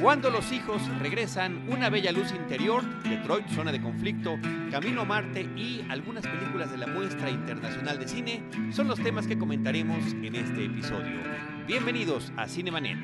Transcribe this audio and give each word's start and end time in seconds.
Cuando 0.00 0.30
los 0.30 0.52
hijos 0.52 0.82
regresan, 1.00 1.68
una 1.68 1.88
bella 1.88 2.12
luz 2.12 2.30
interior, 2.32 2.82
Detroit, 3.04 3.48
zona 3.48 3.72
de 3.72 3.80
conflicto, 3.80 4.38
Camino 4.70 5.02
a 5.02 5.04
Marte 5.04 5.42
y 5.56 5.84
algunas 5.88 6.26
películas 6.26 6.70
de 6.70 6.78
la 6.78 6.86
muestra 6.86 7.30
internacional 7.30 7.98
de 7.98 8.08
cine 8.08 8.42
son 8.72 8.88
los 8.88 9.00
temas 9.00 9.26
que 9.26 9.38
comentaremos 9.38 9.98
en 10.22 10.34
este 10.34 10.66
episodio. 10.66 11.20
Bienvenidos 11.66 12.32
a 12.36 12.48
Cinemanet. 12.48 12.98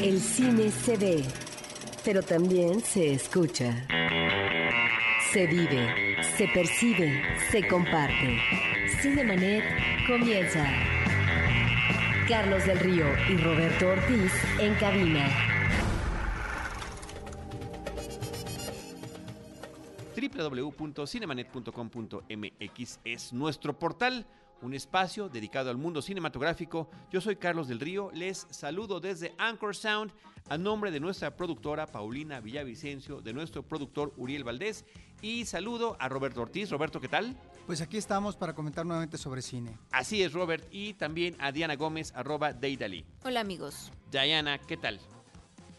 El 0.00 0.18
cine 0.20 0.70
se 0.70 0.96
ve, 0.96 1.24
pero 2.04 2.22
también 2.22 2.80
se 2.80 3.12
escucha. 3.12 3.86
Se 5.32 5.46
vive, 5.46 6.16
se 6.36 6.48
percibe, 6.48 7.22
se 7.50 7.66
comparte. 7.68 8.38
Cinemanet 9.02 9.64
comienza. 10.06 10.97
Carlos 12.28 12.64
del 12.66 12.78
Río 12.78 13.06
y 13.30 13.38
Roberto 13.38 13.88
Ortiz 13.88 14.30
en 14.60 14.74
cabina. 14.74 15.26
www.cinemanet.com.mx 20.14 23.00
es 23.04 23.32
nuestro 23.32 23.78
portal, 23.78 24.26
un 24.60 24.74
espacio 24.74 25.30
dedicado 25.30 25.70
al 25.70 25.78
mundo 25.78 26.02
cinematográfico. 26.02 26.90
Yo 27.10 27.22
soy 27.22 27.36
Carlos 27.36 27.66
del 27.66 27.80
Río, 27.80 28.10
les 28.12 28.46
saludo 28.50 29.00
desde 29.00 29.32
Anchor 29.38 29.74
Sound 29.74 30.12
a 30.50 30.58
nombre 30.58 30.90
de 30.90 31.00
nuestra 31.00 31.34
productora 31.34 31.86
Paulina 31.86 32.40
Villavicencio, 32.40 33.22
de 33.22 33.32
nuestro 33.32 33.62
productor 33.62 34.12
Uriel 34.18 34.44
Valdés 34.44 34.84
y 35.22 35.46
saludo 35.46 35.96
a 35.98 36.10
Roberto 36.10 36.42
Ortiz. 36.42 36.68
Roberto, 36.68 37.00
¿qué 37.00 37.08
tal? 37.08 37.34
Pues 37.68 37.82
aquí 37.82 37.98
estamos 37.98 38.34
para 38.34 38.54
comentar 38.54 38.86
nuevamente 38.86 39.18
sobre 39.18 39.42
cine. 39.42 39.76
Así 39.90 40.22
es, 40.22 40.32
Robert, 40.32 40.66
y 40.70 40.94
también 40.94 41.36
a 41.38 41.52
Diana 41.52 41.76
Gómez, 41.76 42.14
arroba 42.16 42.54
Deidali. 42.54 43.04
Hola 43.24 43.40
amigos. 43.40 43.92
Diana, 44.10 44.56
¿qué 44.56 44.78
tal? 44.78 44.98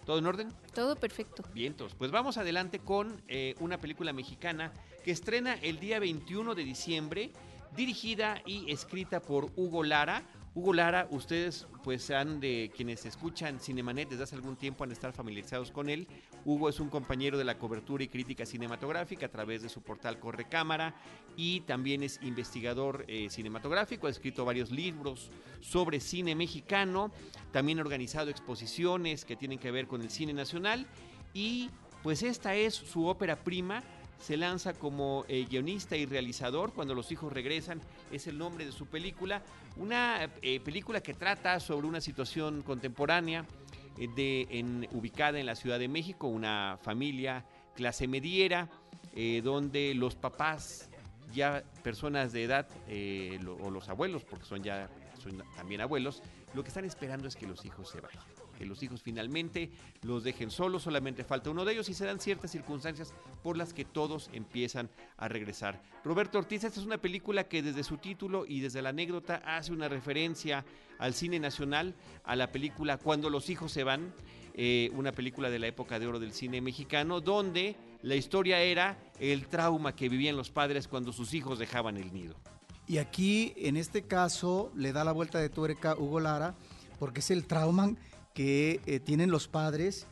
¿Todo 0.05 0.20
en 0.20 0.27
orden? 0.27 0.53
Todo 0.75 0.95
perfecto. 0.98 1.41
Vientos. 1.51 1.96
Pues 1.96 2.12
vamos 2.12 2.37
adelante 2.37 2.77
con 2.77 3.23
eh, 3.27 3.55
una 3.59 3.79
película 3.79 4.13
mexicana 4.13 4.71
que 5.04 5.09
estrena 5.09 5.55
el 5.55 5.79
día 5.79 5.99
21 5.99 6.54
de 6.54 6.63
diciembre, 6.63 7.31
dirigida 7.76 8.40
y 8.46 8.71
escrita 8.71 9.20
por 9.20 9.49
Hugo 9.55 9.84
Lara. 9.84 10.21
Hugo 10.55 10.74
Lara, 10.74 11.08
ustedes 11.12 11.68
pues 11.84 12.10
han 12.10 12.40
de 12.40 12.72
quienes 12.76 13.05
escuchan 13.05 13.60
Cinemanet 13.60 14.10
desde 14.10 14.24
hace 14.24 14.36
algún 14.36 14.55
tiempo 14.55 14.84
han 14.84 14.90
de 14.90 14.96
estar 14.96 15.14
familiarizados 15.14 15.72
con 15.72 15.90
él. 15.90 16.08
Hugo 16.44 16.70
es 16.70 16.80
un 16.80 16.90
compañero 16.90 17.38
de 17.38 17.44
la 17.44 17.58
cobertura 17.58 18.04
y 18.04 18.08
crítica 18.08 18.46
cinematográfica 18.46 19.27
a 19.27 19.30
través 19.30 19.62
de 19.62 19.70
su 19.70 19.82
portal 19.82 20.20
Correcámara 20.20 20.96
y 21.38 21.62
también 21.62 22.04
es 22.04 22.20
investigador 22.24 23.05
eh, 23.08 23.30
cinematográfico, 23.30 24.08
ha 24.08 24.10
escrito 24.10 24.44
varios 24.44 24.72
libros 24.72 25.30
sobre 25.62 26.00
cine 26.00 26.36
mexicano, 26.36 27.12
también 27.52 27.77
ha 27.80 27.82
organizado 27.82 28.30
exposiciones 28.30 29.26
que 29.26 29.36
tienen 29.36 29.60
que 29.60 29.72
ver 29.72 29.88
con 29.88 30.02
el 30.02 30.10
cine 30.10 30.34
nacional 30.34 30.88
y 31.34 31.70
pues 32.04 32.24
esta 32.24 32.55
es 32.55 32.74
su 32.74 33.08
ópera 33.08 33.36
prima. 33.44 33.84
Se 34.20 34.36
lanza 34.36 34.74
como 34.74 35.24
eh, 35.30 35.46
guionista 35.50 35.96
y 35.96 36.05
realizador. 36.05 36.74
Cuando 36.74 36.94
los 36.94 37.10
hijos 37.12 37.32
regresan, 37.32 37.82
es 38.12 38.27
el 38.27 38.38
nombre 38.38 38.66
de 38.66 38.74
su 38.74 38.86
película, 38.86 39.42
una 39.80 40.30
eh, 40.41 40.60
película 40.60 41.02
que 41.02 41.13
trata 41.13 41.60
sobre 41.60 41.88
una 41.88 42.02
situación 42.02 42.62
contemporánea 42.62 43.46
eh, 43.98 44.88
ubicada 44.91 45.40
en 45.40 45.46
la 45.46 45.55
Ciudad 45.55 45.80
de 45.80 45.88
México, 45.88 46.27
una 46.27 46.77
familia 46.82 47.46
clase 47.76 48.08
mediera, 48.08 48.70
eh, 49.16 49.41
donde 49.44 49.94
los 49.96 50.16
papás, 50.16 50.90
ya 51.34 51.63
personas 51.82 52.34
de 52.34 52.44
edad, 52.44 52.68
o 53.62 53.71
los 53.71 53.90
abuelos, 53.90 54.24
porque 54.24 54.46
son 54.46 54.63
ya 54.63 54.90
también 55.55 55.82
abuelos, 55.82 56.21
lo 56.54 56.64
que 56.64 56.70
están 56.70 56.86
esperando 56.86 57.27
es 57.27 57.36
que 57.36 57.48
los 57.48 57.66
hijos 57.66 57.90
se 57.90 58.02
vayan 58.02 58.38
que 58.60 58.65
los 58.65 58.84
hijos 58.84 59.02
finalmente 59.02 59.71
los 60.02 60.26
dejen 60.26 60.52
solos, 60.52 60.84
solamente 60.84 61.24
falta 61.24 61.49
uno 61.49 61.63
de 61.63 61.71
ellos 61.71 61.88
y 61.88 61.93
se 61.93 62.05
dan 62.05 62.20
ciertas 62.20 62.52
circunstancias 62.52 63.13
por 63.41 63.55
las 63.55 63.74
que 63.74 63.85
todos 63.85 64.29
empiezan 64.34 64.90
a 65.16 65.30
regresar. 65.30 65.81
Roberto 66.03 66.38
Ortiz, 66.38 66.66
esta 66.66 66.80
es 66.80 66.86
una 66.86 66.97
película 66.97 67.46
que 67.46 67.64
desde 67.64 67.86
su 67.86 67.97
título 67.97 68.46
y 68.46 68.59
desde 68.59 68.81
la 68.81 68.90
anécdota 68.90 69.42
hace 69.46 69.72
una 69.72 69.88
referencia 69.88 70.66
al 70.97 71.14
cine 71.14 71.40
nacional, 71.40 71.96
a 72.25 72.36
la 72.36 72.52
película 72.52 72.97
Cuando 72.97 73.30
los 73.30 73.50
hijos 73.50 73.72
se 73.72 73.86
van, 73.86 74.14
eh, 74.56 74.91
una 74.94 75.14
película 75.14 75.50
de 75.50 75.59
la 75.59 75.68
época 75.68 75.97
de 75.97 76.08
oro 76.08 76.20
del 76.20 76.34
cine 76.34 76.59
mexicano, 76.59 77.22
donde 77.22 77.78
la 78.02 78.16
historia 78.16 78.59
era 78.59 78.97
el 79.20 79.47
trauma 79.47 79.96
que 79.96 80.09
vivían 80.09 80.36
los 80.36 80.50
padres 80.50 80.90
cuando 80.90 81.14
sus 81.14 81.34
hijos 81.34 81.59
dejaban 81.59 81.96
el 81.96 82.12
nido. 82.14 82.36
Y 82.90 82.97
aquí, 82.97 83.53
en 83.56 83.78
este 83.78 84.02
caso, 84.02 84.72
le 84.76 84.91
da 84.91 85.06
la 85.06 85.14
vuelta 85.14 85.40
de 85.40 85.47
tuerca 85.47 85.96
Hugo 85.96 86.20
Lara, 86.20 86.56
porque 86.97 87.22
es 87.22 87.31
el 87.31 87.46
trauma 87.46 87.96
que 88.40 88.80
eh, 88.86 89.02
tienen 89.02 89.32
los 89.32 89.50
padres 89.50 90.08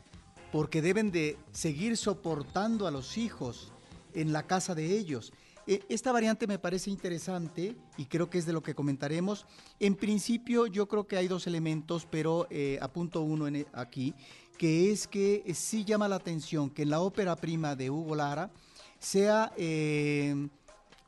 porque 0.52 0.82
deben 0.82 1.12
de 1.12 1.38
seguir 1.54 1.96
soportando 1.96 2.86
a 2.86 2.92
los 2.92 3.18
hijos 3.18 3.72
en 4.14 4.34
la 4.34 4.44
casa 4.44 4.76
de 4.76 4.98
ellos. 4.98 5.32
Eh, 5.66 5.86
esta 5.88 6.12
variante 6.12 6.46
me 6.46 6.60
parece 6.60 6.90
interesante 6.90 7.78
y 7.96 8.04
creo 8.08 8.30
que 8.30 8.38
es 8.38 8.46
de 8.46 8.52
lo 8.52 8.62
que 8.62 8.76
comentaremos. 8.76 9.46
En 9.80 9.96
principio 9.96 10.68
yo 10.68 10.90
creo 10.90 11.08
que 11.08 11.16
hay 11.16 11.30
dos 11.30 11.48
elementos, 11.48 12.06
pero 12.06 12.48
eh, 12.50 12.78
apunto 12.82 13.22
uno 13.22 13.48
en, 13.48 13.66
aquí, 13.72 14.14
que 14.58 14.92
es 14.92 15.08
que 15.08 15.44
eh, 15.46 15.54
sí 15.54 15.86
llama 15.86 16.10
la 16.10 16.18
atención 16.18 16.70
que 16.70 16.82
en 16.82 16.90
la 16.90 17.00
ópera 17.00 17.34
prima 17.38 17.78
de 17.78 17.90
Hugo 17.90 18.14
Lara 18.14 18.52
sea 19.00 19.54
eh, 19.56 20.50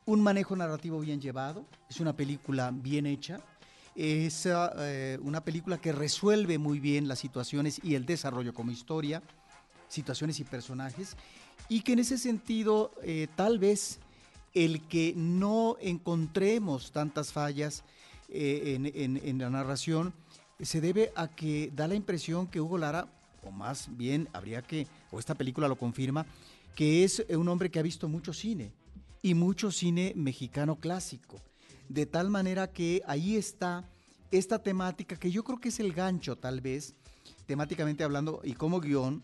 un 0.06 0.22
manejo 0.22 0.56
narrativo 0.56 1.02
bien 1.02 1.20
llevado, 1.20 1.66
es 1.90 2.00
una 2.00 2.16
película 2.16 2.72
bien 2.74 3.06
hecha, 3.06 3.42
es 4.00 4.46
eh, 4.46 5.20
una 5.22 5.44
película 5.44 5.78
que 5.78 5.92
resuelve 5.92 6.58
muy 6.58 6.80
bien 6.80 7.10
las 7.10 7.20
situaciones 7.20 7.82
y 7.84 7.96
el 7.96 8.06
desarrollo 8.06 8.54
como 8.54 8.72
historia, 8.72 9.22
situaciones 9.90 10.40
y 10.40 10.46
personajes, 10.46 11.18
y 11.68 11.82
que 11.82 11.92
en 11.94 12.00
ese 12.00 12.18
sentido 12.18 12.92
eh, 13.04 13.28
tal 13.36 13.60
vez 13.60 14.00
el 14.54 14.88
que 14.88 15.14
no 15.18 15.76
encontremos 15.82 16.94
tantas 16.94 17.34
fallas 17.34 17.84
eh, 18.30 18.76
en, 18.76 18.86
en- 18.86 19.22
en 19.28 19.38
la 19.38 19.50
narración 19.50 20.14
se 20.62 20.80
debe 20.80 21.12
a 21.16 21.28
que 21.28 21.70
da 21.76 21.88
la 21.88 21.96
impresión 21.96 22.48
que 22.48 22.62
Hugo 22.62 22.78
Lara, 22.78 23.08
o 23.44 23.52
más 23.52 23.90
bien 23.98 24.30
habría 24.32 24.62
que, 24.62 24.88
o 25.12 25.20
esta 25.20 25.36
película 25.36 25.68
lo 25.68 25.78
confirma, 25.78 26.26
que 26.74 27.04
es 27.04 27.26
un 27.30 27.50
hombre 27.50 27.70
que 27.70 27.80
ha 27.80 27.84
visto 27.84 28.08
mucho 28.08 28.32
cine 28.32 28.72
y 29.22 29.34
mucho 29.34 29.72
cine 29.72 30.14
mexicano 30.16 30.78
clásico 30.78 31.42
de 31.90 32.06
tal 32.06 32.30
manera 32.30 32.72
que 32.72 33.02
ahí 33.06 33.36
está 33.36 33.90
esta 34.32 34.62
temática 34.62 35.16
que 35.16 35.32
yo 35.32 35.44
creo 35.44 35.60
que 35.60 35.70
es 35.70 35.80
el 35.80 35.92
gancho 35.92 36.38
tal 36.38 36.62
vez, 36.62 36.94
temáticamente 37.48 38.04
hablando 38.04 38.42
y 38.44 38.54
como 38.54 38.80
guion, 38.80 39.24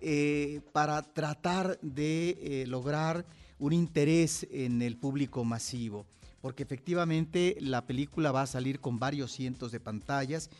eh, 0.00 0.60
para 0.72 1.02
tratar 1.02 1.78
de 1.82 2.38
eh, 2.40 2.66
lograr 2.68 3.26
un 3.58 3.72
interés 3.72 4.46
en 4.52 4.80
el 4.80 4.96
público 4.96 5.44
masivo, 5.44 6.06
porque 6.40 6.62
efectivamente 6.62 7.56
la 7.60 7.84
película 7.84 8.30
va 8.30 8.42
a 8.42 8.46
salir 8.46 8.78
con 8.78 9.00
varios 9.00 9.32
cientos 9.32 9.72
de 9.72 9.80
pantallas 9.80 10.50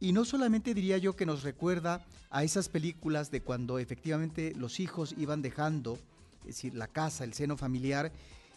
y 0.00 0.12
no 0.12 0.24
solamente 0.24 0.74
diría 0.74 0.98
yo 0.98 1.14
que 1.14 1.26
nos 1.26 1.44
recuerda 1.44 2.04
a 2.28 2.42
esas 2.42 2.68
películas 2.68 3.30
de 3.30 3.40
cuando 3.40 3.78
efectivamente 3.78 4.52
los 4.56 4.80
hijos 4.80 5.14
iban 5.16 5.42
dejando, 5.42 5.96
es 6.40 6.56
decir, 6.56 6.74
la 6.74 6.88
casa, 6.88 7.22
el 7.22 7.34
seno 7.34 7.56
familiar 7.56 8.10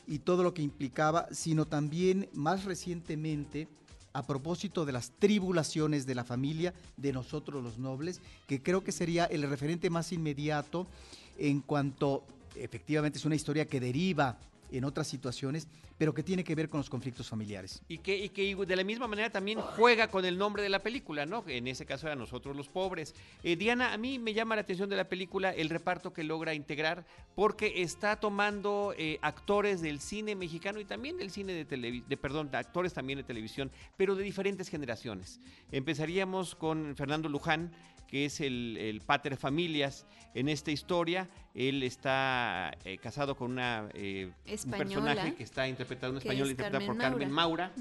y 0.08 0.20
todo 0.20 0.44
lo 0.44 0.54
que 0.54 0.62
implicaba, 0.62 1.28
sino 1.32 1.66
también 1.66 2.30
más 2.34 2.66
recientemente 2.66 3.68
a 4.14 4.24
propósito 4.26 4.86
de 4.86 4.94
las 4.94 5.12
tribulaciones 5.12 6.06
de 6.06 6.16
la 6.16 6.24
familia, 6.24 6.74
de 6.96 7.12
nosotros 7.12 7.62
los 7.62 7.78
nobles, 7.78 8.22
que 8.48 8.64
creo 8.64 8.84
que 8.84 8.94
sería 8.94 9.26
el 9.26 9.44
referente 9.44 9.90
más 9.90 10.14
inmediato 10.14 10.88
en 11.38 11.60
cuanto 11.60 12.24
efectivamente 12.56 13.20
es 13.20 13.26
una 13.26 13.36
historia 13.36 13.66
que 13.66 13.82
deriva 13.82 14.38
en 14.72 14.84
otras 14.84 15.08
situaciones, 15.08 15.68
pero 15.98 16.14
que 16.14 16.24
tiene 16.24 16.44
que 16.44 16.56
ver 16.56 16.70
con 16.70 16.80
los 16.80 16.90
conflictos 16.90 17.30
familiares. 17.30 17.81
Y 17.88 18.00
que, 18.00 18.18
y 18.18 18.30
que 18.30 18.56
de 18.56 18.76
la 18.76 18.84
misma 18.84 19.08
manera 19.08 19.30
también 19.30 19.59
juega 19.62 20.09
con 20.09 20.26
el 20.26 20.38
nombre 20.38 20.64
de 20.64 20.70
la 20.70 20.80
película, 20.80 21.26
¿no? 21.26 21.44
En 21.48 21.68
ese 21.68 21.86
caso 21.86 22.08
era 22.08 22.16
Nosotros 22.16 22.56
los 22.56 22.68
Pobres. 22.68 23.16
Eh, 23.44 23.56
Diana, 23.56 23.94
a 23.94 23.98
mí 23.98 24.19
me 24.19 24.34
llama 24.34 24.56
la 24.56 24.62
atención 24.62 24.89
de 24.89 24.95
la 24.95 25.07
película 25.07 25.51
el 25.51 25.69
reparto 25.69 26.13
que 26.13 26.24
logra 26.24 26.54
integrar, 26.54 27.06
porque 27.36 27.81
está 27.81 28.19
tomando 28.19 28.94
eh, 28.98 29.19
actores 29.22 29.81
del 29.81 30.00
cine 30.00 30.36
mexicano 30.36 30.80
y 30.80 30.86
también 30.86 31.18
del 31.18 31.31
cine 31.31 31.54
de 31.54 31.66
televisión, 31.66 32.10
de, 32.10 32.18
perdón, 32.18 32.51
de 32.51 32.57
actores 32.57 32.94
también 32.94 33.18
de 33.18 33.24
televisión, 33.24 33.72
pero 33.98 34.16
de 34.16 34.24
diferentes 34.24 34.69
generaciones. 34.69 35.39
Empezaríamos 35.72 36.56
con 36.56 36.95
Fernando 36.95 37.30
Luján, 37.30 37.72
que 38.07 38.25
es 38.25 38.39
el, 38.39 38.78
el 38.78 39.01
pater 39.01 39.36
familias 39.38 40.06
en 40.34 40.50
esta 40.50 40.72
historia. 40.72 41.30
Él 41.56 41.84
está 41.84 42.78
eh, 42.84 42.98
casado 42.98 43.38
con 43.38 43.52
una 43.52 43.88
eh, 43.94 44.30
un 44.46 44.72
personaje 44.72 45.36
que 45.36 45.44
está 45.44 45.69
interpretado 45.69 45.86
interpretada, 45.86 46.12
un 46.12 46.18
español 46.18 46.50
interpretada 46.52 46.86
por 46.86 46.98
Carmen 46.98 47.31
Maura. 47.31 47.72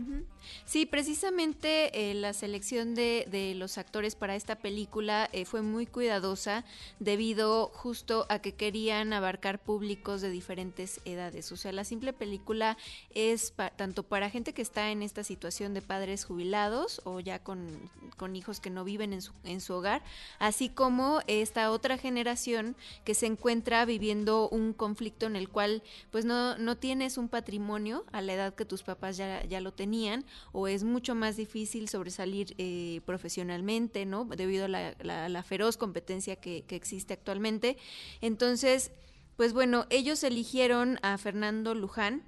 Sí, 0.64 0.86
precisamente 0.86 2.10
eh, 2.10 2.14
la 2.14 2.32
selección 2.34 2.94
de, 2.94 3.26
de, 3.28 3.54
los 3.56 3.76
actores 3.76 4.14
para 4.14 4.36
esta 4.36 4.56
película 4.56 5.28
fue 5.46 5.62
muy 5.62 5.86
cuidadosa 5.86 6.64
debido 7.00 7.68
justo 7.74 8.26
a 8.28 8.38
que 8.38 8.54
querían 8.54 9.12
abarcar 9.12 9.58
públicos 9.58 10.20
de 10.20 10.30
diferentes 10.30 11.00
edades. 11.04 11.50
O 11.50 11.56
sea, 11.56 11.72
la 11.72 11.82
simple 11.82 12.12
película 12.12 12.76
es 13.12 13.54
tanto 13.76 14.04
para 14.04 14.30
gente 14.30 14.52
que 14.52 14.62
está 14.62 14.92
en 14.92 15.02
esta 15.02 15.24
situación 15.24 15.74
de 15.74 15.82
padres 15.82 16.24
jubilados 16.24 17.02
o 17.04 17.18
ya 17.18 17.40
con, 17.40 17.90
con 18.16 18.36
hijos 18.36 18.60
que 18.60 18.70
no 18.70 18.84
viven 18.84 19.12
en 19.12 19.22
su, 19.22 19.32
en 19.42 19.60
su 19.60 19.74
hogar, 19.74 20.02
así 20.38 20.68
como 20.68 21.20
esta 21.26 21.72
otra 21.72 21.98
generación 21.98 22.76
que 23.04 23.14
se 23.14 23.26
encuentra 23.26 23.63
viviendo 23.86 24.48
un 24.48 24.72
conflicto 24.72 25.26
en 25.26 25.36
el 25.36 25.48
cual 25.48 25.82
pues 26.10 26.24
no, 26.24 26.56
no 26.58 26.76
tienes 26.76 27.18
un 27.18 27.28
patrimonio 27.28 28.04
a 28.12 28.20
la 28.20 28.34
edad 28.34 28.54
que 28.54 28.64
tus 28.64 28.82
papás 28.82 29.16
ya, 29.16 29.44
ya 29.44 29.60
lo 29.60 29.72
tenían 29.72 30.24
o 30.52 30.68
es 30.68 30.84
mucho 30.84 31.14
más 31.14 31.36
difícil 31.36 31.88
sobresalir 31.88 32.54
eh, 32.58 33.00
profesionalmente, 33.04 34.06
¿no? 34.06 34.24
Debido 34.24 34.66
a 34.66 34.68
la, 34.68 35.42
feroz 35.42 35.76
competencia 35.76 36.36
que, 36.36 36.62
que 36.62 36.76
existe 36.76 37.14
actualmente. 37.14 37.76
Entonces, 38.20 38.92
pues 39.36 39.52
bueno, 39.52 39.86
ellos 39.90 40.22
eligieron 40.22 40.98
a 41.02 41.18
Fernando 41.18 41.74
Luján, 41.74 42.22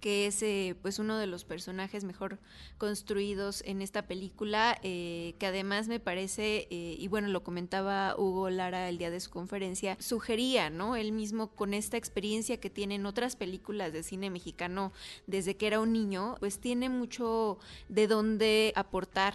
que 0.00 0.26
es 0.26 0.42
eh, 0.42 0.76
pues 0.82 0.98
uno 0.98 1.18
de 1.18 1.26
los 1.26 1.44
personajes 1.44 2.04
mejor 2.04 2.38
construidos 2.76 3.62
en 3.66 3.82
esta 3.82 4.06
película, 4.06 4.78
eh, 4.82 5.34
que 5.38 5.46
además 5.46 5.88
me 5.88 5.98
parece, 6.00 6.68
eh, 6.70 6.96
y 6.98 7.08
bueno, 7.08 7.28
lo 7.28 7.42
comentaba 7.42 8.14
Hugo 8.16 8.50
Lara 8.50 8.88
el 8.88 8.98
día 8.98 9.10
de 9.10 9.20
su 9.20 9.30
conferencia, 9.30 9.96
sugería, 10.00 10.70
¿no? 10.70 10.96
Él 10.96 11.12
mismo 11.12 11.48
con 11.48 11.74
esta 11.74 11.96
experiencia 11.96 12.60
que 12.60 12.70
tiene 12.70 12.96
en 12.96 13.06
otras 13.06 13.36
películas 13.36 13.92
de 13.92 14.02
cine 14.02 14.30
mexicano 14.30 14.92
desde 15.26 15.56
que 15.56 15.66
era 15.66 15.80
un 15.80 15.92
niño, 15.92 16.36
pues 16.38 16.58
tiene 16.58 16.88
mucho 16.88 17.58
de 17.88 18.06
dónde 18.06 18.72
aportar 18.76 19.34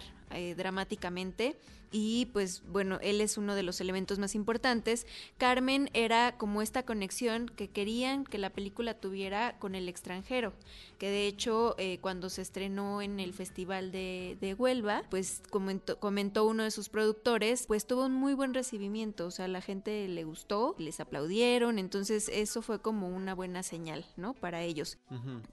dramáticamente 0.56 1.56
y 1.94 2.26
pues 2.26 2.64
bueno, 2.66 2.98
él 3.02 3.20
es 3.20 3.38
uno 3.38 3.54
de 3.54 3.62
los 3.62 3.80
elementos 3.80 4.18
más 4.18 4.34
importantes. 4.34 5.06
Carmen 5.38 5.90
era 5.94 6.36
como 6.36 6.60
esta 6.60 6.84
conexión 6.84 7.48
que 7.48 7.68
querían 7.68 8.24
que 8.24 8.36
la 8.36 8.50
película 8.50 8.94
tuviera 8.94 9.56
con 9.60 9.76
el 9.76 9.88
extranjero, 9.88 10.52
que 10.98 11.08
de 11.08 11.28
hecho 11.28 11.76
eh, 11.78 11.98
cuando 12.00 12.30
se 12.30 12.42
estrenó 12.42 13.00
en 13.00 13.20
el 13.20 13.32
Festival 13.32 13.92
de, 13.92 14.36
de 14.40 14.54
Huelva, 14.54 15.04
pues 15.08 15.40
comentó, 15.50 16.00
comentó, 16.00 16.44
uno 16.46 16.64
de 16.64 16.72
sus 16.72 16.88
productores, 16.88 17.66
pues 17.68 17.86
tuvo 17.86 18.06
un 18.06 18.12
muy 18.12 18.34
buen 18.34 18.54
recibimiento, 18.54 19.26
o 19.26 19.30
sea, 19.30 19.46
la 19.46 19.60
gente 19.60 20.08
le 20.08 20.24
gustó, 20.24 20.74
les 20.78 20.98
aplaudieron, 20.98 21.78
entonces 21.78 22.28
eso 22.28 22.60
fue 22.60 22.80
como 22.80 23.08
una 23.08 23.36
buena 23.36 23.62
señal, 23.62 24.04
¿no? 24.16 24.34
Para 24.34 24.62
ellos. 24.62 24.98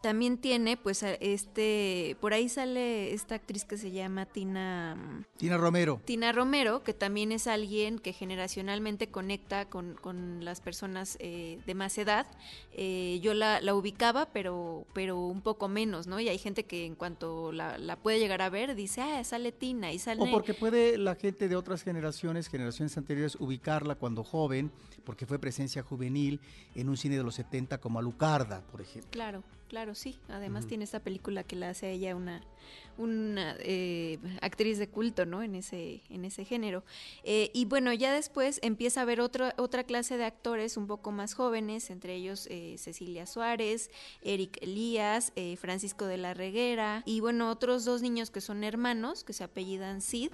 También 0.02 0.40
tiene, 0.40 0.76
pues, 0.76 1.04
este, 1.04 2.18
por 2.20 2.34
ahí 2.34 2.50
sale 2.50 3.14
esta 3.14 3.36
actriz 3.36 3.64
que 3.64 3.78
se 3.78 3.92
llama 3.92 4.26
Tina... 4.26 5.24
Tina 5.38 5.58
Romero. 5.58 6.02
Tina 6.04 6.31
Romero, 6.32 6.84
que 6.84 6.94
también 6.94 7.32
es 7.32 7.48
alguien 7.48 8.00
que 8.00 8.14
generacionalmente 8.14 9.08
conecta 9.08 9.66
con, 9.66 9.98
las 10.42 10.62
personas 10.62 11.18
eh, 11.20 11.60
de 11.66 11.76
más 11.76 11.98
edad. 11.98 12.28
Eh, 12.74 13.20
yo 13.22 13.34
la, 13.34 13.60
ubicaba, 13.74 14.28
pero, 14.28 14.86
pero 14.94 15.18
un 15.18 15.42
poco 15.42 15.68
menos, 15.68 16.08
¿no? 16.08 16.20
Y 16.20 16.30
hay 16.30 16.38
gente 16.38 16.66
que 16.66 16.86
en 16.86 16.96
cuanto 16.96 17.52
la, 17.52 17.98
puede 18.02 18.20
llegar 18.20 18.42
a 18.42 18.50
ver, 18.50 18.76
dice, 18.76 19.02
ah, 19.02 19.24
sale 19.24 19.52
Tina 19.52 19.92
y 19.92 20.00
sale... 20.00 20.22
O 20.22 20.32
porque 20.32 20.54
puede 20.54 20.98
la 20.98 21.16
gente 21.16 21.48
de 21.48 21.56
otras 21.56 21.84
generaciones, 21.84 22.48
generaciones 22.48 22.98
anteriores, 22.98 23.36
ubicarla 23.40 23.96
cuando 23.96 24.24
joven, 24.24 24.72
porque 25.04 25.26
fue 25.26 25.40
presencia 25.40 25.84
juvenil 25.84 26.40
en 26.76 26.90
un 26.90 26.98
cine 26.98 27.18
de 27.18 27.24
los 27.24 27.36
70 27.36 27.80
como 27.80 28.00
Alucarda, 28.00 28.62
por 28.72 28.82
ejemplo. 28.82 29.12
Claro. 29.12 29.44
Claro, 29.72 29.96
sí. 29.96 30.20
Además 30.28 30.68
tiene 30.68 30.84
esta 30.84 31.00
película 31.00 31.46
que 31.46 31.56
la 31.56 31.70
hace 31.70 31.86
a 31.86 31.90
ella 31.92 32.14
una, 32.14 32.42
una 32.98 33.56
eh, 33.60 34.20
actriz 34.42 34.78
de 34.78 34.90
culto, 34.90 35.26
¿no? 35.26 35.44
En 35.44 35.56
ese, 35.56 36.04
en 36.10 36.26
ese 36.26 36.44
género. 36.44 36.84
Eh, 37.24 37.52
y 37.54 37.64
bueno, 37.64 37.94
ya 37.94 38.12
después 38.12 38.60
empieza 38.64 39.00
a 39.00 39.04
haber 39.04 39.22
otra 39.22 39.56
otra 39.58 39.86
clase 39.86 40.18
de 40.18 40.26
actores 40.26 40.76
un 40.76 40.88
poco 40.88 41.14
más 41.14 41.36
jóvenes, 41.36 41.90
entre 41.90 42.16
ellos 42.16 42.50
eh, 42.52 42.76
Cecilia 42.80 43.26
Suárez, 43.26 43.92
Eric 44.22 44.58
Elías, 44.62 45.32
Francisco 45.58 46.06
de 46.06 46.18
la 46.18 46.34
Reguera 46.34 47.02
y 47.06 47.22
bueno, 47.22 47.50
otros 47.50 47.86
dos 47.86 48.02
niños 48.02 48.30
que 48.30 48.42
son 48.42 48.66
hermanos, 48.66 49.24
que 49.24 49.32
se 49.32 49.46
apellidan 49.46 50.02
Sid 50.02 50.32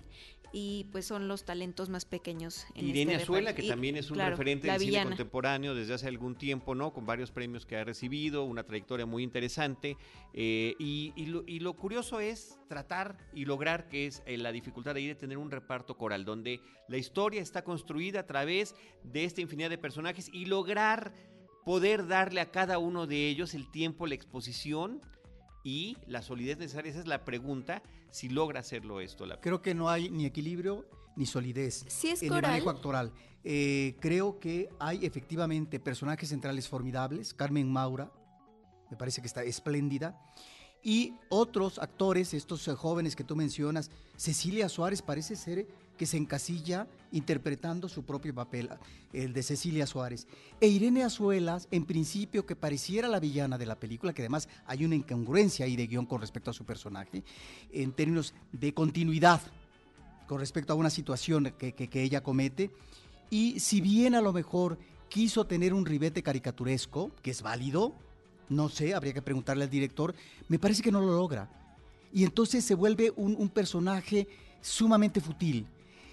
y 0.52 0.86
pues 0.92 1.06
son 1.06 1.28
los 1.28 1.46
talentos 1.46 1.90
más 1.90 2.06
pequeños. 2.06 2.66
En 2.76 2.88
Irene 2.88 3.14
este 3.14 3.24
Azuela, 3.24 3.54
que 3.54 3.64
también 3.64 3.96
es 3.96 4.10
un 4.12 4.18
referente 4.18 4.72
del 4.72 4.80
cine 4.80 5.04
contemporáneo 5.04 5.76
desde 5.76 5.94
hace 5.94 6.08
algún 6.08 6.36
tiempo, 6.36 6.76
¿no? 6.76 6.94
Con 6.94 7.06
varios 7.06 7.32
premios 7.32 7.66
que 7.66 7.78
ha 7.78 7.84
recibido, 7.84 8.44
una 8.44 8.64
trayectoria 8.64 9.06
muy 9.06 9.24
interesante. 9.24 9.98
Eh, 10.34 10.76
y, 10.80 11.14
lo, 11.60 11.74
curioso 11.74 12.20
es 12.20 12.58
tratar 12.68 13.18
y 13.34 13.46
lograr, 13.46 13.90
que 13.90 14.08
es 14.08 14.24
eh, 14.26 14.38
la 14.38 14.52
dificultad 14.52 14.96
ahí 14.96 15.08
de 15.08 15.16
tener 15.16 15.38
un 15.38 15.52
reparto 15.52 15.98
coral, 15.98 16.26
donde 16.26 16.62
la 16.88 16.98
historia 16.98 17.42
está 17.42 17.64
construida 17.64 18.22
a 18.22 18.26
través 18.26 18.76
de 19.04 19.24
esta 19.26 19.42
infinidad 19.42 19.70
de 19.70 19.78
personajes 19.78 20.30
y 20.32 20.46
lograr 20.46 21.14
poder 21.66 22.08
darle 22.08 22.40
a 22.40 22.50
cada 22.50 22.78
uno 22.78 23.08
de 23.08 23.28
ellos 23.28 23.54
el 23.54 23.70
tiempo, 23.70 24.08
la 24.08 24.16
exposición 24.16 25.02
y 25.66 25.98
la 26.08 26.22
solidez 26.22 26.58
necesaria. 26.58 26.92
Esa 26.92 27.02
es 27.02 27.08
la 27.08 27.26
pregunta, 27.26 27.84
si 28.12 28.30
logra 28.30 28.59
hacerlo 28.59 29.00
esto. 29.01 29.25
La... 29.25 29.39
Creo 29.39 29.62
que 29.62 29.74
no 29.74 29.89
hay 29.89 30.09
ni 30.09 30.25
equilibrio 30.25 30.86
ni 31.15 31.25
solidez 31.25 31.86
es 32.04 32.21
en 32.21 32.33
el 32.33 32.42
manejo 32.42 32.69
actoral. 32.69 33.12
Eh, 33.44 33.95
creo 34.00 34.39
que 34.39 34.69
hay 34.80 35.06
efectivamente 35.06 35.80
personajes 35.80 36.30
centrales 36.30 36.68
formidables. 36.68 37.33
Carmen 37.33 37.71
Maura, 37.71 38.12
me 38.92 38.98
parece 38.98 39.21
que 39.21 39.27
está 39.27 39.44
espléndida. 39.44 40.19
Y 40.83 41.15
otros 41.30 41.80
actores, 41.80 42.33
estos 42.33 42.65
jóvenes 42.77 43.15
que 43.15 43.24
tú 43.24 43.36
mencionas, 43.36 43.89
Cecilia 44.15 44.69
Suárez 44.69 45.01
parece 45.01 45.36
ser 45.36 45.68
que 45.98 46.06
se 46.06 46.18
encasilla 46.18 46.88
interpretando 47.12 47.90
su 47.90 48.04
propio 48.04 48.34
papel, 48.34 48.70
el 49.14 49.34
de 49.34 49.44
Cecilia 49.44 49.88
Suárez. 49.88 50.28
E 50.62 50.68
Irene 50.68 51.04
Azuelas, 51.04 51.68
en 51.72 51.86
principio, 51.86 52.46
que 52.46 52.56
pareciera 52.56 53.08
la 53.08 53.20
villana 53.20 53.58
de 53.58 53.66
la 53.66 53.80
película, 53.80 54.14
que 54.14 54.22
además 54.22 54.48
hay 54.66 54.86
una 54.86 54.96
incongruencia 54.96 55.66
ahí 55.66 55.76
de 55.76 55.88
guion 55.88 56.06
con 56.06 56.22
respecto 56.22 56.52
a 56.52 56.54
su 56.54 56.66
personaje, 56.66 57.24
en 57.72 57.92
términos 57.92 58.34
de 58.52 58.74
continuidad 58.74 59.42
con 60.28 60.40
respecto 60.40 60.74
a 60.74 60.76
una 60.76 60.90
situación 60.90 61.54
que, 61.58 61.74
que 61.74 62.04
ella 62.04 62.22
comete. 62.22 62.70
Y 63.30 63.60
si 63.62 63.80
bien 63.80 64.14
a 64.14 64.22
lo 64.22 64.34
mejor 64.34 64.78
quiso 65.10 65.46
tener 65.46 65.74
un 65.74 65.86
ribete 65.86 66.22
caricaturesco, 66.22 67.12
que 67.22 67.32
es 67.32 67.42
válido, 67.42 67.96
no 68.50 68.70
sé, 68.70 68.94
habría 68.94 69.14
que 69.14 69.22
preguntarle 69.22 69.64
al 69.64 69.70
director, 69.70 70.14
me 70.50 70.60
parece 70.60 70.82
que 70.82 70.92
no 70.92 71.00
lo 71.00 71.16
logra. 71.16 71.50
Y 72.14 72.24
entonces 72.24 72.64
se 72.64 72.76
vuelve 72.76 73.14
un, 73.16 73.36
un 73.38 73.50
personaje 73.50 74.28
sumamente 74.62 75.22
fútil 75.22 75.66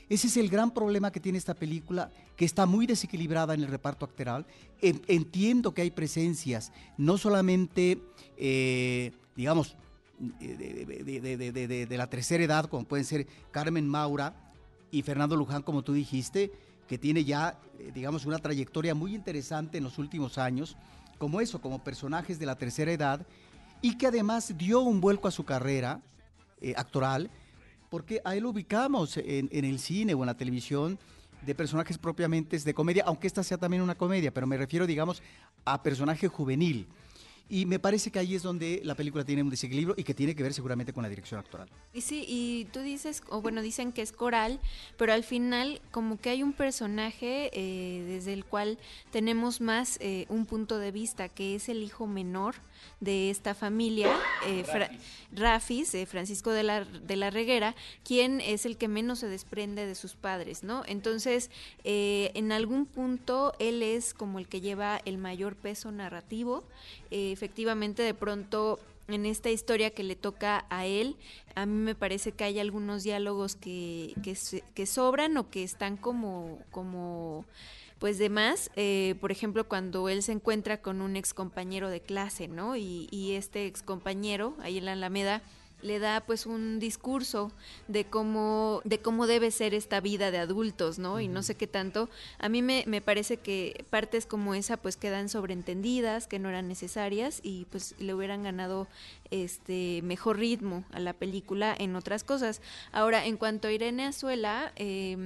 ese 0.09 0.27
es 0.27 0.37
el 0.37 0.49
gran 0.49 0.73
problema 0.73 1.11
que 1.11 1.21
tiene 1.21 1.39
esta 1.39 1.55
película, 1.55 2.11
que 2.37 2.45
está 2.45 2.67
muy 2.67 2.87
desequilibrada 2.87 3.55
en 3.55 3.61
el 3.61 3.69
reparto 3.69 4.05
actoral. 4.05 4.47
Entiendo 4.81 5.73
que 5.73 5.83
hay 5.83 5.91
presencias, 5.91 6.73
no 6.99 7.17
solamente, 7.17 8.01
eh, 8.37 9.13
digamos, 9.35 9.77
de, 10.19 11.87
la 11.91 12.09
tercera 12.09 12.45
edad, 12.45 12.67
como 12.67 12.85
pueden 12.85 13.05
ser 13.05 13.27
Carmen 13.51 13.89
Maura 13.89 14.35
y 14.91 15.03
Fernando 15.03 15.37
Luján, 15.37 15.63
como 15.63 15.83
tú 15.83 15.93
dijiste, 15.93 16.53
que 16.87 16.99
tiene 16.99 17.25
ya, 17.25 17.59
eh, 17.79 17.91
digamos, 17.95 18.27
una 18.27 18.39
trayectoria 18.39 18.95
muy 18.95 19.15
interesante 19.15 19.79
en 19.79 19.85
los 19.85 19.99
últimos 19.99 20.39
años, 20.39 20.77
como 21.19 21.41
eso, 21.41 21.61
como 21.61 21.83
personajes 21.83 22.39
de 22.39 22.47
la 22.47 22.57
tercera 22.57 22.93
edad, 22.93 23.27
y 23.81 23.97
que 23.97 24.07
además 24.07 24.55
dio 24.57 24.81
un 24.81 25.01
vuelco 25.01 25.29
a 25.29 25.31
su 25.31 25.45
carrera 25.45 26.01
eh, 26.61 26.75
actoral 26.77 27.31
porque 27.95 28.21
ahí 28.25 28.41
lo 28.41 28.51
ubicamos 28.51 29.19
en, 29.19 29.49
el 29.53 29.79
cine 29.79 30.15
o 30.15 30.21
en 30.23 30.27
la 30.27 30.37
televisión 30.37 30.99
de 31.43 31.55
personajes 31.55 31.97
propiamente 31.97 32.59
de 32.59 32.75
comedia, 32.75 33.05
aunque 33.07 33.29
esta 33.29 33.45
sea 33.45 33.57
también 33.57 33.85
una 33.85 33.95
comedia, 33.95 34.35
pero 34.35 34.49
me 34.49 34.57
refiero, 34.57 34.85
digamos, 34.85 35.23
a 35.65 35.81
personaje 35.81 36.27
juvenil. 36.27 36.89
Y 37.49 37.67
me 37.67 37.79
parece 37.79 38.11
que 38.11 38.19
ahí 38.19 38.35
es 38.35 38.43
donde 38.43 38.81
la 38.83 38.97
película 38.97 39.23
tiene 39.23 39.45
un 39.45 39.49
desequilibrio 39.49 39.95
y 39.97 40.03
que 40.03 40.13
tiene 40.13 40.35
que 40.35 40.43
ver 40.43 40.53
seguramente 40.53 40.93
con 40.93 41.05
la 41.05 41.09
dirección 41.09 41.39
actoral. 41.39 41.69
Y 41.93 42.01
sí, 42.01 42.25
y 42.27 42.65
tú 42.73 42.81
dices, 42.81 43.23
o 43.29 43.41
bueno, 43.41 43.63
dicen 43.63 43.93
que 43.93 44.03
es 44.03 44.11
coral, 44.11 44.59
pero 44.97 45.13
al 45.13 45.23
final 45.23 45.81
como 45.93 46.19
que 46.19 46.31
hay 46.31 46.43
un 46.43 46.53
personaje 46.53 47.51
eh, 47.53 48.03
desde 48.09 48.33
el 48.33 48.45
cual 48.45 48.77
tenemos 49.13 49.61
más 49.61 49.99
eh, 50.01 50.27
un 50.31 50.47
punto 50.47 50.79
de 50.79 50.91
vista, 50.91 51.29
que 51.29 51.55
es 51.55 51.69
el 51.69 51.81
hijo 51.85 52.09
menor 52.09 52.57
de 53.01 53.31
esta 53.31 53.55
familia, 53.55 54.17
eh, 54.47 54.65
Rafis, 55.33 55.95
eh, 55.95 56.07
Francisco 56.07 56.51
de 56.51 56.63
la, 56.63 56.85
de 56.85 57.17
la 57.17 57.31
Reguera, 57.31 57.75
quien 58.05 58.41
es 58.41 58.67
el 58.67 58.77
que 58.77 58.89
menos 58.89 59.21
se 59.21 59.29
desprende 59.29 59.87
de 59.87 59.95
sus 59.95 60.15
padres, 60.15 60.63
¿no? 60.63 60.83
Entonces, 60.87 61.51
eh, 61.85 62.31
en 62.35 62.53
algún 62.53 62.87
punto 62.87 63.55
él 63.59 63.83
es 63.83 64.15
como 64.15 64.39
el 64.39 64.49
que 64.49 64.61
lleva 64.61 65.01
el 65.05 65.19
mayor 65.19 65.57
peso 65.57 65.91
narrativo. 65.91 66.65
efectivamente, 67.11 68.03
de 68.03 68.15
pronto 68.15 68.81
en 69.09 69.27
esta 69.27 69.51
historia 69.51 69.91
que 69.91 70.03
le 70.03 70.17
toca 70.17 70.65
a 70.71 70.87
él, 70.87 71.17
a 71.55 71.67
mí 71.67 71.77
me 71.77 71.95
parece 71.95 72.33
que 72.33 72.45
hay 72.45 72.59
algunos 72.59 73.03
diálogos 73.03 73.55
que, 73.55 74.15
que, 74.23 74.37
que 74.75 74.87
sobran 74.87 75.37
o 75.37 75.51
que 75.51 75.63
están 75.63 75.97
como, 75.97 76.59
como 76.71 77.45
pues 78.05 78.19
demás, 78.19 78.71
eh, 78.77 79.15
por 79.23 79.33
ejemplo, 79.33 79.67
cuando 79.67 80.11
él 80.11 80.23
se 80.23 80.33
encuentra 80.33 80.83
con 80.83 81.01
un 81.01 81.17
ex 81.17 81.33
compañero 81.33 81.89
de 81.89 82.03
clase, 82.03 82.49
¿no? 82.49 82.77
Y, 82.77 83.09
y 83.11 83.33
este 83.33 83.65
ex 83.65 83.83
compañero, 83.83 84.59
ahí 84.61 84.77
en 84.77 84.85
la 84.85 84.93
Alameda, 84.93 85.41
le 85.85 85.99
da 85.99 86.21
pues 86.23 86.47
un 86.47 86.81
discurso 86.81 87.53
de 87.87 88.05
cómo 88.05 88.81
de 88.85 88.99
cómo 88.99 89.27
debe 89.27 89.51
ser 89.51 89.75
esta 89.75 90.01
vida 90.01 90.31
de 90.31 90.39
adultos, 90.39 90.99
¿no? 90.99 91.21
Y 91.21 91.29
no 91.29 91.43
sé 91.43 91.55
qué 91.55 91.67
tanto. 91.67 92.09
A 92.39 92.49
mí 92.49 92.63
me, 92.63 92.85
me, 92.87 93.01
parece 93.01 93.37
que 93.37 93.85
partes 93.91 94.27
como 94.27 94.55
esa 94.55 94.77
pues 94.79 94.97
quedan 94.97 95.29
sobreentendidas, 95.29 96.27
que 96.27 96.39
no 96.39 96.49
eran 96.49 96.67
necesarias 96.69 97.41
y 97.43 97.67
pues 97.71 97.95
le 97.99 98.15
hubieran 98.15 98.43
ganado 98.43 98.89
este 99.31 100.01
mejor 100.03 100.39
ritmo 100.39 100.85
a 100.93 101.01
la 101.01 101.13
película 101.13 101.75
en 101.79 101.97
otras 101.97 102.25
cosas. 102.25 102.63
Ahora, 102.93 103.27
en 103.27 103.37
cuanto 103.37 103.69
a 103.69 103.73
Irene 103.73 104.07
Azuela, 104.07 104.73
eh, 104.77 105.17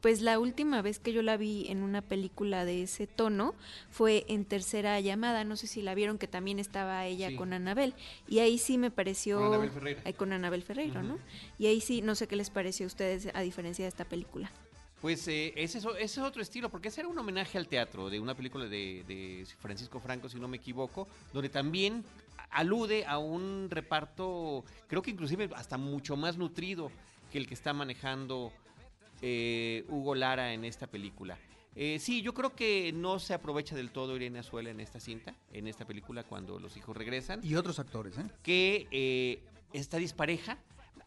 pues 0.00 0.20
la 0.20 0.38
última 0.38 0.82
vez 0.82 0.98
que 0.98 1.12
yo 1.12 1.22
la 1.22 1.36
vi 1.36 1.66
en 1.68 1.82
una 1.82 2.02
película 2.02 2.64
de 2.64 2.82
ese 2.82 3.06
tono 3.06 3.54
fue 3.90 4.24
en 4.28 4.44
Tercera 4.44 4.98
Llamada, 5.00 5.44
no 5.44 5.56
sé 5.56 5.66
si 5.66 5.80
la 5.82 5.94
vieron, 5.94 6.18
que 6.18 6.26
también 6.28 6.58
estaba 6.58 7.06
ella 7.06 7.28
Sí. 7.30 7.36
con 7.36 7.52
Anabel, 7.52 7.94
y 8.28 8.40
ahí 8.40 8.58
sí 8.58 8.78
me 8.78 8.90
pareció... 8.90 9.38
Con 9.38 9.85
Ferreira. 9.94 10.18
Con 10.18 10.32
Anabel 10.32 10.62
Ferreira, 10.62 11.00
Ujú. 11.00 11.08
¿no? 11.08 11.18
Y 11.58 11.66
ahí 11.66 11.80
sí, 11.80 12.02
no 12.02 12.14
sé 12.14 12.26
qué 12.26 12.36
les 12.36 12.50
pareció 12.50 12.86
a 12.86 12.88
ustedes 12.88 13.28
a 13.34 13.40
diferencia 13.40 13.84
de 13.84 13.88
esta 13.88 14.04
película. 14.04 14.50
Pues 15.00 15.28
eh, 15.28 15.52
ese, 15.56 15.78
es, 15.78 15.84
o- 15.84 15.94
ese 15.96 16.20
es 16.20 16.26
otro 16.26 16.40
estilo, 16.42 16.70
porque 16.70 16.88
ese 16.88 17.02
era 17.02 17.08
un 17.08 17.18
homenaje 17.18 17.58
al 17.58 17.68
teatro 17.68 18.08
de 18.10 18.18
una 18.18 18.34
película 18.34 18.64
de, 18.64 19.04
de 19.06 19.46
Francisco 19.60 20.00
Franco, 20.00 20.28
si 20.28 20.40
no 20.40 20.48
me 20.48 20.56
equivoco, 20.56 21.06
donde 21.32 21.48
también 21.50 22.02
alude 22.50 23.04
a 23.04 23.18
un 23.18 23.68
reparto, 23.70 24.64
creo 24.88 25.02
que 25.02 25.10
inclusive 25.10 25.50
hasta 25.54 25.76
mucho 25.76 26.16
más 26.16 26.38
nutrido 26.38 26.90
que 27.30 27.38
el 27.38 27.46
que 27.46 27.54
está 27.54 27.72
manejando 27.74 28.52
eh, 29.22 29.84
Hugo 29.88 30.14
Lara 30.14 30.52
en 30.54 30.64
esta 30.64 30.86
película. 30.86 31.38
Eh, 31.74 31.98
sí, 32.00 32.22
yo 32.22 32.32
creo 32.32 32.54
que 32.54 32.90
no 32.92 33.18
se 33.18 33.34
aprovecha 33.34 33.74
del 33.76 33.90
todo 33.90 34.16
Irene 34.16 34.38
Azuela 34.38 34.70
en 34.70 34.80
esta 34.80 34.98
cinta, 34.98 35.34
en 35.52 35.66
esta 35.66 35.84
película, 35.84 36.22
cuando 36.22 36.58
los 36.58 36.74
hijos 36.78 36.96
regresan 36.96 37.40
Y 37.42 37.54
otros 37.54 37.78
actores, 37.78 38.16
¿eh? 38.16 38.22
que 38.42 38.86
eh, 38.90 39.40
está 39.72 39.96
dispareja. 39.98 40.58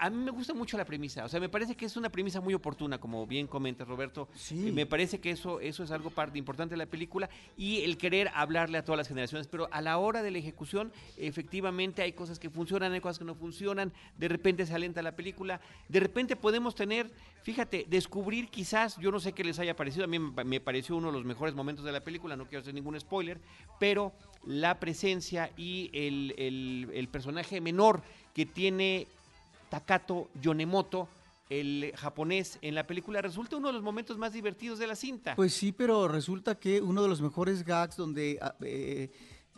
A 0.02 0.10
mí 0.10 0.16
me 0.16 0.32
gusta 0.32 0.54
mucho 0.54 0.78
la 0.78 0.86
premisa, 0.86 1.26
o 1.26 1.28
sea, 1.28 1.42
me 1.42 1.50
parece 1.50 1.76
que 1.76 1.84
es 1.86 1.98
una 1.98 2.10
premisa 2.10 2.40
muy 2.40 2.54
oportuna, 2.54 3.00
como 3.00 3.28
bien 3.28 3.48
comenta 3.48 3.84
Roberto. 3.84 4.30
Sí. 4.34 4.72
Me 4.72 4.86
parece 4.86 5.20
que 5.20 5.30
eso, 5.32 5.60
eso 5.60 5.84
es 5.84 5.92
algo 5.92 6.10
parte 6.10 6.38
importante 6.40 6.72
de 6.74 6.78
la 6.78 6.86
película 6.86 7.30
y 7.58 7.82
el 7.82 7.98
querer 7.98 8.32
hablarle 8.34 8.78
a 8.78 8.86
todas 8.86 8.98
las 8.98 9.10
generaciones, 9.10 9.48
pero 9.48 9.68
a 9.74 9.82
la 9.82 9.98
hora 9.98 10.24
de 10.24 10.32
la 10.32 10.38
ejecución, 10.38 10.94
efectivamente 11.18 12.02
hay 12.02 12.14
cosas 12.14 12.40
que 12.40 12.50
funcionan, 12.50 12.94
hay 12.94 13.02
cosas 13.02 13.20
que 13.20 13.26
no 13.26 13.36
funcionan, 13.36 13.92
de 14.18 14.30
repente 14.30 14.66
se 14.66 14.74
alenta 14.74 15.02
la 15.02 15.18
película, 15.18 15.60
de 15.90 16.00
repente 16.00 16.38
podemos 16.38 16.76
tener, 16.76 17.12
fíjate, 17.44 17.86
descubrir 17.90 18.48
quizás, 18.48 18.96
yo 19.02 19.12
no 19.12 19.20
sé 19.20 19.34
qué 19.34 19.44
les 19.44 19.60
haya 19.60 19.76
parecido, 19.76 20.06
a 20.06 20.08
mí 20.08 20.18
me 20.18 20.32
pa- 20.32 20.44
me 20.46 20.62
pareció 20.62 20.96
uno 20.96 21.08
de 21.08 21.14
los 21.18 21.26
mejores 21.26 21.56
momentos 21.56 21.84
de 21.84 21.92
la 21.92 22.00
película, 22.06 22.38
no 22.38 22.46
quiero 22.46 22.62
hacer 22.62 22.74
ningún 22.74 22.98
spoiler, 22.98 23.42
pero 23.82 24.14
la 24.46 24.80
presencia 24.80 25.52
y 25.58 25.90
el, 25.94 26.34
el- 26.38 26.90
el 26.94 27.08
personaje 27.10 27.60
menor 27.60 28.02
que 28.34 28.46
tiene 28.46 29.08
Takato 29.70 30.30
Yonemoto, 30.42 31.08
el 31.50 31.94
japonés 31.96 32.60
en 32.62 32.76
la 32.76 32.86
película, 32.86 33.22
resulta 33.22 33.58
uno 33.58 33.68
de 33.68 33.74
los 33.74 33.84
momentos 33.84 34.18
más 34.18 34.34
divertidos 34.34 34.78
de 34.80 34.88
la 34.88 34.96
cinta. 34.96 35.36
Pues 35.36 35.54
sí, 35.54 35.72
pero 35.72 36.08
resulta 36.08 36.56
que 36.56 36.82
uno 36.82 37.02
de 37.02 37.10
los 37.10 37.22
mejores 37.22 37.64
gags 37.66 37.98
donde, 37.98 38.38
ah, 38.42 38.56
eh, 38.62 39.10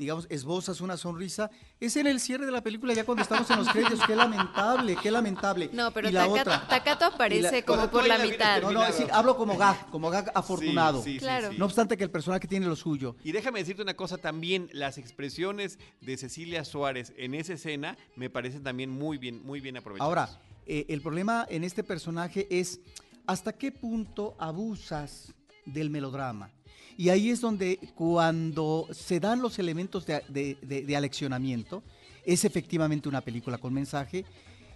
digamos, 0.01 0.25
esbozas 0.31 0.81
una 0.81 0.97
sonrisa 0.97 1.51
es 1.79 1.95
en 1.95 2.07
el 2.07 2.19
cierre 2.19 2.47
de 2.47 2.51
la 2.51 2.61
película, 2.63 2.91
ya 2.93 3.05
cuando 3.05 3.21
estamos 3.21 3.47
en 3.51 3.57
los 3.59 3.69
créditos. 3.69 3.99
Qué 4.07 4.15
lamentable, 4.15 4.97
qué 5.01 5.11
lamentable. 5.11 5.69
No, 5.71 5.91
pero 5.91 6.09
Y 6.09 6.11
la 6.11 6.21
Takato, 6.27 6.41
otra. 6.41 6.67
Takato 6.67 7.05
aparece 7.05 7.51
la- 7.59 7.61
como 7.65 7.87
por 7.91 8.07
la 8.07 8.17
mitad. 8.17 8.61
No, 8.63 8.71
no, 8.71 8.81
es 8.83 8.97
decir, 8.97 9.11
hablo 9.13 9.37
como 9.37 9.55
gag, 9.57 9.89
como 9.91 10.09
gag 10.09 10.31
afortunado. 10.33 11.03
Sí, 11.03 11.11
sí, 11.11 11.13
sí, 11.13 11.19
Claro. 11.19 11.51
sí. 11.51 11.57
No 11.59 11.65
obstante 11.65 11.95
que 11.97 12.03
el 12.03 12.09
personaje 12.09 12.47
tiene 12.47 12.65
lo 12.65 12.75
suyo. 12.75 13.15
Y 13.23 13.31
déjame 13.31 13.59
decirte 13.59 13.83
una 13.83 13.93
cosa 13.93 14.17
también, 14.17 14.69
las 14.73 14.97
expresiones 14.97 15.77
de 16.01 16.17
Cecilia 16.17 16.65
Suárez 16.65 17.13
en 17.15 17.35
esa 17.35 17.53
escena 17.53 17.95
me 18.15 18.31
parecen 18.31 18.63
también 18.63 18.89
muy 18.89 19.19
bien, 19.19 19.45
muy 19.45 19.59
bien 19.61 19.77
aprovechadas. 19.77 20.07
Ahora, 20.07 20.29
eh, 20.65 20.87
el 20.89 21.01
problema 21.01 21.45
en 21.47 21.63
este 21.63 21.83
personaje 21.83 22.47
es 22.49 22.79
hasta 23.27 23.53
qué 23.53 23.71
punto 23.71 24.35
abusas 24.39 25.31
del 25.65 25.91
melodrama. 25.91 26.49
Y 26.97 27.09
ahí 27.09 27.29
es 27.29 27.41
donde 27.41 27.79
cuando 27.95 28.87
se 28.91 29.19
dan 29.19 29.41
los 29.41 29.59
elementos 29.59 30.05
de, 30.05 30.57
de- 30.61 30.95
aleccionamiento, 30.95 31.83
es 32.25 32.45
efectivamente 32.45 33.09
una 33.09 33.21
película 33.21 33.57
con 33.57 33.73
mensaje. 33.73 34.25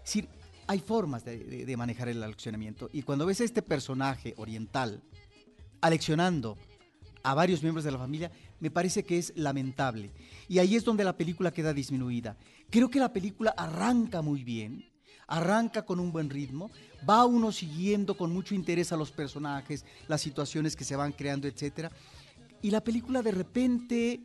Es 0.04 0.24
hay 0.68 0.80
formas 0.80 1.24
de 1.24 1.76
manejar 1.78 2.10
el 2.10 2.24
aleccionamiento. 2.24 2.90
Y 2.92 3.04
cuando 3.04 3.26
ves 3.26 3.42
a 3.42 3.44
este 3.44 3.62
personaje 3.62 4.34
oriental 4.38 5.04
aleccionando 5.82 6.58
a 7.22 7.34
varios 7.34 7.62
miembros 7.62 7.84
de 7.84 7.92
la 7.92 7.98
familia, 8.00 8.32
me 8.60 8.72
parece 8.72 9.04
que 9.04 9.18
es 9.18 9.34
lamentable. 9.36 10.12
Y 10.48 10.60
ahí 10.60 10.76
es 10.76 10.84
donde 10.84 11.04
la 11.04 11.18
película 11.18 11.52
queda 11.52 11.74
disminuida. 11.74 12.38
Creo 12.70 12.90
que 12.90 13.00
la 13.00 13.14
película 13.14 13.54
arranca 13.58 14.22
muy 14.22 14.44
bien, 14.44 14.86
arranca 15.28 15.84
con 15.86 16.00
un 16.00 16.12
buen 16.12 16.30
ritmo, 16.30 16.70
va 17.08 17.26
uno 17.26 17.52
siguiendo 17.52 18.16
con 18.16 18.32
mucho 18.32 18.56
interés 18.56 18.92
a 18.92 18.98
los 18.98 19.12
personajes, 19.12 19.86
las 20.08 20.22
situaciones 20.22 20.76
que 20.76 20.84
se 20.84 20.96
van 20.96 21.12
creando, 21.12 21.48
etcétera. 21.48 21.92
Y 22.62 22.72
la 22.72 22.82
película 22.82 23.22
de 23.22 23.32
repente 23.32 24.20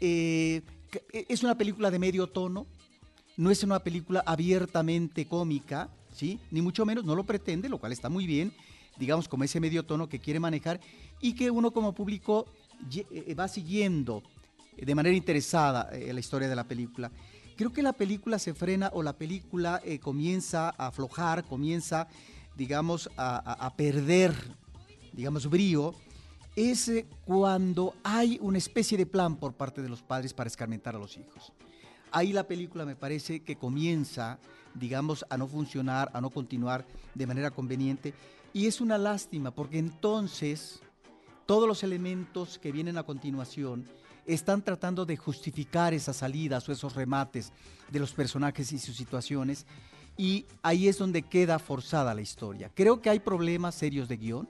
eh, 0.00 0.62
que- 0.90 1.26
es 1.28 1.42
una 1.42 1.56
película 1.56 1.90
de 1.90 1.98
medio 1.98 2.26
tono, 2.28 2.66
no 3.36 3.50
es 3.50 3.62
una 3.62 3.78
película 3.80 4.22
abiertamente 4.26 5.26
cómica, 5.26 5.88
¿sí? 6.14 6.38
Ni 6.50 6.62
mucho 6.62 6.84
menos, 6.86 7.04
no 7.04 7.14
lo 7.14 7.24
pretende, 7.24 7.68
lo 7.68 7.78
cual 7.78 7.92
está 7.92 8.08
muy 8.08 8.26
bien, 8.26 8.52
digamos, 8.98 9.28
como 9.28 9.44
ese 9.44 9.60
medio 9.60 9.84
tono 9.84 10.08
que 10.08 10.18
quiere 10.18 10.40
manejar 10.40 10.80
y 11.20 11.34
que 11.34 11.50
uno 11.50 11.70
como 11.72 11.94
público 11.94 12.46
eh, 12.94 13.34
va 13.34 13.48
siguiendo 13.48 14.22
de 14.76 14.94
manera 14.94 15.16
interesada 15.16 15.88
eh, 15.92 16.12
la 16.12 16.20
historia 16.20 16.48
de 16.48 16.56
la 16.56 16.64
película. 16.64 17.10
Creo 17.58 17.72
que 17.72 17.82
la 17.82 17.92
película 17.92 18.38
se 18.38 18.54
frena 18.54 18.88
o 18.94 19.02
la 19.02 19.14
película 19.14 19.80
eh, 19.84 19.98
comienza 19.98 20.68
a 20.78 20.86
aflojar, 20.86 21.42
comienza, 21.42 22.06
digamos, 22.56 23.10
a, 23.16 23.38
a- 23.66 23.74
perder, 23.74 24.32
digamos, 25.12 25.50
brío, 25.50 25.92
es 26.54 26.88
eh, 26.88 27.04
cuando 27.24 27.96
hay 28.04 28.38
una 28.40 28.58
especie 28.58 28.96
de 28.96 29.06
plan 29.06 29.34
por 29.34 29.54
parte 29.54 29.82
de 29.82 29.88
los 29.88 30.02
padres 30.02 30.32
para 30.32 30.46
escarmentar 30.46 30.94
a 30.94 31.00
los 31.00 31.16
hijos. 31.16 31.52
Ahí 32.12 32.32
la 32.32 32.44
película 32.44 32.84
me 32.86 32.94
parece 32.94 33.40
que 33.40 33.56
comienza, 33.56 34.38
digamos, 34.74 35.26
a 35.28 35.36
no 35.36 35.48
funcionar, 35.48 36.12
a 36.14 36.20
no 36.20 36.30
continuar 36.30 36.86
de 37.16 37.26
manera 37.26 37.50
conveniente. 37.50 38.14
Y 38.52 38.68
es 38.68 38.80
una 38.80 38.98
lástima 38.98 39.50
porque 39.50 39.78
entonces 39.80 40.78
todos 41.44 41.66
los 41.66 41.82
elementos 41.82 42.60
que 42.60 42.70
vienen 42.70 42.98
a 42.98 43.02
continuación 43.02 43.84
están 44.28 44.62
tratando 44.62 45.04
de 45.04 45.16
justificar 45.16 45.94
esas 45.94 46.16
salidas 46.16 46.68
o 46.68 46.72
esos 46.72 46.94
remates 46.94 47.52
de 47.90 47.98
los 47.98 48.12
personajes 48.12 48.70
y 48.72 48.78
sus 48.78 48.96
situaciones. 48.96 49.66
Y 50.16 50.44
ahí 50.62 50.86
es 50.86 50.98
donde 50.98 51.22
queda 51.22 51.58
forzada 51.58 52.14
la 52.14 52.20
historia. 52.20 52.70
Creo 52.74 53.00
que 53.00 53.10
hay 53.10 53.20
problemas 53.20 53.74
serios 53.74 54.08
de 54.08 54.18
guion. 54.18 54.48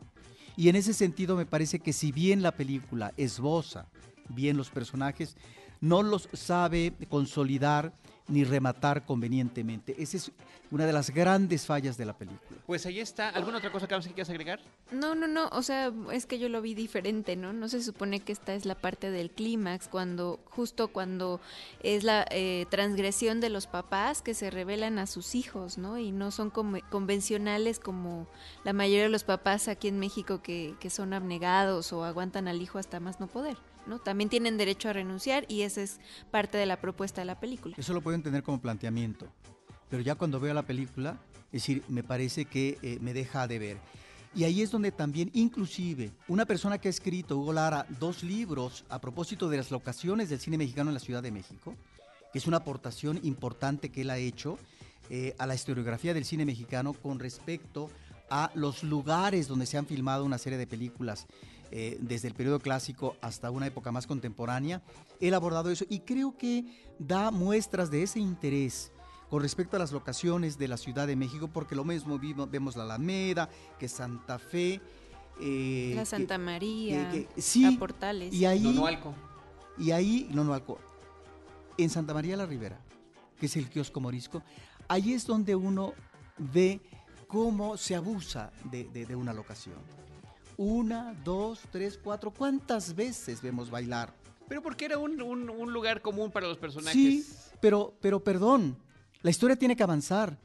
Y 0.57 0.69
en 0.69 0.77
ese 0.77 0.93
sentido 0.93 1.37
me 1.37 1.47
parece 1.47 1.79
que 1.79 1.93
si 1.93 2.11
bien 2.11 2.43
la 2.43 2.53
película 2.53 3.13
esboza 3.17 3.87
bien 4.29 4.57
los 4.57 4.71
personajes, 4.71 5.37
no 5.81 6.03
los 6.03 6.29
sabe 6.33 6.93
consolidar 7.09 7.93
ni 8.29 8.45
rematar 8.45 9.05
convenientemente. 9.05 9.95
Esa 10.01 10.19
es 10.19 10.33
una 10.71 10.87
de 10.87 10.93
las 10.93 11.11
grandes 11.11 11.67
fallas 11.67 11.97
de 11.97 12.05
la 12.05 12.13
película. 12.13 12.61
Pues 12.67 12.85
ahí 12.85 13.01
está. 13.01 13.31
¿Alguna 13.31 13.59
otra 13.59 13.73
cosa 13.73 13.87
que 13.89 13.99
quieras 13.99 14.29
agregar? 14.29 14.61
No, 14.93 15.15
no, 15.15 15.27
no, 15.27 15.49
o 15.49 15.63
sea, 15.63 15.93
es 16.13 16.27
que 16.27 16.39
yo 16.39 16.49
lo 16.49 16.61
vi 16.61 16.75
diferente, 16.75 17.37
¿no? 17.37 17.53
No 17.53 17.69
se 17.69 17.83
supone 17.83 18.21
que 18.21 18.33
esta 18.33 18.55
es 18.55 18.67
la 18.67 18.75
parte 18.75 19.11
del 19.11 19.31
clímax, 19.31 19.89
cuando, 19.89 20.41
justo 20.45 20.89
cuando 20.89 21.41
es 21.83 22.05
la 22.05 22.27
eh, 22.31 22.67
transgresión 22.71 23.41
de 23.41 23.49
los 23.49 23.67
papás 23.67 24.21
que 24.21 24.35
se 24.35 24.51
revelan 24.51 24.99
a 24.99 25.07
sus 25.07 25.35
hijos, 25.35 25.79
¿no? 25.79 25.99
Y 25.99 26.13
no 26.13 26.31
son 26.31 26.51
convencionales 26.51 27.81
como 27.81 28.27
la 28.65 28.75
mayoría 28.75 29.05
de 29.05 29.09
los 29.09 29.25
papás 29.25 29.69
aquí 29.69 29.89
en 29.89 29.99
México 29.99 30.43
que, 30.43 30.75
que 30.81 30.91
son 30.91 31.15
abnegados 31.15 31.93
o 31.93 32.05
aguantan 32.05 32.49
al 32.49 32.61
hijo 32.61 32.79
hasta 32.79 33.01
más 33.01 33.21
no 33.21 33.27
poder, 33.27 33.57
¿no? 33.89 33.99
También 33.99 34.31
tienen 34.31 34.57
derecho 34.57 34.89
a 34.89 34.93
renunciar 34.93 35.45
y 35.49 35.63
esa 35.63 35.83
es 35.83 36.01
parte 36.31 36.59
de 36.59 36.67
la 36.67 36.81
propuesta 36.81 37.21
de 37.21 37.25
la 37.25 37.41
película. 37.41 37.75
Eso 37.79 37.93
lo 37.93 38.01
puedo 38.01 38.15
entender 38.15 38.43
como 38.43 38.61
planteamiento. 38.61 39.27
Pero 39.91 40.03
ya 40.03 40.15
cuando 40.15 40.39
veo 40.39 40.55
la 40.55 40.63
película, 40.63 41.19
es 41.47 41.63
decir, 41.63 41.83
me 41.89 42.03
parece 42.03 42.45
que 42.45 42.79
eh, 42.83 42.99
me 43.01 43.15
deja 43.15 43.49
de 43.49 43.59
ver. 43.59 43.79
Y 44.35 44.45
ahí 44.45 44.61
es 44.61 44.71
donde 44.71 44.93
también, 44.93 45.31
inclusive, 45.33 46.13
una 46.29 46.45
persona 46.45 46.79
que 46.79 46.89
ha 46.89 46.91
escrito, 46.91 47.39
Hugo 47.39 47.55
Lara, 47.55 47.87
dos 47.99 48.23
libros 48.23 48.85
a 48.91 49.01
propósito 49.01 49.49
de 49.49 49.57
las 49.57 49.71
locaciones 49.71 50.29
del 50.29 50.39
cine 50.39 50.59
mexicano 50.59 50.91
en 50.91 50.95
la 50.95 51.01
Ciudad 51.01 51.23
de 51.23 51.33
México, 51.33 51.75
que 52.33 52.39
es 52.39 52.47
una 52.47 52.59
aportación 52.59 53.19
importante 53.23 53.89
que 53.89 54.03
él 54.03 54.11
ha 54.11 54.19
hecho 54.19 54.59
eh, 55.09 55.35
a 55.39 55.47
la 55.47 55.55
historiografía 55.55 56.13
del 56.13 56.27
cine 56.27 56.45
mexicano 56.45 56.93
con 56.93 57.19
respecto 57.19 57.91
a 58.29 58.51
los 58.55 58.83
lugares 58.83 59.49
donde 59.49 59.65
se 59.65 59.79
han 59.79 59.87
filmado 59.87 60.25
una 60.25 60.37
serie 60.37 60.59
de 60.59 60.67
películas 60.67 61.27
eh, 61.71 61.99
desde 62.01 62.29
el 62.29 62.35
periodo 62.35 62.61
clásico 62.61 63.17
hasta 63.21 63.51
una 63.51 63.67
época 63.67 63.93
más 63.93 64.07
contemporánea. 64.07 64.83
Él 65.21 65.35
ha 65.35 65.37
abordado 65.37 65.71
eso 65.71 65.85
y 65.89 66.01
creo 66.01 66.37
que 66.39 66.65
da 66.99 67.31
muestras 67.31 67.91
de 67.91 68.03
ese 68.03 68.21
interés 68.21 68.93
con 69.29 69.43
respecto 69.43 69.77
a 69.77 69.79
las 69.79 69.93
locaciones 69.93 70.57
de 70.57 70.69
la 70.69 70.77
Ciudad 70.79 71.07
de 71.07 71.15
México, 71.17 71.49
porque 71.49 71.75
lo 71.77 71.85
mismo 71.85 72.19
vimos- 72.19 72.51
vemos 72.51 72.77
la 72.77 72.85
Alameda, 72.85 73.51
que 73.79 73.87
Santa 73.89 74.39
Fe, 74.39 74.81
eh, 75.41 75.93
la 75.95 76.03
que- 76.03 76.07
Santa 76.07 76.39
María, 76.39 77.11
que- 77.11 77.27
que- 77.27 77.43
sí, 77.43 77.71
la 77.71 77.79
Portales. 77.79 78.33
y 78.33 78.47
ahí, 78.47 78.63
Nonoalco. 78.63 79.15
y 79.77 79.91
ahí, 79.91 80.31
en 81.77 81.91
Santa 81.91 82.15
María 82.15 82.37
la 82.37 82.47
Ribera, 82.47 82.81
que 83.39 83.47
es 83.47 83.57
el 83.57 83.69
kiosco 83.69 84.01
morisco, 84.01 84.43
ahí 84.89 85.13
es 85.13 85.27
donde 85.27 85.55
uno 85.55 85.93
ve 86.39 86.81
cómo 87.29 87.77
se 87.77 87.95
abusa 87.95 88.51
de, 88.65 88.85
de- 88.85 89.05
de 89.07 89.15
una 89.15 89.35
locación. 89.35 89.77
Una, 90.59 91.15
dos, 91.25 91.61
tres, 91.71 91.97
cuatro, 92.03 92.33
¿cuántas 92.33 92.93
veces 92.97 93.41
vemos 93.41 93.71
bailar? 93.71 94.13
Pero 94.49 94.61
porque 94.61 94.87
era 94.87 94.99
un, 94.99 95.23
un- 95.23 95.49
un 95.49 95.73
lugar 95.73 96.03
común 96.03 96.33
para 96.33 96.49
los 96.49 96.59
personajes. 96.59 96.93
Sí, 96.93 97.25
pero, 97.61 97.95
pero 98.01 98.25
perdón, 98.25 98.77
la 99.23 99.31
historia 99.31 99.55
tiene 99.55 99.77
que 99.77 99.85
avanzar. 99.85 100.37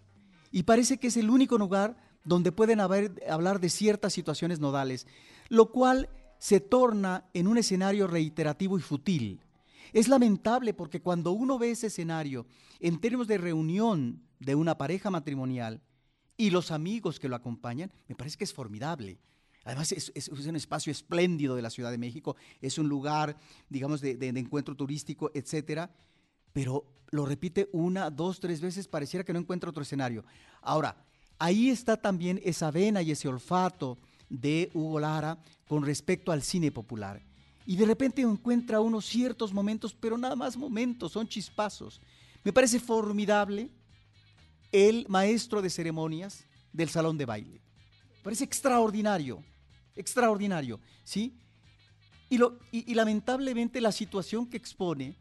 Y 0.51 0.63
parece 0.63 0.99
que 0.99 1.07
es 1.07 1.17
el 1.17 1.31
único 1.31 1.57
lugar 1.57 1.97
donde 2.25 2.51
pueden 2.51 2.79
haber- 2.79 3.23
hablar 3.27 3.59
de 3.59 3.69
ciertas 3.69 4.13
situaciones 4.13 4.59
nodales, 4.59 5.07
lo 5.49 5.71
cual 5.71 6.09
se 6.37 6.59
torna 6.59 7.25
en 7.33 7.47
un 7.47 7.57
escenario 7.57 8.05
reiterativo 8.05 8.77
y 8.77 8.81
fútil. 8.83 9.41
Es 9.93 10.07
lamentable 10.09 10.75
porque 10.75 11.01
cuando 11.01 11.31
uno 11.31 11.57
ve 11.57 11.71
ese 11.71 11.87
escenario 11.87 12.45
en 12.79 12.99
términos 13.01 13.27
de 13.27 13.39
reunión 13.39 14.21
de 14.39 14.53
una 14.53 14.77
pareja 14.77 15.09
matrimonial 15.09 15.81
y 16.37 16.51
los 16.51 16.69
amigos 16.69 17.19
que 17.19 17.29
lo 17.29 17.35
acompañan, 17.35 17.91
me 18.07 18.13
parece 18.13 18.37
que 18.37 18.43
es 18.43 18.53
formidable. 18.53 19.17
Además, 19.65 19.91
es, 19.91 20.27
un 20.27 20.55
espacio 20.55 20.91
espléndido 20.91 21.55
de 21.55 21.61
la 21.61 21.69
Ciudad 21.69 21.91
de 21.91 21.97
México, 21.97 22.35
es 22.61 22.77
un 22.77 22.89
lugar, 22.89 23.37
digamos, 23.69 24.01
de, 24.01 24.17
encuentro 24.27 24.75
turístico, 24.75 25.31
etcétera, 25.33 25.89
pero 26.51 26.85
lo 27.11 27.25
repite 27.25 27.69
una, 27.71 28.09
dos, 28.09 28.39
tres 28.39 28.59
veces, 28.59 28.87
pareciera 28.87 29.23
que 29.23 29.33
no 29.33 29.39
encuentra 29.39 29.69
otro 29.69 29.83
escenario. 29.83 30.25
Ahora, 30.61 30.95
ahí 31.39 31.69
está 31.69 31.95
también 31.95 32.41
esa 32.43 32.71
vena 32.71 33.01
y 33.01 33.11
ese 33.11 33.27
olfato 33.27 33.97
de 34.29 34.69
Hugo 34.73 34.99
Lara 34.99 35.37
con 35.67 35.85
respecto 35.85 36.31
al 36.31 36.41
cine 36.41 36.71
popular. 36.71 37.21
Y 37.65 37.77
de 37.77 37.85
repente 37.85 38.21
encuentra 38.21 38.81
uno 38.81 38.99
ciertos 38.99 39.53
momentos, 39.53 39.93
pero 39.93 40.17
nada 40.17 40.35
más 40.35 40.57
momentos, 40.57 41.13
son 41.13 41.27
chispazos. 41.27 42.01
Me 42.43 42.51
parece 42.51 42.79
formidable 42.79 43.69
el 44.71 45.05
maestro 45.07 45.61
de 45.61 45.69
ceremonias 45.69 46.43
del 46.73 46.89
salón 46.89 47.17
de 47.17 47.25
baile. 47.25 47.61
Parece 48.23 48.43
extraordinario, 48.43 49.43
extraordinario, 49.95 50.79
¿sí? 51.03 51.33
Y, 52.29 52.37
lo, 52.37 52.57
y, 52.71 52.93
lamentablemente 52.95 53.79
la 53.81 53.91
situación 53.91 54.47
que 54.47 54.57
expone, 54.57 55.13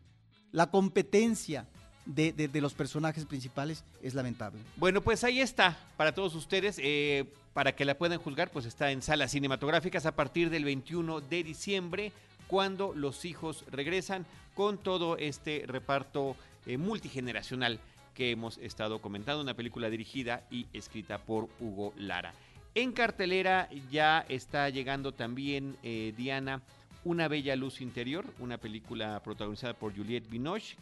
la 0.50 0.70
competencia 0.70 1.66
de, 2.06 2.32
de- 2.32 2.48
de 2.48 2.60
los 2.60 2.74
personajes 2.74 3.24
principales 3.26 3.84
es 4.02 4.14
lamentable. 4.14 4.58
Bueno, 4.76 5.00
pues 5.02 5.22
ahí 5.24 5.40
está 5.40 5.78
para 5.96 6.14
todos 6.14 6.34
ustedes. 6.34 6.76
eh, 6.82 7.26
para 7.52 7.76
que 7.76 7.84
la 7.84 7.98
puedan 7.98 8.18
juzgar, 8.18 8.50
pues 8.50 8.64
está 8.64 8.92
en 8.92 9.02
salas 9.02 9.30
cinematográficas 9.32 10.06
a 10.06 10.16
partir 10.16 10.48
del 10.48 10.64
21 10.64 11.20
de 11.20 11.44
diciembre, 11.44 12.10
cuando 12.46 12.94
los 12.94 13.26
hijos 13.26 13.66
regresan 13.70 14.24
con 14.54 14.78
todo 14.78 15.18
este 15.18 15.64
reparto 15.66 16.34
eh, 16.64 16.78
multigeneracional 16.78 17.78
que 18.14 18.30
hemos 18.30 18.56
estado 18.56 19.02
comentando. 19.02 19.42
Una 19.42 19.52
película 19.52 19.90
dirigida 19.90 20.46
y 20.50 20.66
escrita 20.72 21.18
por 21.18 21.50
Hugo 21.60 21.92
Lara. 21.98 22.32
En 22.74 22.92
cartelera 22.92 23.68
ya 23.90 24.24
está 24.30 24.70
llegando 24.70 25.12
también 25.12 25.76
eh, 25.82 26.14
Diana, 26.16 26.62
Una 27.04 27.28
Bella 27.28 27.54
Luz 27.54 27.82
Interior, 27.82 28.24
una 28.38 28.56
película 28.56 29.20
protagonizada 29.22 29.74
por 29.74 29.94
Juliette 29.94 30.30
Binoche. 30.30 30.76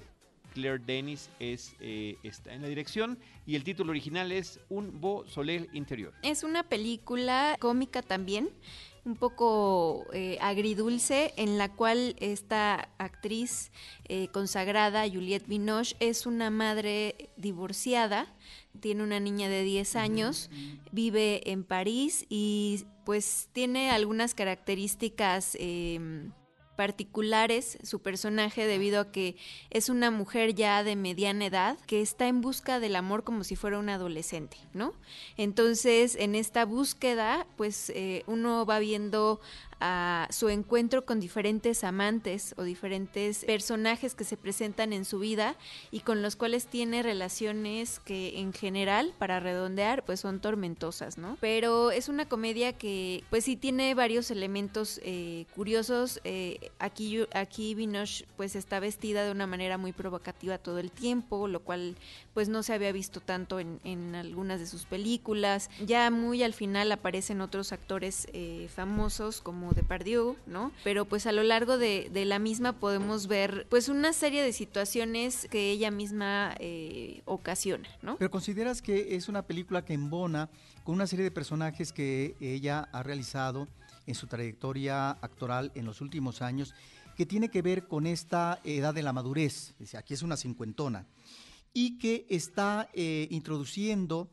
Claire 0.54 0.78
Denis 0.78 1.30
es, 1.40 1.74
eh, 1.80 2.16
está 2.22 2.52
en 2.54 2.62
la 2.62 2.68
dirección 2.68 3.18
y 3.46 3.56
el 3.56 3.64
título 3.64 3.90
original 3.90 4.30
es 4.30 4.60
Un 4.68 5.00
Beau 5.00 5.26
Soleil 5.26 5.68
Interior. 5.72 6.12
Es 6.22 6.44
una 6.44 6.62
película 6.62 7.56
cómica 7.58 8.02
también, 8.02 8.50
un 9.04 9.16
poco 9.16 10.06
eh, 10.12 10.38
agridulce, 10.40 11.32
en 11.36 11.58
la 11.58 11.72
cual 11.72 12.16
esta 12.20 12.90
actriz 12.98 13.70
eh, 14.08 14.28
consagrada, 14.28 15.08
Juliette 15.08 15.46
Binoche, 15.46 15.96
es 16.00 16.26
una 16.26 16.50
madre 16.50 17.30
divorciada, 17.36 18.26
tiene 18.80 19.02
una 19.02 19.20
niña 19.20 19.48
de 19.48 19.64
10 19.64 19.96
años, 19.96 20.50
vive 20.92 21.50
en 21.50 21.64
París 21.64 22.26
y 22.28 22.84
pues 23.04 23.48
tiene 23.52 23.90
algunas 23.90 24.34
características... 24.34 25.56
em, 25.58 26.32
particulares 26.80 27.76
su 27.82 28.00
personaje 28.00 28.66
debido 28.66 29.02
a 29.02 29.12
que 29.12 29.36
es 29.68 29.90
una 29.90 30.10
mujer 30.10 30.54
ya 30.54 30.82
de 30.82 30.96
mediana 30.96 31.44
edad 31.44 31.78
que 31.86 32.00
está 32.00 32.26
en 32.26 32.40
busca 32.40 32.80
del 32.80 32.96
amor 32.96 33.22
como 33.22 33.44
si 33.44 33.54
fuera 33.54 33.78
una 33.78 33.96
adolescente, 33.96 34.56
¿no? 34.72 34.94
Entonces, 35.36 36.16
en 36.16 36.34
esta 36.34 36.64
búsqueda, 36.64 37.46
pues 37.58 37.92
eh, 37.94 38.22
uno 38.26 38.64
va 38.64 38.78
viendo 38.78 39.42
a 39.80 40.28
su 40.30 40.48
encuentro 40.48 41.04
con 41.04 41.20
diferentes 41.20 41.84
amantes 41.84 42.54
o 42.56 42.62
diferentes 42.62 43.44
personajes 43.44 44.14
que 44.14 44.24
se 44.24 44.36
presentan 44.36 44.92
en 44.92 45.04
su 45.04 45.18
vida 45.18 45.56
y 45.90 46.00
con 46.00 46.22
los 46.22 46.36
cuales 46.36 46.66
tiene 46.66 47.02
relaciones 47.02 47.98
que 48.00 48.38
en 48.38 48.52
general, 48.52 49.14
para 49.18 49.40
redondear, 49.40 50.04
pues 50.04 50.20
son 50.20 50.40
tormentosas, 50.40 51.18
¿no? 51.18 51.36
Pero 51.40 51.90
es 51.90 52.08
una 52.08 52.28
comedia 52.28 52.72
que 52.72 53.24
pues 53.30 53.44
sí 53.44 53.56
tiene 53.56 53.94
varios 53.94 54.30
elementos 54.30 55.00
eh, 55.02 55.46
curiosos. 55.54 56.20
Eh, 56.24 56.70
aquí, 56.78 57.26
aquí 57.32 57.74
pues 58.36 58.56
está 58.56 58.80
vestida 58.80 59.24
de 59.24 59.30
una 59.30 59.46
manera 59.46 59.78
muy 59.78 59.92
provocativa 59.92 60.58
todo 60.58 60.78
el 60.78 60.90
tiempo, 60.90 61.48
lo 61.48 61.60
cual 61.60 61.96
pues 62.34 62.48
no 62.48 62.62
se 62.62 62.72
había 62.72 62.92
visto 62.92 63.20
tanto 63.20 63.60
en, 63.60 63.80
en 63.84 64.14
algunas 64.14 64.60
de 64.60 64.66
sus 64.66 64.84
películas. 64.84 65.70
Ya 65.84 66.10
muy 66.10 66.42
al 66.42 66.54
final 66.54 66.90
aparecen 66.92 67.40
otros 67.40 67.72
actores 67.72 68.28
eh, 68.32 68.68
famosos 68.74 69.40
como 69.40 69.72
Depardieu, 69.72 70.36
¿no? 70.46 70.72
Pero 70.84 71.04
pues 71.04 71.26
a 71.26 71.32
lo 71.32 71.42
largo 71.42 71.78
de, 71.78 72.08
de 72.12 72.24
la 72.24 72.38
misma 72.38 72.72
podemos 72.72 73.26
ver 73.26 73.66
pues 73.68 73.88
una 73.88 74.12
serie 74.12 74.42
de 74.42 74.52
situaciones 74.52 75.48
que 75.50 75.70
ella 75.70 75.90
misma 75.90 76.54
eh, 76.58 77.22
ocasiona, 77.24 77.88
¿no? 78.02 78.16
Pero 78.16 78.30
consideras 78.30 78.82
que 78.82 79.16
es 79.16 79.28
una 79.28 79.42
película 79.42 79.84
que 79.84 79.94
embona 79.94 80.48
con 80.84 80.94
una 80.94 81.06
serie 81.06 81.24
de 81.24 81.30
personajes 81.30 81.92
que 81.92 82.36
ella 82.40 82.88
ha 82.92 83.02
realizado 83.02 83.68
en 84.06 84.14
su 84.14 84.26
trayectoria 84.26 85.10
actoral 85.10 85.70
en 85.74 85.84
los 85.84 86.00
últimos 86.00 86.42
años, 86.42 86.74
que 87.16 87.26
tiene 87.26 87.50
que 87.50 87.62
ver 87.62 87.86
con 87.86 88.06
esta 88.06 88.60
edad 88.64 88.94
de 88.94 89.02
la 89.02 89.12
madurez, 89.12 89.74
aquí 89.96 90.14
es 90.14 90.22
una 90.22 90.36
cincuentona, 90.36 91.06
y 91.72 91.98
que 91.98 92.26
está 92.28 92.88
eh, 92.94 93.28
introduciendo 93.30 94.28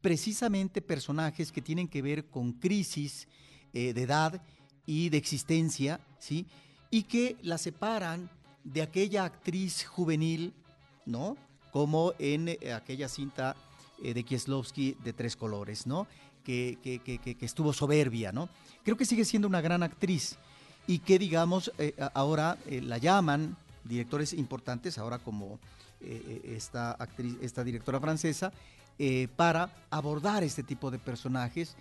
precisamente 0.00 0.80
personajes 0.80 1.52
que 1.52 1.60
tienen 1.62 1.88
que 1.88 2.02
ver 2.02 2.26
con 2.26 2.52
crisis 2.52 3.28
eh, 3.72 3.92
de 3.92 4.02
edad 4.02 4.42
y 4.86 5.08
de 5.10 5.18
existencia, 5.18 6.00
¿sí? 6.18 6.46
Y 6.90 7.02
que 7.02 7.36
la 7.42 7.58
separan 7.58 8.30
de 8.64 8.80
aquella 8.82 9.24
actriz 9.24 9.84
juvenil, 9.84 10.54
¿no? 11.04 11.36
Como 11.72 12.14
en 12.18 12.48
eh, 12.48 12.72
aquella 12.72 13.08
cinta 13.08 13.54
de 14.02 14.22
Kieslowski 14.24 14.96
de 15.04 15.12
Tres 15.12 15.36
Colores, 15.36 15.86
¿no? 15.86 16.06
Que, 16.44 16.78
que- 16.82 17.00
que- 17.00 17.18
que- 17.18 17.44
estuvo 17.44 17.72
soberbia, 17.72 18.32
¿no? 18.32 18.48
Creo 18.84 18.96
que 18.96 19.04
sigue 19.04 19.24
siendo 19.24 19.48
una 19.48 19.60
gran 19.60 19.82
actriz 19.82 20.36
y 20.86 21.00
que, 21.00 21.18
digamos, 21.18 21.70
ahora 22.14 22.56
la 22.70 22.96
llaman 22.96 23.56
directores 23.84 24.32
importantes, 24.32 24.96
ahora 24.96 25.18
como 25.18 25.58
eh, 26.00 26.40
eh, 26.44 26.54
esta 26.56 26.92
actriz, 26.92 27.36
esta 27.40 27.64
directora 27.64 28.00
francesa, 28.00 28.52
eh, 28.98 29.28
para 29.36 29.70
abordar 29.90 30.42
este 30.42 30.62
tipo 30.62 30.90
de 30.90 30.98
personajes 30.98 31.76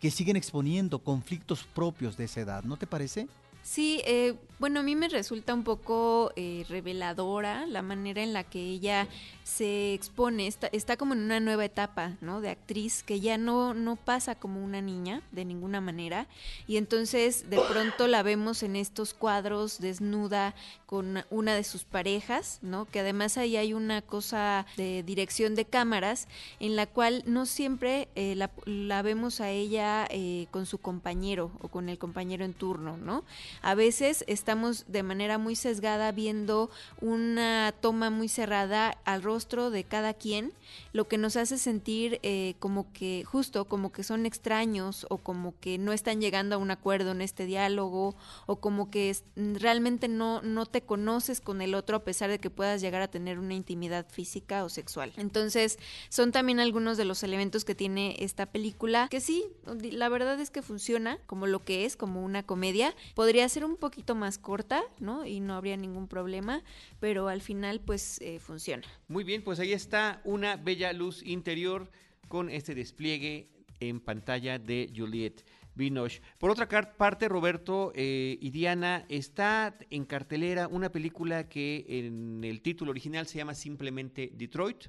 que 0.00 0.10
siguen 0.10 0.36
exponiendo 0.36 0.98
conflictos 0.98 1.64
propios 1.64 2.16
de 2.16 2.24
esa 2.24 2.40
edad, 2.40 2.64
¿no 2.64 2.76
te 2.76 2.86
parece? 2.86 3.28
Sí, 3.62 4.02
eh, 4.04 4.34
bueno, 4.62 4.78
a 4.78 4.82
mí 4.84 4.94
me 4.94 5.08
resulta 5.08 5.54
un 5.54 5.64
poco 5.64 6.32
eh, 6.36 6.64
reveladora 6.68 7.66
la 7.66 7.82
manera 7.82 8.22
en 8.22 8.32
la 8.32 8.44
que 8.44 8.60
ella 8.60 9.08
se 9.42 9.92
expone, 9.92 10.46
está, 10.46 10.68
está 10.68 10.96
como 10.96 11.14
en 11.14 11.20
una 11.22 11.40
nueva 11.40 11.64
etapa, 11.64 12.12
¿no? 12.20 12.40
De 12.40 12.50
actriz 12.50 13.02
que 13.02 13.18
ya 13.18 13.38
no, 13.38 13.74
no 13.74 13.96
pasa 13.96 14.36
como 14.36 14.64
una 14.64 14.80
niña 14.80 15.20
de 15.32 15.44
ninguna 15.44 15.80
manera 15.80 16.28
y 16.68 16.76
entonces 16.76 17.50
de 17.50 17.58
pronto 17.58 18.06
la 18.06 18.22
vemos 18.22 18.62
en 18.62 18.76
estos 18.76 19.14
cuadros 19.14 19.80
desnuda 19.80 20.54
con 20.86 21.24
una 21.30 21.56
de 21.56 21.64
sus 21.64 21.82
parejas, 21.82 22.60
¿no? 22.62 22.84
Que 22.84 23.00
además 23.00 23.36
ahí 23.36 23.56
hay 23.56 23.74
una 23.74 24.00
cosa 24.00 24.64
de 24.76 25.02
dirección 25.02 25.56
de 25.56 25.64
cámaras 25.64 26.28
en 26.60 26.76
la 26.76 26.86
cual 26.86 27.24
no 27.26 27.46
siempre 27.46 28.08
eh, 28.14 28.34
la, 28.36 28.50
la 28.64 29.02
vemos 29.02 29.40
a 29.40 29.50
ella 29.50 30.06
eh, 30.10 30.46
con 30.52 30.66
su 30.66 30.78
compañero 30.78 31.50
o 31.62 31.68
con 31.68 31.88
el 31.88 31.98
compañero 31.98 32.44
en 32.44 32.54
turno, 32.54 32.96
¿no? 32.96 33.24
A 33.60 33.74
veces 33.74 34.24
estamos 34.26 34.84
de 34.88 35.02
manera 35.02 35.38
muy 35.38 35.56
sesgada 35.56 36.12
viendo 36.12 36.70
una 37.00 37.74
toma 37.80 38.10
muy 38.10 38.28
cerrada 38.28 38.98
al 39.04 39.22
rostro 39.22 39.70
de 39.70 39.84
cada 39.84 40.14
quien, 40.14 40.52
lo 40.92 41.08
que 41.08 41.18
nos 41.18 41.36
hace 41.36 41.58
sentir 41.58 42.20
eh, 42.22 42.54
como 42.58 42.92
que 42.92 43.24
justo, 43.24 43.66
como 43.66 43.92
que 43.92 44.02
son 44.02 44.26
extraños 44.26 45.06
o 45.10 45.18
como 45.18 45.54
que 45.60 45.78
no 45.78 45.92
están 45.92 46.20
llegando 46.20 46.56
a 46.56 46.58
un 46.58 46.70
acuerdo 46.70 47.12
en 47.12 47.22
este 47.22 47.46
diálogo 47.46 48.14
o 48.46 48.56
como 48.56 48.90
que 48.90 49.14
realmente 49.36 50.08
no, 50.08 50.42
no 50.42 50.66
te 50.66 50.82
conoces 50.82 51.40
con 51.40 51.60
el 51.60 51.74
otro 51.74 51.96
a 51.96 52.04
pesar 52.04 52.30
de 52.30 52.38
que 52.38 52.50
puedas 52.50 52.80
llegar 52.80 53.02
a 53.02 53.08
tener 53.08 53.38
una 53.38 53.54
intimidad 53.54 54.06
física 54.08 54.64
o 54.64 54.68
sexual. 54.68 55.12
Entonces, 55.16 55.78
son 56.08 56.32
también 56.32 56.60
algunos 56.60 56.96
de 56.96 57.04
los 57.04 57.22
elementos 57.22 57.64
que 57.64 57.74
tiene 57.74 58.16
esta 58.18 58.46
película 58.46 59.08
que 59.08 59.20
sí, 59.20 59.44
la 59.66 60.08
verdad 60.08 60.40
es 60.40 60.50
que 60.50 60.62
funciona 60.62 61.18
como 61.26 61.46
lo 61.46 61.64
que 61.64 61.84
es, 61.84 61.96
como 61.96 62.24
una 62.24 62.42
comedia. 62.42 62.94
Podría 63.14 63.41
ser 63.48 63.64
un 63.64 63.76
poquito 63.76 64.14
más 64.14 64.38
corta, 64.38 64.82
¿no? 64.98 65.26
Y 65.26 65.40
no 65.40 65.54
habría 65.54 65.76
ningún 65.76 66.08
problema, 66.08 66.62
pero 67.00 67.28
al 67.28 67.40
final 67.40 67.80
pues 67.80 68.20
eh, 68.20 68.38
funciona. 68.38 68.82
Muy 69.08 69.24
bien, 69.24 69.42
pues 69.42 69.58
ahí 69.60 69.72
está 69.72 70.20
una 70.24 70.56
bella 70.56 70.92
luz 70.92 71.22
interior 71.22 71.90
con 72.28 72.48
este 72.48 72.74
despliegue 72.74 73.48
en 73.80 74.00
pantalla 74.00 74.58
de 74.58 74.92
Juliette 74.94 75.44
Binoche. 75.74 76.20
Por 76.38 76.50
otra 76.50 76.68
parte, 76.96 77.28
Roberto 77.28 77.92
eh, 77.94 78.38
y 78.40 78.50
Diana, 78.50 79.04
está 79.08 79.76
en 79.90 80.04
cartelera 80.04 80.68
una 80.68 80.90
película 80.90 81.48
que 81.48 81.84
en 81.88 82.44
el 82.44 82.60
título 82.62 82.90
original 82.90 83.26
se 83.26 83.38
llama 83.38 83.54
simplemente 83.54 84.30
Detroit, 84.34 84.86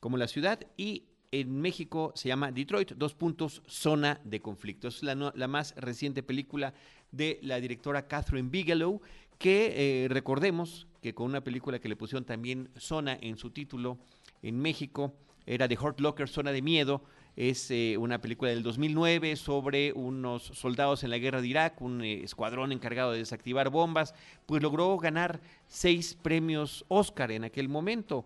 como 0.00 0.16
la 0.16 0.28
ciudad, 0.28 0.60
y 0.76 1.08
en 1.30 1.60
México 1.60 2.12
se 2.14 2.28
llama 2.28 2.52
Detroit, 2.52 2.92
dos 2.92 3.14
puntos, 3.14 3.62
zona 3.66 4.20
de 4.24 4.40
conflicto. 4.40 4.88
Es 4.88 5.02
la, 5.02 5.32
la 5.34 5.48
más 5.48 5.74
reciente 5.76 6.22
película 6.22 6.74
de 7.16 7.38
la 7.42 7.60
directora 7.60 8.06
Catherine 8.06 8.48
Bigelow, 8.50 9.00
que 9.38 10.04
eh, 10.04 10.08
recordemos 10.08 10.86
que 11.02 11.14
con 11.14 11.26
una 11.26 11.42
película 11.42 11.78
que 11.78 11.88
le 11.88 11.96
pusieron 11.96 12.24
también 12.24 12.70
zona 12.76 13.18
en 13.20 13.36
su 13.36 13.50
título 13.50 13.98
en 14.42 14.58
México, 14.58 15.12
era 15.46 15.68
The 15.68 15.78
Hurt 15.78 16.00
Locker, 16.00 16.28
Zona 16.28 16.50
de 16.52 16.62
Miedo, 16.62 17.02
es 17.36 17.70
eh, 17.70 17.96
una 17.98 18.20
película 18.20 18.50
del 18.50 18.62
2009 18.62 19.36
sobre 19.36 19.92
unos 19.92 20.44
soldados 20.44 21.02
en 21.04 21.10
la 21.10 21.18
guerra 21.18 21.42
de 21.42 21.48
Irak, 21.48 21.82
un 21.82 22.02
eh, 22.02 22.22
escuadrón 22.22 22.72
encargado 22.72 23.12
de 23.12 23.18
desactivar 23.18 23.70
bombas, 23.70 24.14
pues 24.46 24.62
logró 24.62 24.96
ganar 24.98 25.40
seis 25.66 26.16
premios 26.20 26.84
Oscar 26.88 27.32
en 27.32 27.44
aquel 27.44 27.68
momento. 27.68 28.24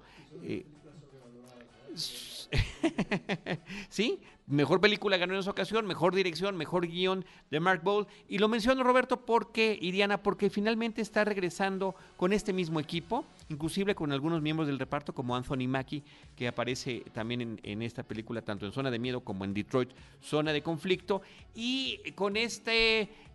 sí, 3.88 4.20
mejor 4.48 4.80
película 4.80 5.16
ganó 5.16 5.34
en 5.34 5.40
esa 5.40 5.50
ocasión, 5.50 5.86
mejor 5.86 6.14
dirección, 6.14 6.56
mejor 6.56 6.86
guion 6.86 7.24
de 7.50 7.60
Mark 7.60 7.82
Bowl. 7.82 8.06
Y 8.28 8.38
lo 8.38 8.48
menciono, 8.48 8.82
Roberto, 8.82 9.24
porque, 9.24 9.78
y 9.80 9.90
Diana, 9.90 10.22
porque 10.22 10.50
finalmente 10.50 11.02
está 11.02 11.24
regresando 11.24 11.94
con 12.16 12.32
este 12.32 12.52
mismo 12.52 12.80
equipo, 12.80 13.24
inclusive 13.48 13.94
con 13.94 14.12
algunos 14.12 14.42
miembros 14.42 14.66
del 14.66 14.78
reparto, 14.78 15.14
como 15.14 15.36
Anthony 15.36 15.68
Mackie, 15.68 16.02
que 16.34 16.48
aparece 16.48 17.04
también 17.12 17.40
en, 17.40 17.60
en 17.62 17.82
esta 17.82 18.02
película, 18.02 18.42
tanto 18.42 18.66
en 18.66 18.72
Zona 18.72 18.90
de 18.90 18.98
Miedo 18.98 19.20
como 19.20 19.44
en 19.44 19.54
Detroit, 19.54 19.90
Zona 20.20 20.52
de 20.52 20.62
Conflicto, 20.62 21.22
y 21.54 22.00
con 22.14 22.36
esta 22.36 22.72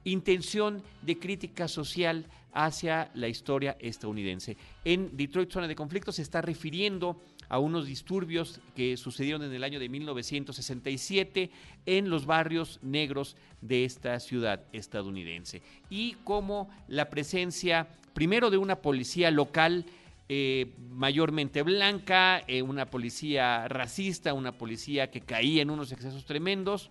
intención 0.03 0.83
de 1.01 1.17
crítica 1.19 1.67
social 1.67 2.25
hacia 2.53 3.09
la 3.15 3.27
historia 3.27 3.75
estadounidense. 3.79 4.55
En 4.85 5.15
Detroit, 5.17 5.51
Zona 5.51 5.67
de 5.67 5.75
Conflicto, 5.75 6.11
se 6.11 6.21
está 6.21 6.41
refiriendo 6.41 7.19
a 7.53 7.59
unos 7.59 7.85
disturbios 7.85 8.59
que 8.75 8.97
sucedieron 8.97 9.43
en 9.43 9.53
el 9.53 9.63
año 9.63 9.79
de 9.79 9.87
1967 9.87 11.51
en 11.85 12.09
los 12.09 12.25
barrios 12.25 12.79
negros 12.81 13.37
de 13.61 13.85
esta 13.85 14.19
ciudad 14.19 14.63
estadounidense. 14.73 15.61
Y 15.87 16.13
como 16.23 16.71
la 16.87 17.11
presencia, 17.11 17.87
primero 18.15 18.49
de 18.49 18.57
una 18.57 18.77
policía 18.77 19.29
local, 19.29 19.85
eh, 20.29 20.73
mayormente 20.89 21.61
blanca, 21.61 22.41
eh, 22.47 22.63
una 22.63 22.87
policía 22.87 23.67
racista, 23.67 24.33
una 24.33 24.53
policía 24.53 25.11
que 25.11 25.21
caía 25.21 25.61
en 25.61 25.69
unos 25.69 25.91
excesos 25.91 26.25
tremendos, 26.25 26.89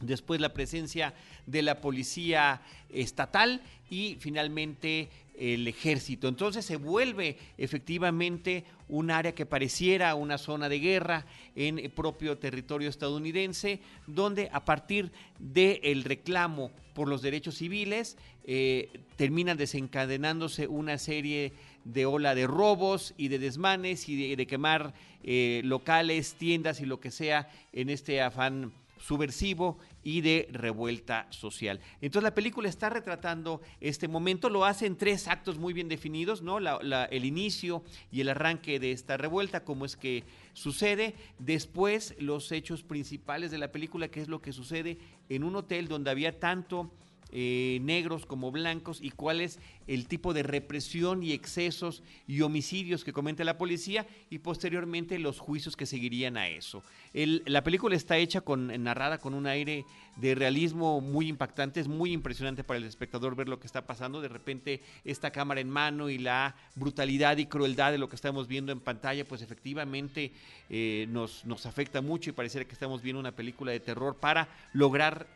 después 0.00 0.40
la 0.40 0.52
presencia 0.52 1.14
de 1.46 1.62
la 1.62 1.80
policía 1.80 2.60
estatal 2.88 3.62
y 3.88 4.16
finalmente 4.18 5.10
el 5.38 5.68
ejército. 5.68 6.28
Entonces 6.28 6.64
se 6.64 6.76
vuelve 6.76 7.36
efectivamente 7.58 8.64
un 8.88 9.10
área 9.10 9.34
que 9.34 9.46
pareciera 9.46 10.14
una 10.14 10.38
zona 10.38 10.68
de 10.68 10.78
guerra 10.78 11.26
en 11.54 11.78
el 11.78 11.90
propio 11.90 12.38
territorio 12.38 12.88
estadounidense, 12.88 13.80
donde 14.06 14.48
a 14.52 14.64
partir 14.64 15.12
del 15.38 16.04
reclamo 16.04 16.70
por 16.94 17.08
los 17.08 17.22
derechos 17.22 17.56
civiles 17.56 18.16
eh, 18.44 18.88
terminan 19.16 19.56
desencadenándose 19.56 20.66
una 20.66 20.98
serie 20.98 21.52
de 21.84 22.06
ola 22.06 22.34
de 22.34 22.46
robos 22.46 23.14
y 23.16 23.28
de 23.28 23.38
desmanes 23.38 24.08
y 24.08 24.34
de, 24.34 24.46
quemar 24.46 24.94
eh, 25.22 25.60
locales, 25.64 26.34
tiendas 26.34 26.80
y 26.80 26.86
lo 26.86 27.00
que 27.00 27.10
sea 27.10 27.50
en 27.72 27.90
este 27.90 28.22
afán 28.22 28.72
subversivo 28.98 29.78
y 30.02 30.20
de 30.20 30.48
revuelta 30.52 31.26
social. 31.30 31.80
Entonces 32.00 32.22
la 32.22 32.34
película 32.34 32.68
está 32.68 32.90
retratando 32.90 33.60
este 33.80 34.08
momento, 34.08 34.48
lo 34.48 34.64
hace 34.64 34.86
en 34.86 34.96
tres 34.96 35.28
actos 35.28 35.58
muy 35.58 35.72
bien 35.72 35.88
definidos, 35.88 36.42
¿no? 36.42 36.58
el 36.58 37.24
inicio 37.24 37.82
y 38.10 38.20
el 38.20 38.28
arranque 38.28 38.78
de 38.78 38.92
esta 38.92 39.16
revuelta, 39.16 39.64
cómo 39.64 39.84
es 39.84 39.96
que 39.96 40.24
sucede, 40.52 41.14
después 41.38 42.14
los 42.18 42.52
hechos 42.52 42.82
principales 42.82 43.50
de 43.50 43.58
la 43.58 43.72
película, 43.72 44.08
que 44.08 44.20
es 44.20 44.28
lo 44.28 44.40
que 44.40 44.52
sucede 44.52 44.98
en 45.28 45.44
un 45.44 45.56
hotel 45.56 45.88
donde 45.88 46.10
había 46.10 46.38
tanto 46.38 46.90
eh, 47.32 47.80
negros 47.82 48.24
como 48.24 48.52
blancos 48.52 49.00
y 49.02 49.10
cuál 49.10 49.40
es 49.40 49.58
el 49.86 50.06
tipo 50.06 50.34
de 50.34 50.42
represión 50.42 51.22
y 51.22 51.32
excesos 51.32 52.02
y 52.26 52.40
homicidios 52.40 53.04
que 53.04 53.12
comete 53.12 53.44
la 53.44 53.58
policía 53.58 54.06
y 54.30 54.38
posteriormente 54.38 55.18
los 55.18 55.38
juicios 55.38 55.76
que 55.76 55.86
seguirían 55.86 56.36
a 56.36 56.48
eso. 56.48 56.82
la 57.12 57.62
película 57.62 57.96
está 57.96 58.16
hecha 58.16 58.40
con 58.40 58.66
narrada 58.82 59.18
con 59.18 59.34
un 59.34 59.46
aire 59.46 59.84
de 60.16 60.34
realismo 60.34 61.00
muy 61.00 61.28
impactante, 61.28 61.80
es 61.80 61.88
muy 61.88 62.12
impresionante 62.12 62.64
para 62.64 62.78
el 62.78 62.84
espectador 62.84 63.36
ver 63.36 63.48
lo 63.48 63.60
que 63.60 63.66
está 63.66 63.86
pasando, 63.86 64.20
de 64.20 64.28
repente 64.28 64.82
esta 65.04 65.30
cámara 65.30 65.60
en 65.60 65.70
mano 65.70 66.08
y 66.08 66.18
la 66.18 66.56
brutalidad 66.74 67.36
y 67.36 67.46
crueldad 67.46 67.92
de 67.92 67.98
lo 67.98 68.08
que 68.08 68.16
estamos 68.16 68.48
viendo 68.48 68.72
en 68.72 68.80
pantalla, 68.80 69.26
pues 69.26 69.42
efectivamente 69.42 70.32
eh, 70.70 71.06
nos, 71.10 71.44
nos 71.44 71.66
afecta 71.66 72.00
mucho 72.00 72.30
y 72.30 72.32
pareciera 72.32 72.66
que 72.66 72.72
estamos 72.72 73.02
viendo 73.02 73.20
una 73.20 73.32
película 73.32 73.72
de 73.72 73.80
terror 73.80 74.16
para 74.16 74.48
lograr 74.72 75.26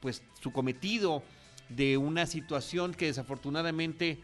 pues 0.00 0.22
su 0.40 0.52
cometido 0.52 1.22
de 1.68 1.96
una 1.96 2.26
situación 2.26 2.94
que 2.94 3.06
desafortunadamente 3.06 4.20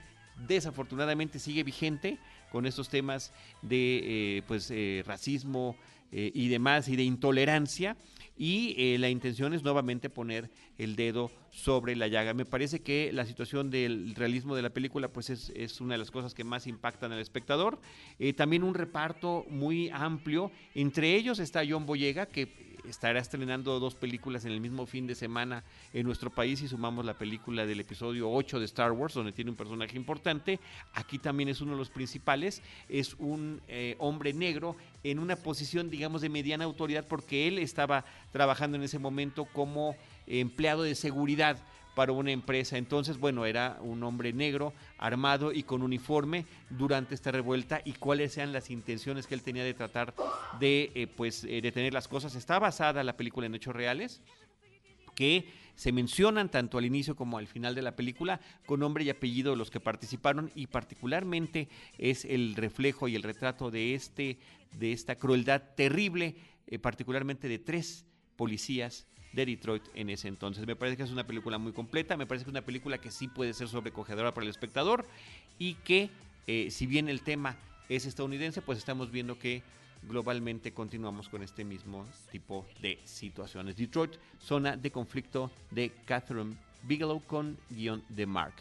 desafortunadamente 0.46 1.38
sigue 1.38 1.62
vigente 1.62 2.18
con 2.50 2.66
estos 2.66 2.88
temas 2.88 3.32
de 3.62 4.00
eh, 4.38 4.42
pues 4.46 4.70
eh, 4.70 5.02
racismo 5.06 5.76
eh, 6.12 6.30
y 6.34 6.48
demás 6.48 6.88
y 6.88 6.96
de 6.96 7.04
intolerancia 7.04 7.96
y 8.36 8.96
la 8.96 9.10
intención 9.10 9.52
es 9.52 9.62
nuevamente 9.62 10.08
poner 10.08 10.50
el 10.78 10.96
dedo 10.96 11.30
sobre 11.50 11.94
la 11.94 12.08
llaga. 12.08 12.32
Me 12.32 12.46
parece 12.46 12.80
que 12.80 13.12
la 13.12 13.26
situación 13.26 13.70
del 13.70 14.14
realismo 14.14 14.56
de 14.56 14.62
la 14.62 14.70
película 14.70 15.08
pues 15.08 15.28
es, 15.28 15.52
es 15.54 15.82
una 15.82 15.92
de 15.92 15.98
las 15.98 16.10
cosas 16.10 16.32
que 16.32 16.42
más 16.42 16.66
impactan 16.66 17.12
al 17.12 17.18
espectador. 17.18 17.82
también 18.36 18.62
un 18.62 18.72
reparto 18.72 19.44
muy 19.50 19.90
amplio, 19.90 20.50
entre 20.74 21.16
ellos 21.16 21.38
está 21.38 21.60
John 21.68 21.84
Boyega 21.84 22.24
que 22.24 22.69
estará 22.90 23.20
estrenando 23.20 23.78
dos 23.80 23.94
películas 23.94 24.44
en 24.44 24.52
el 24.52 24.60
mismo 24.60 24.84
fin 24.84 25.06
de 25.06 25.14
semana 25.14 25.64
en 25.92 26.04
nuestro 26.04 26.30
país 26.30 26.60
y 26.60 26.68
sumamos 26.68 27.04
la 27.04 27.16
película 27.16 27.64
del 27.64 27.80
episodio 27.80 28.30
8 28.30 28.58
de 28.58 28.64
Star 28.64 28.92
Wars, 28.92 29.14
donde 29.14 29.32
tiene 29.32 29.50
un 29.50 29.56
personaje 29.56 29.96
importante. 29.96 30.60
Aquí 30.92 31.18
también 31.18 31.48
es 31.48 31.60
uno 31.60 31.72
de 31.72 31.78
los 31.78 31.90
principales. 31.90 32.62
Es 32.88 33.14
un 33.18 33.62
eh, 33.68 33.96
hombre 33.98 34.32
negro 34.32 34.76
en 35.04 35.18
una 35.18 35.36
posición, 35.36 35.88
digamos, 35.88 36.20
de 36.20 36.28
mediana 36.28 36.64
autoridad 36.64 37.06
porque 37.06 37.48
él 37.48 37.58
estaba 37.58 38.04
trabajando 38.32 38.76
en 38.76 38.82
ese 38.82 38.98
momento 38.98 39.46
como 39.46 39.96
empleado 40.26 40.82
de 40.82 40.94
seguridad 40.94 41.58
para 42.00 42.12
una 42.12 42.32
empresa. 42.32 42.78
Entonces, 42.78 43.18
bueno, 43.18 43.44
era 43.44 43.76
un 43.82 44.02
hombre 44.04 44.32
negro, 44.32 44.72
armado 44.96 45.52
y 45.52 45.64
con 45.64 45.82
uniforme 45.82 46.46
durante 46.70 47.14
esta 47.14 47.30
revuelta 47.30 47.82
y 47.84 47.92
cuáles 47.92 48.32
sean 48.32 48.54
las 48.54 48.70
intenciones 48.70 49.26
que 49.26 49.34
él 49.34 49.42
tenía 49.42 49.64
de 49.64 49.74
tratar 49.74 50.14
de, 50.58 50.92
eh, 50.94 51.06
pues, 51.08 51.44
eh, 51.44 51.60
detener 51.60 51.92
las 51.92 52.08
cosas. 52.08 52.36
Está 52.36 52.58
basada 52.58 53.04
la 53.04 53.18
película 53.18 53.44
en 53.44 53.54
hechos 53.54 53.76
reales 53.76 54.22
que 55.14 55.52
se 55.74 55.92
mencionan 55.92 56.50
tanto 56.50 56.78
al 56.78 56.86
inicio 56.86 57.14
como 57.14 57.36
al 57.36 57.46
final 57.46 57.74
de 57.74 57.82
la 57.82 57.94
película 57.94 58.40
con 58.64 58.80
nombre 58.80 59.04
y 59.04 59.10
apellido 59.10 59.50
de 59.50 59.58
los 59.58 59.70
que 59.70 59.78
participaron 59.78 60.50
y 60.54 60.68
particularmente 60.68 61.68
es 61.98 62.24
el 62.24 62.54
reflejo 62.54 63.08
y 63.08 63.14
el 63.14 63.22
retrato 63.22 63.70
de 63.70 63.94
este 63.94 64.38
de 64.78 64.92
esta 64.92 65.16
crueldad 65.16 65.74
terrible, 65.76 66.36
eh, 66.66 66.78
particularmente 66.78 67.46
de 67.46 67.58
tres 67.58 68.06
policías 68.36 69.06
de 69.32 69.46
Detroit 69.46 69.84
en 69.94 70.10
ese 70.10 70.28
entonces. 70.28 70.66
Me 70.66 70.76
parece 70.76 70.96
que 70.96 71.02
es 71.02 71.10
una 71.10 71.26
película 71.26 71.58
muy 71.58 71.72
completa, 71.72 72.16
me 72.16 72.26
parece 72.26 72.44
que 72.44 72.50
es 72.50 72.54
una 72.54 72.64
película 72.64 72.98
que 72.98 73.10
sí 73.10 73.28
puede 73.28 73.54
ser 73.54 73.68
sobrecogedora 73.68 74.32
para 74.32 74.44
el 74.44 74.50
espectador 74.50 75.06
y 75.58 75.74
que 75.74 76.10
eh, 76.46 76.70
si 76.70 76.86
bien 76.86 77.08
el 77.08 77.22
tema 77.22 77.56
es 77.88 78.06
estadounidense, 78.06 78.62
pues 78.62 78.78
estamos 78.78 79.10
viendo 79.10 79.38
que 79.38 79.62
globalmente 80.08 80.72
continuamos 80.72 81.28
con 81.28 81.42
este 81.42 81.64
mismo 81.64 82.06
tipo 82.30 82.66
de 82.80 82.98
situaciones. 83.04 83.76
Detroit, 83.76 84.12
zona 84.40 84.76
de 84.76 84.90
conflicto 84.90 85.50
de 85.70 85.92
Catherine 86.04 86.56
Bigelow 86.82 87.22
con 87.26 87.58
guion 87.68 88.02
de 88.08 88.26
Mark 88.26 88.54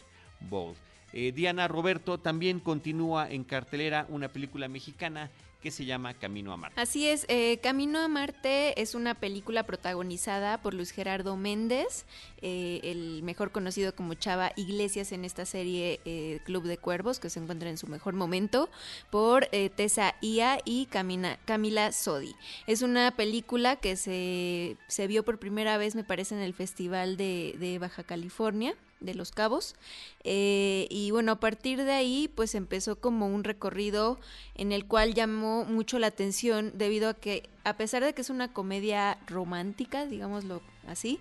Bold. 0.50 0.76
Eh, 1.14 1.32
Diana 1.32 1.68
Roberto 1.68 2.20
también 2.20 2.60
continúa 2.60 3.30
en 3.30 3.44
cartelera 3.44 4.06
una 4.10 4.28
película 4.28 4.68
mexicana 4.68 5.32
que 5.62 5.72
se 5.72 5.86
llama 5.86 6.14
Camino 6.14 6.54
a 6.54 6.58
Marte. 6.58 6.80
Así 6.80 7.08
es, 7.08 7.26
eh, 7.28 7.60
Camino 7.62 8.00
a 8.00 8.08
Marte 8.08 8.82
es 8.82 8.96
una 8.96 9.14
película 9.14 9.64
protagonizada 9.64 10.62
por 10.62 10.74
Luis 10.74 10.92
Gerardo 10.92 11.36
Méndez, 11.36 12.06
eh, 12.42 12.80
el 12.84 13.24
mejor 13.24 13.52
conocido 13.52 13.94
como 13.94 14.14
Chava 14.14 14.54
Iglesias 14.56 15.12
en 15.12 15.26
esta 15.26 15.46
serie 15.46 16.00
eh, 16.06 16.40
Club 16.46 16.64
de 16.64 16.78
Cuervos, 16.78 17.20
que 17.20 17.30
se 17.30 17.40
encuentra 17.40 17.70
en 17.70 17.78
su 17.78 17.88
mejor 17.88 18.14
momento, 18.14 18.70
por 19.10 19.48
Tessa 19.76 20.16
Ia 20.22 20.60
y 20.64 20.86
Camila 20.86 21.92
Sodi. 21.92 22.36
Es 22.68 22.82
una 22.82 23.12
película 23.12 23.76
que 23.76 23.96
se, 23.96 24.78
se, 24.88 25.08
vio 25.08 25.24
por 25.24 25.40
primera 25.40 25.78
vez, 25.78 25.96
me 25.96 26.04
parece, 26.04 26.36
en 26.36 26.42
el 26.42 26.54
Festival 26.54 27.18
de 27.18 27.78
Baja 27.80 28.04
California 28.04 28.76
de 29.00 29.16
Los 29.16 29.32
Cabos. 29.32 29.76
Eh, 30.24 30.88
y 30.90 31.12
bueno, 31.12 31.34
a 31.34 31.40
partir 31.40 31.84
de 31.84 31.92
ahí, 31.92 32.30
pues 32.34 32.56
empezó 32.56 33.00
como 33.00 33.28
un 33.28 33.44
recorrido 33.44 34.20
en 34.56 34.72
el 34.72 34.86
cual 34.86 35.14
llamó 35.14 35.66
mucho 35.66 36.00
la 36.00 36.08
atención 36.08 36.72
debido 36.76 37.10
a 37.10 37.14
que, 37.14 37.50
a 37.64 37.78
pesar 37.78 38.04
de 38.04 38.14
que 38.14 38.22
es 38.22 38.30
una 38.30 38.54
comedia 38.54 39.18
romántica, 39.28 40.06
digámoslo 40.06 40.62
así, 40.92 41.20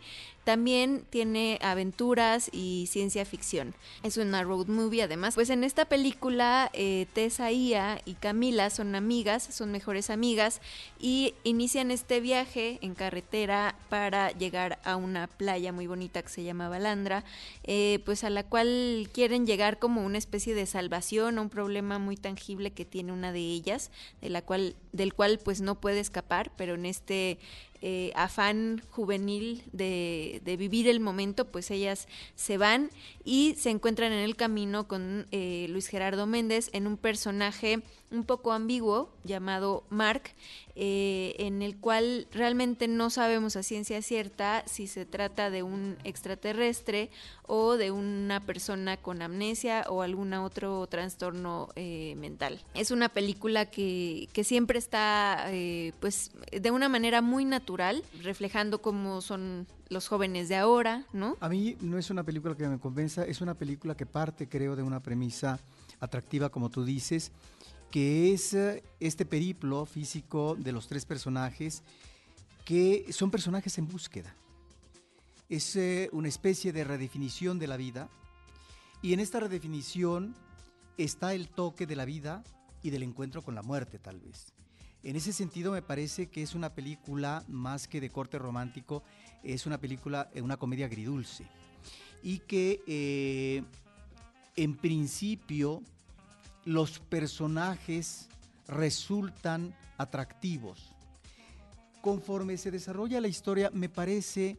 también 0.49 1.05
tiene 1.11 1.59
aventuras 1.61 2.49
y 2.53 2.87
ciencia 2.91 3.27
ficción. 3.27 3.75
Es 4.03 4.17
una 4.17 4.43
road 4.45 4.69
movie 4.69 5.03
además. 5.03 5.35
Pues 5.35 5.51
en 5.51 5.63
esta 5.63 5.85
película 5.85 6.71
eh, 6.73 7.07
Tessa 7.13 7.53
Ia 7.53 8.01
y 8.07 8.15
Camila 8.15 8.71
son 8.71 8.95
amigas, 8.95 9.43
son 9.43 9.71
mejores 9.71 10.09
amigas 10.09 10.63
y 10.99 11.35
inician 11.45 11.91
este 11.91 12.21
viaje 12.21 12.79
en 12.81 12.95
carretera 12.95 13.77
para 13.91 14.31
llegar 14.31 14.79
a 14.85 14.97
una 14.97 15.27
playa 15.27 15.71
muy 15.71 15.87
bonita 15.87 16.23
que 16.23 16.31
se 16.31 16.45
llama 16.45 16.71
Balandra, 16.71 17.25
eh, 17.65 18.01
pues 18.07 18.25
a 18.25 18.31
la 18.31 18.43
cual 18.43 19.11
quieren 19.13 19.47
llegar 19.47 19.79
como 19.79 20.03
una 20.03 20.17
especie 20.17 20.55
de 20.55 20.65
salvación 20.65 21.37
a 21.37 21.43
un 21.43 21.51
problema 21.51 21.99
muy 21.99 22.17
tangible 22.17 22.71
que 22.71 22.87
tiene 22.87 23.13
una 23.13 23.33
de 23.33 23.41
ellas, 23.41 23.91
de 24.23 24.31
la 24.31 24.41
cual, 24.41 24.77
del 24.93 25.13
cual 25.13 25.39
pues 25.45 25.61
no 25.61 25.75
puede 25.75 26.01
escapar, 26.01 26.53
pero 26.57 26.75
en 26.75 26.87
este 26.87 27.39
eh, 27.81 28.13
afán 28.15 28.83
juvenil 28.91 29.63
de, 29.73 30.41
de, 30.45 30.57
vivir 30.57 30.89
el 30.89 31.01
momento, 31.01 31.47
pues 31.47 31.71
ellas 31.71 32.09
se 32.35 32.59
van 32.59 32.91
y 33.25 33.55
se 33.57 33.71
encuentran 33.71 34.13
en 34.13 34.19
el 34.19 34.37
camino 34.37 34.89
con 34.89 35.27
eh, 35.31 35.67
Luis 35.69 35.87
Gerardo 35.87 36.27
Méndez 36.27 36.71
en 36.73 36.87
un 36.87 36.97
personaje 36.97 37.83
un 38.11 38.25
poco 38.25 38.53
ambiguo 38.53 39.11
llamado 39.25 39.85
Mark, 39.91 40.23
eh, 40.75 41.35
en 41.39 41.63
el 41.63 41.77
cual 41.77 42.27
realmente 42.33 42.89
no 42.89 43.11
sabemos 43.11 43.57
a 43.57 43.63
ciencia 43.63 44.01
cierta 44.03 44.63
si 44.67 44.87
se 44.87 45.05
trata 45.05 45.51
de 45.51 45.63
un 45.63 45.97
extraterrestre 46.05 47.11
o 47.47 47.77
de 47.77 47.91
una 47.91 48.41
persona 48.41 48.97
con 48.97 49.23
amnesia 49.23 49.85
o 49.89 50.03
algún 50.03 50.33
otro 50.35 50.87
trastorno 50.87 51.69
eh, 51.77 52.15
mental. 52.17 52.61
Es 52.75 52.91
una 52.91 53.09
película 53.09 53.67
que, 53.67 54.29
que 54.33 54.45
siempre 54.45 54.79
está 54.79 55.47
eh, 55.49 55.93
pues 56.01 56.31
de 56.53 56.71
una 56.71 56.89
manera 56.89 57.23
muy 57.23 57.45
natural, 57.45 58.03
reflejando 58.23 58.81
cómo 58.81 59.21
son 59.21 59.67
los 59.89 60.09
jóvenes 60.09 60.49
de 60.49 60.57
ahora, 60.57 61.05
¿no? 61.13 61.37
A 61.41 61.49
mí 61.49 61.77
no 61.81 61.99
es 61.99 62.11
una 62.11 62.23
película 62.23 62.55
que 62.55 62.69
me 62.69 62.79
convenza, 62.79 63.25
es 63.25 63.41
una 63.41 63.55
película 63.55 63.97
que 63.97 64.07
parte, 64.07 64.49
creo, 64.49 64.77
de 64.77 64.83
una 64.83 65.01
premisa 65.01 65.59
atractiva, 66.01 66.51
como 66.51 66.69
tú 66.71 66.85
dices, 66.85 67.33
que 67.91 68.33
es 68.33 68.55
eh, 68.55 68.83
este 69.01 69.25
periplo 69.25 69.87
físico 69.87 70.57
de 70.59 70.73
los 70.73 70.89
tres 70.89 71.07
personajes, 71.07 71.83
que 72.65 73.07
son 73.13 73.31
personajes 73.31 73.79
en 73.79 73.89
búsqueda. 73.89 74.35
Es 75.49 75.75
eh, 75.77 76.11
una 76.13 76.29
especie 76.29 76.73
de 76.73 76.85
redefinición 76.85 77.59
de 77.59 77.67
la 77.67 77.77
vida, 77.77 78.09
y 79.01 79.13
en 79.13 79.21
esta 79.21 79.41
redefinición 79.41 80.35
está 80.99 81.33
el 81.33 81.49
toque 81.49 81.87
de 81.87 81.97
la 81.97 82.05
vida 82.05 82.43
y 82.83 82.91
del 82.91 83.05
encuentro 83.05 83.43
con 83.43 83.55
la 83.55 83.63
muerte, 83.63 83.99
tal 83.99 84.21
vez. 84.21 84.53
En 85.03 85.17
ese 85.17 85.33
sentido, 85.33 85.73
me 85.73 85.81
parece 85.81 86.27
que 86.29 86.43
es 86.43 86.55
una 86.55 86.75
película 86.75 87.45
más 87.49 87.87
que 87.87 88.01
de 88.01 88.11
corte 88.11 88.39
romántico, 88.39 89.03
es 89.43 89.65
una 89.65 89.79
película, 89.79 90.29
eh, 90.35 90.43
una 90.43 90.57
comedia 90.57 90.87
agridulce. 90.87 91.47
Y 92.23 92.41
que 92.41 93.63
en 94.57 94.77
principio 94.77 95.85
los 96.69 96.99
personajes 96.99 98.29
resultan 98.67 99.75
atractivos. 99.97 100.93
Conforme 102.03 102.59
se 102.59 102.71
desarrolla 102.71 103.23
la 103.23 103.29
historia, 103.29 103.71
me 103.73 103.89
parece 103.89 104.59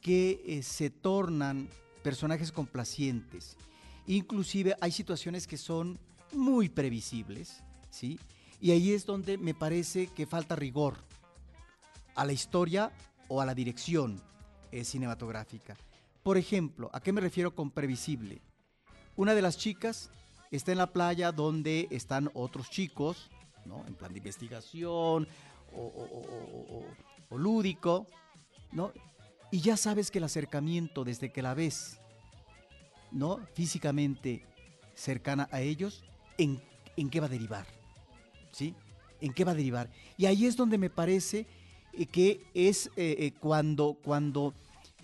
que 0.00 0.42
eh, 0.46 0.62
se 0.62 0.88
tornan 0.88 1.68
personajes 2.02 2.52
complacientes. 2.52 3.58
Inclusive 4.06 4.76
hay 4.80 4.92
situaciones 4.92 5.46
que 5.46 5.58
son 5.58 5.98
muy 6.32 6.70
previsibles, 6.70 7.62
¿sí? 7.90 8.18
Y 8.58 8.70
ahí 8.70 8.94
es 8.94 9.04
donde 9.04 9.36
me 9.36 9.52
parece 9.52 10.06
que 10.06 10.24
falta 10.24 10.56
rigor 10.56 10.96
a 12.14 12.24
la 12.24 12.32
historia 12.32 12.90
o 13.28 13.42
a 13.42 13.46
la 13.46 13.54
dirección 13.54 14.22
eh, 14.70 14.84
cinematográfica. 14.84 15.76
Por 16.22 16.38
ejemplo, 16.38 16.88
¿a 16.94 17.00
qué 17.00 17.12
me 17.12 17.20
refiero 17.20 17.54
con 17.54 17.70
previsible? 17.70 18.40
Una 19.16 19.34
de 19.34 19.42
las 19.42 19.58
chicas 19.58 20.08
está 20.52 20.72
en 20.72 20.78
la 20.78 20.92
playa 20.92 21.32
donde 21.32 21.88
están 21.90 22.30
otros 22.34 22.70
chicos, 22.70 23.30
¿no? 23.64 23.84
En 23.86 23.94
plan 23.94 24.12
de 24.12 24.18
investigación 24.18 25.26
o, 25.74 26.06
lúdico, 27.30 28.06
¿no? 28.72 28.92
Y 29.50 29.60
ya 29.60 29.76
sabes 29.76 30.10
que 30.10 30.18
el 30.18 30.24
acercamiento 30.24 31.04
desde 31.04 31.32
que 31.32 31.42
la 31.42 31.54
ves, 31.54 31.98
¿no? 33.10 33.40
Físicamente 33.54 34.44
cercana 34.94 35.48
a 35.50 35.60
ellos, 35.60 36.04
¿en, 36.38 36.62
en 36.96 37.10
qué 37.10 37.20
va 37.20 37.26
a 37.26 37.30
derivar? 37.30 37.66
¿Sí? 38.52 38.74
¿En 39.20 39.32
qué 39.32 39.44
va 39.44 39.52
a 39.52 39.54
derivar? 39.54 39.90
Y 40.18 40.26
ahí 40.26 40.46
es 40.46 40.56
donde 40.56 40.76
me 40.76 40.90
parece 40.90 41.46
eh, 41.92 42.06
que 42.06 42.44
es 42.54 42.88
eh, 42.96 43.16
eh, 43.18 43.32
cuando, 43.38 43.98
cuando 44.02 44.54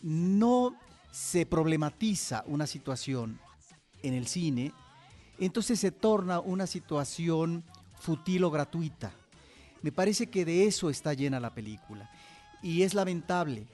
no 0.03 0.75
se 1.11 1.47
problematiza 1.47 2.45
una 2.47 2.67
situación 2.67 3.41
en 4.03 4.15
el 4.15 4.27
cine, 4.27 4.73
entonces 5.47 5.79
se 5.79 5.91
torna 5.91 6.41
una 6.41 6.67
situación 6.67 7.65
futil 7.99 8.45
o 8.45 8.51
gratuita. 8.51 9.13
Me 9.83 9.93
parece 9.93 10.27
que 10.27 10.45
de 10.45 10.67
eso 10.67 10.91
está 10.91 11.15
llena 11.15 11.41
la 11.41 11.55
película. 11.55 12.11
Y 12.63 12.83
es 12.83 12.95
lamentable. 12.95 13.67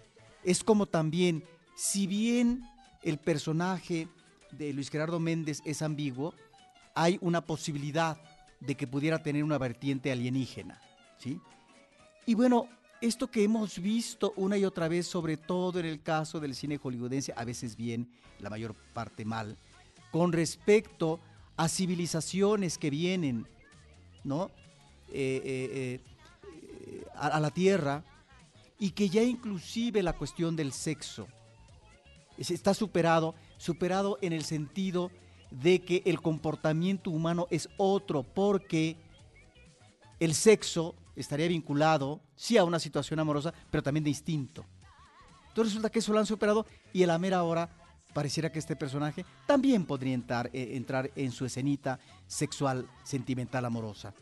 Es 0.42 0.62
como 0.62 0.86
también, 0.86 1.44
si 1.74 2.06
bien 2.06 2.62
el 3.02 3.18
personaje 3.18 4.08
de 4.52 4.72
Luis 4.72 4.90
Gerardo 4.90 5.18
Méndez 5.18 5.62
es 5.64 5.80
ambiguo, 5.82 6.34
hay 6.94 7.18
una 7.20 7.40
posibilidad 7.40 8.18
de 8.60 8.74
que 8.76 8.86
pudiera 8.86 9.22
tener 9.22 9.42
una 9.42 9.58
vertiente 9.58 10.12
alienígena. 10.12 10.80
¿sí? 11.18 11.40
Y 12.26 12.34
bueno, 12.34 12.68
esto 13.00 13.30
que 13.30 13.44
hemos 13.44 13.78
visto 13.78 14.32
una 14.36 14.56
y 14.56 14.64
otra 14.64 14.88
vez, 14.88 15.06
sobre 15.06 15.36
todo 15.36 15.80
en 15.80 15.86
el 15.86 16.02
caso 16.02 16.40
del 16.40 16.54
cine 16.54 16.78
hollywoodense, 16.78 17.34
a 17.36 17.44
veces 17.44 17.76
bien, 17.76 18.08
la 18.38 18.50
mayor 18.50 18.74
parte 18.92 19.24
mal, 19.24 19.56
con 20.10 20.32
respecto 20.32 21.14
a 21.14 21.33
civilizaciones 21.68 22.78
que 22.78 22.90
vienen, 22.90 23.46
¿no? 24.24 24.50
Eh, 25.08 25.40
eh, 25.44 26.00
eh, 26.86 27.04
a, 27.14 27.38
la 27.38 27.50
tierra 27.50 28.02
y 28.78 28.90
que 28.90 29.08
ya 29.08 29.22
inclusive 29.22 30.02
la 30.02 30.14
cuestión 30.14 30.56
del 30.56 30.72
sexo 30.72 31.28
está 32.36 32.74
superado, 32.74 33.36
superado 33.56 34.18
en 34.20 34.32
el 34.32 34.44
sentido 34.44 35.12
de 35.52 35.82
que 35.82 36.02
el 36.04 36.20
comportamiento 36.20 37.10
humano 37.10 37.46
es 37.50 37.68
otro 37.76 38.24
porque 38.24 38.96
el 40.18 40.34
sexo 40.34 40.96
estaría 41.14 41.46
vinculado, 41.46 42.20
sí, 42.34 42.56
a 42.56 42.64
una 42.64 42.80
situación 42.80 43.20
amorosa, 43.20 43.54
pero 43.70 43.82
también 43.82 44.02
de 44.02 44.10
instinto. 44.10 44.64
Entonces 45.48 45.74
resulta 45.74 45.90
que 45.90 46.00
eso 46.00 46.12
lo 46.12 46.18
han 46.18 46.26
superado 46.26 46.66
y 46.92 47.04
a 47.04 47.06
la 47.06 47.18
mera 47.18 47.44
hora 47.44 47.70
pareciera 48.14 48.50
que 48.50 48.58
este 48.58 48.76
personaje 48.76 49.26
también 49.46 49.84
podría 49.84 50.14
entrar, 50.14 50.48
eh, 50.54 50.70
entrar 50.76 51.10
en 51.16 51.32
su 51.32 51.44
escenita 51.44 51.98
sexual, 52.26 52.88
sentimental, 53.02 53.64
amorosa. 53.66 54.14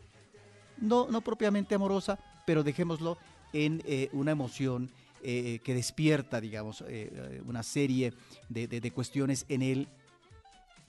No, 0.77 1.07
no 1.09 1.21
propiamente 1.21 1.75
amorosa, 1.75 2.19
pero 2.45 2.63
dejémoslo 2.63 3.17
en 3.53 3.81
eh, 3.85 4.09
una 4.11 4.31
emoción 4.31 4.91
eh, 5.21 5.59
que 5.63 5.73
despierta, 5.73 6.41
digamos, 6.41 6.83
una 7.45 7.63
serie 7.63 8.13
de, 8.49 8.67
de, 8.67 8.91
cuestiones 8.91 9.45
en 9.47 9.61
él 9.61 9.87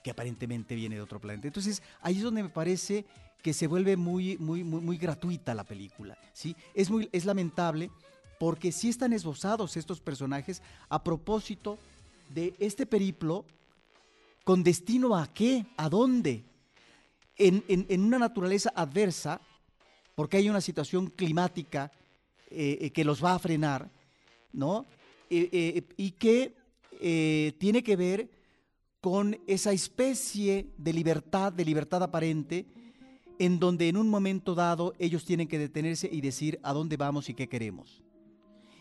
que 0.03 0.11
aparentemente 0.11 0.75
viene 0.75 0.95
de 0.95 1.01
otro 1.01 1.21
planeta. 1.21 1.47
Entonces, 1.47 1.81
ahí 2.01 2.17
es 2.17 2.23
donde 2.23 2.43
me 2.43 2.49
parece 2.49 3.05
que 3.41 3.53
se 3.53 3.67
vuelve 3.67 3.95
muy, 3.95 4.37
muy, 4.39 4.63
muy, 4.63 4.81
muy 4.81 4.97
gratuita 4.97 5.53
la 5.53 5.63
película. 5.63 6.17
¿sí? 6.33 6.55
Es, 6.73 6.89
muy, 6.89 7.07
es 7.11 7.25
lamentable 7.25 7.91
porque 8.39 8.71
sí 8.71 8.89
están 8.89 9.13
esbozados 9.13 9.77
estos 9.77 10.01
personajes 10.01 10.61
a 10.89 11.03
propósito 11.03 11.79
de 12.29 12.55
este 12.59 12.85
periplo 12.85 13.45
con 14.43 14.63
destino 14.63 15.15
a 15.15 15.27
qué, 15.33 15.65
a 15.75 15.89
dónde, 15.89 16.43
en, 17.37 18.01
una 18.01 18.19
naturaleza 18.19 18.71
adversa, 18.75 19.41
porque 20.13 20.37
hay 20.37 20.49
una 20.49 20.61
situación 20.61 21.07
climática 21.07 21.91
eh, 22.49 22.77
eh, 22.79 22.89
que 22.91 23.03
los 23.03 23.23
va 23.23 23.33
a 23.33 23.39
frenar, 23.39 23.89
¿no? 24.53 24.85
Eh, 25.29 25.83
y 25.97 26.11
que 26.11 26.53
tiene 27.57 27.83
que 27.83 27.95
ver 27.95 28.29
con 29.01 29.37
esa 29.47 29.73
especie 29.73 30.67
de 30.77 30.93
libertad, 30.93 31.51
de 31.51 31.65
libertad 31.65 32.01
aparente, 32.03 32.65
en 33.39 33.59
donde 33.59 33.89
en 33.89 33.97
un 33.97 34.09
momento 34.09 34.55
dado 34.55 34.93
ellos 34.97 35.25
tienen 35.25 35.47
que 35.47 35.59
detenerse 35.59 36.09
y 36.11 36.21
decir 36.21 36.59
a 36.63 36.71
dónde 36.71 36.97
vamos 36.97 37.29
y 37.29 37.33
qué 37.33 37.49
queremos. 37.49 38.01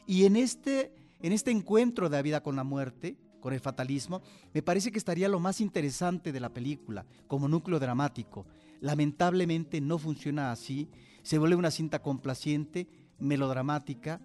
Y 0.07 0.25
en 0.27 0.37
este, 0.37 0.93
en 1.23 1.33
este 1.33 1.51
encuentro 1.51 2.09
de 2.09 2.17
la 2.17 2.23
vida 2.23 2.43
con 2.43 2.57
la 2.57 2.65
muerte, 2.65 3.17
con 3.45 3.53
el 3.53 3.61
fatalismo, 3.61 4.23
me 4.55 4.63
parece 4.63 4.91
que 4.91 4.97
estaría 4.97 5.29
lo 5.29 5.39
más 5.39 5.61
interesante 5.61 6.33
de 6.33 6.41
la 6.41 6.55
película, 6.55 7.05
como 7.27 7.47
núcleo 7.47 7.79
dramático. 7.79 8.47
Lamentablemente 8.81 9.83
no 9.83 9.99
funciona 9.99 10.51
así, 10.51 10.89
se 11.23 11.37
vuelve 11.37 11.55
una 11.55 11.71
cinta 11.71 12.01
complaciente, 12.01 12.89
melodramática 13.19 14.19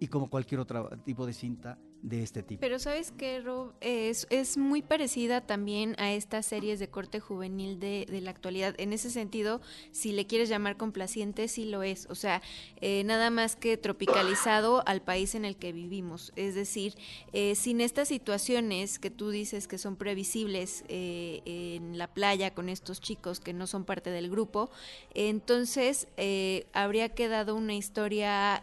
y 0.00 0.08
como 0.08 0.28
cualquier 0.28 0.58
otro 0.58 0.90
tipo 1.04 1.24
de 1.24 1.34
cinta 1.34 1.78
de 2.02 2.22
este 2.22 2.42
tipo. 2.42 2.60
Pero 2.60 2.78
sabes 2.78 3.10
que, 3.10 3.40
Rob, 3.40 3.72
es, 3.80 4.56
muy 4.56 4.82
parecida 4.82 5.40
también 5.40 5.94
a 5.98 6.12
estas 6.12 6.46
series 6.46 6.78
de 6.78 6.88
corte 6.88 7.20
juvenil 7.20 7.80
de, 7.80 8.06
la 8.22 8.30
actualidad. 8.30 8.74
En 8.78 8.92
ese 8.92 9.10
sentido, 9.10 9.60
si 9.90 10.12
le 10.12 10.26
quieres 10.26 10.48
llamar 10.48 10.76
complaciente, 10.76 11.48
sí 11.48 11.64
lo 11.64 11.82
es. 11.82 12.06
O 12.10 12.14
sea, 12.14 12.42
eh, 12.80 13.02
nada 13.04 13.30
más 13.30 13.56
que 13.56 13.76
tropicalizado 13.76 14.82
al 14.86 15.02
país 15.02 15.34
en 15.34 15.44
el 15.44 15.56
que 15.56 15.72
vivimos. 15.72 16.32
Es 16.36 16.54
decir, 16.54 16.94
eh, 17.32 17.54
sin 17.54 17.80
estas 17.80 18.08
situaciones 18.08 18.98
que 18.98 19.10
tú 19.10 19.30
dices 19.30 19.66
que 19.66 19.78
son 19.78 19.96
previsibles 19.96 20.84
eh, 20.88 21.42
en 21.44 21.98
la 21.98 22.06
playa 22.06 22.54
con 22.54 22.68
estos 22.68 23.00
chicos 23.00 23.40
que 23.40 23.52
no 23.52 23.66
son 23.66 23.84
parte 23.84 24.10
del 24.10 24.30
grupo, 24.30 24.70
entonces 25.14 26.06
habría 26.72 27.08
quedado 27.10 27.54
una 27.54 27.74
historia 27.74 28.60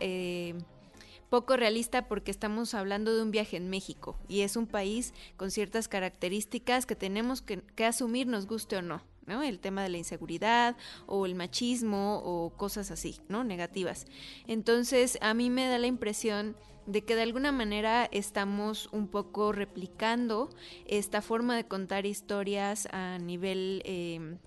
poco 1.29 1.57
realista 1.57 2.07
porque 2.07 2.31
estamos 2.31 2.73
hablando 2.73 3.15
de 3.15 3.21
un 3.21 3.31
viaje 3.31 3.57
en 3.57 3.69
México 3.69 4.17
y 4.27 4.41
es 4.41 4.55
un 4.55 4.67
país 4.67 5.13
con 5.37 5.51
ciertas 5.51 5.87
características 5.87 6.85
que 6.85 6.95
tenemos 6.95 7.41
que, 7.41 7.61
asumir, 7.85 8.27
nos 8.27 8.47
guste 8.47 8.77
o 8.77 8.81
no. 8.81 9.01
¿no? 9.25 9.41
El 9.41 9.59
tema 9.59 9.81
de 9.81 9.89
la 9.89 9.97
inseguridad 9.97 10.77
o 11.07 11.25
el 11.25 11.33
machismo 11.33 12.21
o 12.23 12.51
cosas 12.51 12.91
así, 12.91 13.19
¿no? 13.27 13.43
Negativas. 13.43 14.05
Entonces, 14.45 15.17
a 15.19 15.33
mí 15.33 15.49
me 15.49 15.67
da 15.67 15.79
la 15.79 15.87
impresión 15.87 16.55
de 16.85 17.01
que 17.03 17.15
de 17.15 17.23
alguna 17.23 17.51
manera 17.51 18.07
estamos 18.11 18.87
un 18.91 19.07
poco 19.07 19.51
replicando 19.51 20.49
esta 20.85 21.23
forma 21.23 21.55
de 21.55 21.65
contar 21.65 22.05
historias 22.05 22.87
a 22.91 23.17
nivel... 23.17 23.81
Eh, 23.85 24.37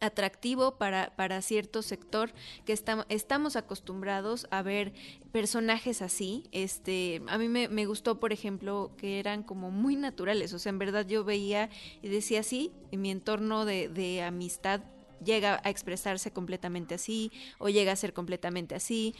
atractivo 0.00 0.76
para, 0.76 1.14
para 1.16 1.42
cierto 1.42 1.82
sector 1.82 2.32
que 2.64 2.72
estamos 3.08 3.56
acostumbrados 3.56 4.46
a 4.50 4.62
ver 4.62 4.92
personajes 5.32 6.02
así. 6.02 6.44
Este, 6.52 7.22
a 7.28 7.38
mí 7.38 7.48
me, 7.48 7.68
me, 7.68 7.86
gustó, 7.86 8.20
por 8.20 8.32
ejemplo, 8.32 8.92
que 8.96 9.18
eran 9.18 9.42
como 9.42 9.70
muy 9.70 9.96
naturales. 9.96 10.52
O 10.52 10.58
sea, 10.58 10.70
en 10.70 10.78
verdad 10.78 11.06
yo 11.06 11.24
veía 11.24 11.70
y 12.02 12.08
decía 12.08 12.40
así, 12.40 12.72
en 12.90 13.02
mi 13.02 13.10
entorno 13.10 13.64
de, 13.64 13.88
de 13.88 14.22
amistad 14.22 14.80
llega 15.24 15.60
a 15.64 15.70
expresarse 15.70 16.32
completamente 16.32 16.94
así 16.94 17.32
o 17.58 17.68
llega 17.68 17.92
a 17.92 17.96
ser 17.96 18.12
completamente 18.12 18.74
así. 18.74 19.14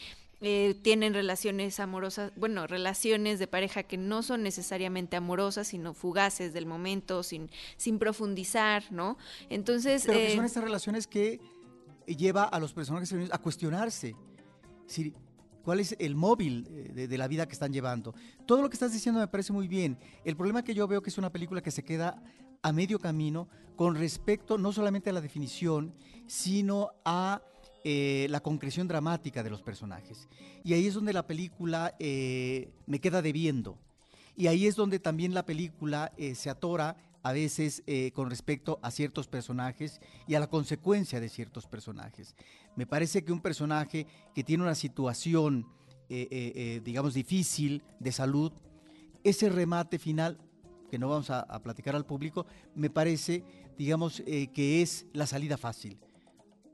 Eh, 0.46 0.74
tienen 0.82 1.14
relaciones 1.14 1.80
amorosas, 1.80 2.30
bueno, 2.36 2.66
relaciones 2.66 3.38
de 3.38 3.46
pareja 3.46 3.82
que 3.82 3.96
no 3.96 4.22
son 4.22 4.42
necesariamente 4.42 5.16
amorosas, 5.16 5.68
sino 5.68 5.94
fugaces 5.94 6.52
del 6.52 6.66
momento, 6.66 7.22
sin, 7.22 7.50
sin 7.78 7.98
profundizar, 7.98 8.84
¿no? 8.92 9.16
Entonces... 9.48 10.02
Pero 10.04 10.18
que 10.18 10.36
son 10.36 10.44
estas 10.44 10.62
relaciones 10.62 11.06
que 11.06 11.40
lleva 12.06 12.44
a 12.44 12.60
los 12.60 12.74
personajes 12.74 13.10
a 13.30 13.38
cuestionarse. 13.38 14.14
Si, 14.86 15.14
¿Cuál 15.64 15.80
es 15.80 15.96
el 15.98 16.14
móvil 16.14 16.64
de, 16.94 17.08
de, 17.08 17.18
la 17.18 17.26
vida 17.26 17.46
que 17.46 17.54
están 17.54 17.72
llevando? 17.72 18.14
Todo 18.44 18.60
lo 18.60 18.68
que 18.68 18.74
estás 18.74 18.92
diciendo 18.92 19.20
me 19.20 19.28
parece 19.28 19.54
muy 19.54 19.66
bien. 19.66 19.96
El 20.26 20.36
problema 20.36 20.62
que 20.62 20.74
yo 20.74 20.86
veo 20.86 21.00
que 21.00 21.08
es 21.08 21.16
una 21.16 21.32
película 21.32 21.62
que 21.62 21.70
se 21.70 21.84
queda 21.84 22.22
a 22.60 22.70
medio 22.70 22.98
camino 22.98 23.48
con 23.76 23.94
respecto 23.94 24.58
no 24.58 24.72
solamente 24.72 25.08
a 25.08 25.14
la 25.14 25.22
definición, 25.22 25.94
sino 26.26 26.90
a 27.06 27.40
eh, 27.86 28.28
la 28.30 28.40
concreción 28.40 28.88
dramática 28.88 29.42
de 29.42 29.50
los 29.50 29.60
personajes. 29.60 30.26
Y 30.64 30.72
ahí 30.72 30.86
es 30.86 30.94
donde 30.94 31.12
la 31.12 31.26
película 31.26 31.94
eh, 31.98 32.70
me 32.86 32.98
queda 32.98 33.20
debiendo. 33.20 33.76
Y 34.34 34.46
ahí 34.46 34.66
es 34.66 34.74
donde 34.74 34.98
también 34.98 35.34
la 35.34 35.44
película 35.44 36.10
eh, 36.16 36.34
se 36.34 36.48
atora 36.48 36.96
a 37.22 37.32
veces 37.32 37.82
con 38.12 38.28
respecto 38.28 38.78
a 38.82 38.90
ciertos 38.90 39.28
personajes 39.28 39.98
y 40.26 40.34
a 40.34 40.40
la 40.40 40.46
consecuencia 40.46 41.20
de 41.20 41.30
ciertos 41.30 41.66
personajes. 41.66 42.34
Me 42.76 42.86
parece 42.86 43.24
que 43.24 43.32
un 43.32 43.40
personaje 43.40 44.06
que 44.34 44.44
tiene 44.44 44.62
una 44.62 44.74
situación, 44.74 45.66
digamos, 46.06 47.14
difícil 47.14 47.82
de 47.98 48.12
salud, 48.12 48.52
ese 49.22 49.48
remate 49.48 49.98
final, 49.98 50.38
que 50.90 50.98
no 50.98 51.08
vamos 51.08 51.30
a 51.30 51.62
platicar 51.62 51.96
al 51.96 52.04
público, 52.04 52.44
me 52.74 52.90
parece, 52.90 53.42
digamos, 53.78 54.22
que 54.26 54.82
es 54.82 55.06
la 55.14 55.26
salida 55.26 55.56
fácil 55.56 56.03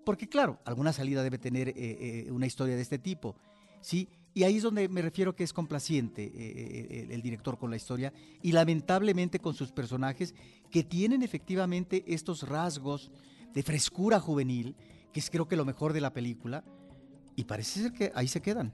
porque 0.05 0.29
claro, 0.29 0.61
alguna 0.65 0.93
salida 0.93 1.23
debe 1.23 1.39
tener 1.39 1.69
eh, 1.69 1.75
eh, 1.77 2.31
una 2.31 2.47
historia 2.47 2.77
de 2.77 2.83
este 2.83 2.99
tipo, 2.99 3.37
¿sí? 3.81 4.09
Y 4.33 4.45
ahí 4.45 4.57
es 4.59 4.63
donde 4.63 4.89
me 4.89 5.03
refiero 5.03 5.35
que 5.35 5.43
es 5.43 5.53
complaciente 5.53 6.31
eh, 6.35 7.03
el, 7.03 7.11
el, 7.11 7.23
director 7.23 7.59
con 7.59 7.71
la 7.71 7.77
historia 7.77 8.13
y 8.43 8.53
lamentablemente 8.53 9.41
con 9.41 9.55
sus 9.55 9.73
personajes 9.73 10.35
que 10.71 10.85
tienen 10.85 11.23
efectivamente 11.23 12.05
estos 12.07 12.49
rasgos 12.49 13.11
de 13.53 13.63
frescura 13.63 14.21
juvenil, 14.21 14.77
que 15.13 15.21
es 15.21 15.31
creo 15.31 15.49
que 15.49 15.57
lo 15.57 15.65
mejor 15.65 15.93
de 15.93 16.01
la 16.01 16.13
película, 16.13 16.65
y 17.35 17.45
parece 17.45 17.81
ser 17.81 17.93
que 17.93 18.13
ahí 18.15 18.29
se 18.29 18.41
quedan. 18.41 18.73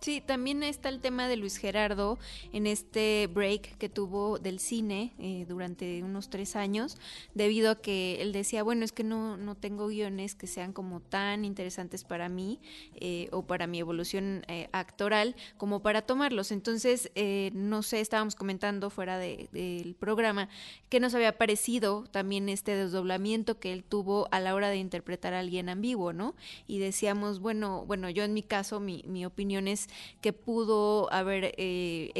Sí, 0.00 0.22
también 0.22 0.62
está 0.62 0.88
el 0.88 1.00
tema 1.00 1.28
de 1.28 1.36
Luis 1.36 1.58
Gerardo 1.58 2.18
en 2.54 2.66
este 2.66 3.28
break 3.32 3.76
que 3.76 3.90
tuvo 3.90 4.38
del 4.38 4.58
cine 4.58 5.12
eh, 5.18 5.44
durante 5.46 6.02
unos 6.02 6.30
tres 6.30 6.56
años, 6.56 6.96
debido 7.34 7.70
a 7.70 7.80
que 7.80 8.22
él 8.22 8.32
decía, 8.32 8.62
bueno, 8.62 8.84
es 8.84 8.92
que 8.92 9.04
no, 9.04 9.36
no 9.36 9.54
tengo 9.54 9.88
guiones 9.88 10.34
que 10.34 10.46
sean 10.46 10.72
como 10.72 11.00
tan 11.00 11.44
interesantes 11.44 12.02
para 12.02 12.30
mí 12.30 12.60
eh, 12.94 13.28
o 13.30 13.42
para 13.42 13.66
mi 13.66 13.78
evolución 13.78 14.42
eh, 14.48 14.68
actoral 14.72 15.36
como 15.58 15.82
para 15.82 16.00
tomarlos. 16.00 16.50
Entonces, 16.50 17.10
no 17.52 17.82
sé, 17.82 18.00
estábamos 18.00 18.34
comentando 18.34 18.88
fuera 18.88 19.18
del 19.18 19.48
de, 19.52 19.94
programa 20.00 20.48
que 20.88 20.98
nos 20.98 21.14
había 21.14 21.36
parecido 21.36 22.04
también 22.10 22.48
este 22.48 22.74
desdoblamiento 22.74 23.58
que 23.58 23.72
él 23.72 23.84
tuvo 23.84 24.28
a 24.30 24.40
la 24.40 24.54
hora 24.54 24.70
de 24.70 24.76
interpretar 24.78 25.34
a 25.34 25.40
alguien 25.40 25.68
ambiguo, 25.68 26.12
¿no? 26.12 26.34
Y 26.66 26.78
decíamos, 26.78 27.40
bueno, 27.40 27.84
bueno, 27.86 28.08
yo 28.08 28.24
en 28.24 28.32
mi 28.32 28.42
caso, 28.42 28.80
mi, 28.80 29.04
mi 29.06 29.26
opinión 29.26 29.41
opiniones 29.42 29.88
que 30.20 30.32
pudo 30.32 31.12
haber 31.12 31.54
eh, 31.56 32.12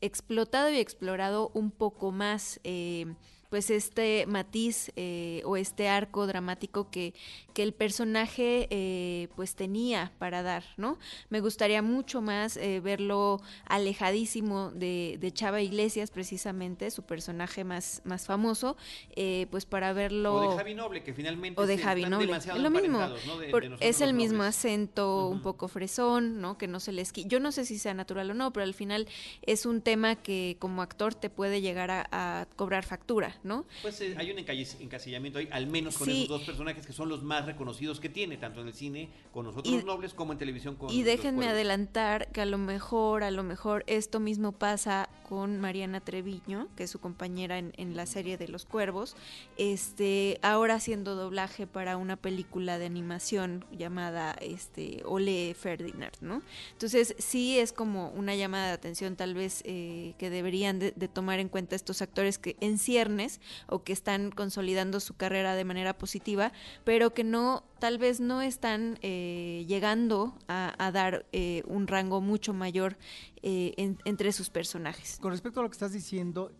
explotado 0.00 0.70
y 0.70 0.78
explorado 0.78 1.52
un 1.54 1.70
poco 1.70 2.10
más 2.10 2.58
eh, 2.64 3.06
pues 3.56 3.70
este 3.70 4.26
matiz 4.26 4.92
eh, 4.96 5.40
o 5.46 5.56
este 5.56 5.88
arco 5.88 6.26
dramático 6.26 6.90
que, 6.90 7.14
que 7.54 7.62
el 7.62 7.72
personaje 7.72 8.68
eh, 8.68 9.28
pues 9.34 9.54
tenía 9.54 10.12
para 10.18 10.42
dar, 10.42 10.62
¿no? 10.76 10.98
Me 11.30 11.40
gustaría 11.40 11.80
mucho 11.80 12.20
más 12.20 12.58
eh, 12.58 12.80
verlo 12.80 13.40
alejadísimo 13.64 14.72
de, 14.72 15.16
de, 15.18 15.32
Chava 15.32 15.62
Iglesias, 15.62 16.10
precisamente, 16.10 16.90
su 16.90 17.04
personaje 17.04 17.64
más, 17.64 18.02
más 18.04 18.26
famoso, 18.26 18.76
eh, 19.14 19.46
pues 19.50 19.64
para 19.64 19.94
verlo... 19.94 20.34
O 20.34 20.50
de 20.50 20.56
Javi 20.58 20.74
Noble, 20.74 21.02
que 21.02 21.14
finalmente... 21.14 21.58
O 21.58 21.66
de 21.66 21.78
Javi 21.78 22.04
Noble, 22.04 22.38
lo 22.58 22.70
mismo, 22.70 22.98
¿no? 22.98 23.38
de, 23.38 23.48
Por, 23.48 23.78
de 23.78 23.88
es 23.88 24.02
el 24.02 24.12
mismo 24.12 24.40
nobles. 24.40 24.58
acento, 24.58 25.28
uh 25.28 25.30
-huh. 25.30 25.32
un 25.32 25.40
poco 25.40 25.68
fresón, 25.68 26.42
¿no? 26.42 26.58
Que 26.58 26.68
no 26.68 26.78
se 26.78 26.92
les... 26.92 27.10
Yo 27.14 27.40
no 27.40 27.52
sé 27.52 27.64
si 27.64 27.78
sea 27.78 27.94
natural 27.94 28.32
o 28.32 28.34
no, 28.34 28.52
pero 28.52 28.64
al 28.64 28.74
final 28.74 29.08
es 29.40 29.64
un 29.64 29.80
tema 29.80 30.14
que 30.14 30.58
como 30.58 30.82
actor 30.82 31.14
te 31.14 31.30
puede 31.30 31.62
llegar 31.62 31.90
a, 31.90 32.06
a 32.12 32.46
cobrar 32.54 32.84
factura, 32.84 33.38
¿no? 33.46 33.64
Pues 33.82 34.00
eh, 34.00 34.14
hay 34.18 34.30
un 34.30 34.38
encasillamiento 34.38 35.38
ahí, 35.38 35.48
al 35.50 35.66
menos 35.66 35.96
con 35.96 36.06
sí. 36.06 36.24
esos 36.24 36.28
dos 36.28 36.42
personajes 36.42 36.86
que 36.86 36.92
son 36.92 37.08
los 37.08 37.22
más 37.22 37.46
reconocidos 37.46 38.00
que 38.00 38.08
tiene, 38.08 38.36
tanto 38.36 38.60
en 38.60 38.68
el 38.68 38.74
cine 38.74 39.08
con 39.32 39.46
nosotros 39.46 39.72
y, 39.72 39.76
los 39.76 39.84
nobles 39.84 40.12
como 40.12 40.32
en 40.32 40.38
televisión 40.38 40.76
con 40.76 40.90
Y 40.90 41.02
déjenme 41.02 41.48
adelantar 41.48 42.30
que 42.32 42.40
a 42.40 42.46
lo 42.46 42.58
mejor, 42.58 43.22
a 43.22 43.30
lo 43.30 43.42
mejor 43.42 43.84
esto 43.86 44.20
mismo 44.20 44.52
pasa 44.52 45.08
con 45.28 45.58
Mariana 45.60 46.00
Treviño, 46.00 46.68
que 46.76 46.84
es 46.84 46.90
su 46.90 47.00
compañera 47.00 47.58
en, 47.58 47.72
en 47.76 47.96
la 47.96 48.06
serie 48.06 48.36
de 48.36 48.48
Los 48.48 48.64
Cuervos, 48.64 49.16
este, 49.56 50.38
ahora 50.42 50.74
haciendo 50.74 51.16
doblaje 51.16 51.66
para 51.66 51.96
una 51.96 52.16
película 52.16 52.78
de 52.78 52.86
animación 52.86 53.64
llamada 53.72 54.36
este, 54.40 55.02
Ole 55.04 55.54
Ferdinand, 55.54 56.12
¿no? 56.20 56.42
Entonces 56.72 57.14
sí 57.18 57.58
es 57.58 57.72
como 57.72 58.10
una 58.10 58.34
llamada 58.34 58.68
de 58.68 58.72
atención 58.72 59.16
tal 59.16 59.34
vez 59.34 59.62
eh, 59.64 60.14
que 60.18 60.30
deberían 60.30 60.78
de, 60.78 60.92
de 60.92 61.08
tomar 61.08 61.40
en 61.40 61.48
cuenta 61.48 61.76
estos 61.76 62.02
actores 62.02 62.38
que 62.38 62.56
en 62.60 62.78
ciernes 62.78 63.25
o 63.66 63.82
que 63.82 63.92
están 63.92 64.30
consolidando 64.30 65.00
su 65.00 65.14
carrera 65.16 65.54
de 65.54 65.64
manera 65.64 65.96
positiva, 65.98 66.52
pero 66.84 67.14
que 67.14 67.24
no, 67.24 67.64
tal 67.78 67.98
vez 67.98 68.20
no 68.20 68.42
están 68.42 68.98
eh, 69.02 69.64
llegando 69.68 70.36
a, 70.48 70.90
dar 70.92 71.26
eh, 71.32 71.62
un 71.66 71.86
rango 71.86 72.20
mucho 72.20 72.52
mayor 72.52 72.96
eh, 73.42 73.74
en, 73.76 73.98
entre 74.04 74.32
sus 74.32 74.50
personajes. 74.50 75.18
Con 75.20 75.32
respecto 75.32 75.60
a 75.60 75.62
lo 75.62 75.68
que 75.68 75.74
estás 75.74 75.92
diciendo, 75.92 76.52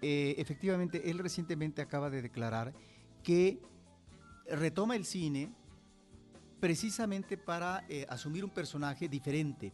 efectivamente, 0.00 1.10
él 1.10 1.18
recientemente 1.18 1.82
acaba 1.82 2.08
de 2.10 2.22
declarar 2.22 2.72
que 3.22 3.60
retoma 4.48 4.94
el 4.94 5.04
cine 5.04 5.52
precisamente 6.60 7.36
para 7.36 7.84
asumir 8.08 8.44
un 8.44 8.50
personaje 8.50 9.08
diferente 9.08 9.72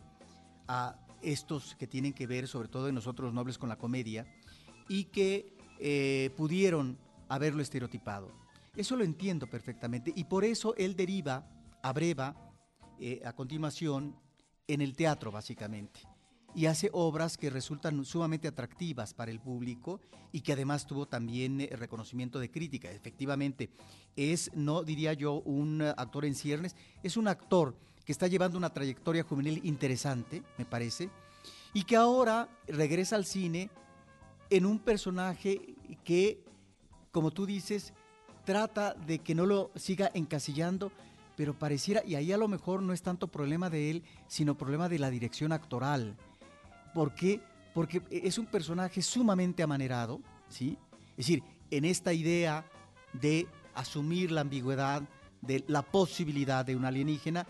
a 0.66 0.96
estos 1.24 1.74
que 1.76 1.86
tienen 1.86 2.12
que 2.12 2.26
ver 2.26 2.46
sobre 2.46 2.68
todo 2.68 2.88
en 2.88 2.94
nosotros 2.94 3.32
nobles 3.32 3.58
con 3.58 3.68
la 3.68 3.76
comedia 3.76 4.26
y 4.88 5.04
que 5.04 5.56
eh, 5.78 6.30
pudieron 6.36 6.98
haberlo 7.28 7.62
estereotipado. 7.62 8.30
Eso 8.76 8.96
lo 8.96 9.04
entiendo 9.04 9.46
perfectamente 9.46 10.12
y 10.14 10.24
por 10.24 10.44
eso 10.44 10.74
él 10.76 10.96
deriva, 10.96 11.46
abreva 11.82 12.34
eh, 12.98 13.20
a 13.24 13.32
continuación 13.32 14.16
en 14.66 14.80
el 14.80 14.96
teatro 14.96 15.30
básicamente 15.30 16.00
y 16.54 16.66
hace 16.66 16.88
obras 16.92 17.36
que 17.36 17.50
resultan 17.50 18.04
sumamente 18.04 18.48
atractivas 18.48 19.12
para 19.12 19.30
el 19.30 19.40
público 19.40 20.00
y 20.32 20.40
que 20.40 20.52
además 20.52 20.86
tuvo 20.86 21.06
también 21.06 21.60
eh, 21.60 21.68
reconocimiento 21.72 22.38
de 22.38 22.50
crítica. 22.50 22.90
Efectivamente, 22.90 23.70
es, 24.16 24.50
no 24.54 24.82
diría 24.82 25.12
yo, 25.12 25.34
un 25.42 25.82
actor 25.82 26.24
en 26.24 26.34
ciernes, 26.34 26.76
es 27.02 27.16
un 27.16 27.28
actor 27.28 27.76
que 28.04 28.12
está 28.12 28.26
llevando 28.26 28.58
una 28.58 28.72
trayectoria 28.72 29.24
juvenil 29.24 29.60
interesante, 29.64 30.42
me 30.58 30.64
parece, 30.64 31.10
y 31.72 31.84
que 31.84 31.96
ahora 31.96 32.48
regresa 32.68 33.16
al 33.16 33.24
cine 33.24 33.70
en 34.50 34.66
un 34.66 34.78
personaje 34.78 35.74
que, 36.04 36.44
como 37.10 37.30
tú 37.30 37.46
dices, 37.46 37.92
trata 38.44 38.94
de 38.94 39.18
que 39.18 39.34
no 39.34 39.46
lo 39.46 39.70
siga 39.74 40.10
encasillando, 40.14 40.92
pero 41.36 41.54
pareciera, 41.54 42.02
y 42.04 42.14
ahí 42.14 42.32
a 42.32 42.36
lo 42.36 42.46
mejor 42.48 42.82
no 42.82 42.92
es 42.92 43.02
tanto 43.02 43.28
problema 43.28 43.70
de 43.70 43.90
él, 43.90 44.02
sino 44.28 44.56
problema 44.56 44.88
de 44.88 44.98
la 44.98 45.10
dirección 45.10 45.52
actoral. 45.52 46.16
¿Por 46.94 47.14
qué? 47.14 47.40
Porque 47.74 48.02
es 48.10 48.38
un 48.38 48.46
personaje 48.46 49.02
sumamente 49.02 49.62
amanerado, 49.62 50.20
¿sí? 50.48 50.78
Es 51.10 51.26
decir, 51.26 51.42
en 51.70 51.84
esta 51.84 52.12
idea 52.12 52.64
de 53.12 53.48
asumir 53.74 54.30
la 54.30 54.42
ambigüedad, 54.42 55.02
de 55.40 55.64
la 55.66 55.82
posibilidad 55.82 56.64
de 56.64 56.76
un 56.76 56.84
alienígena, 56.84 57.46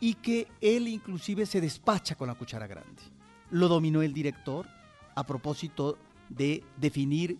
y 0.00 0.14
que 0.14 0.48
él 0.60 0.88
inclusive 0.88 1.46
se 1.46 1.62
despacha 1.62 2.14
con 2.14 2.28
la 2.28 2.34
cuchara 2.34 2.66
grande. 2.66 3.02
Lo 3.50 3.68
dominó 3.68 4.02
el 4.02 4.12
director 4.12 4.66
a 5.14 5.24
propósito 5.24 5.96
de 6.28 6.62
definir 6.76 7.38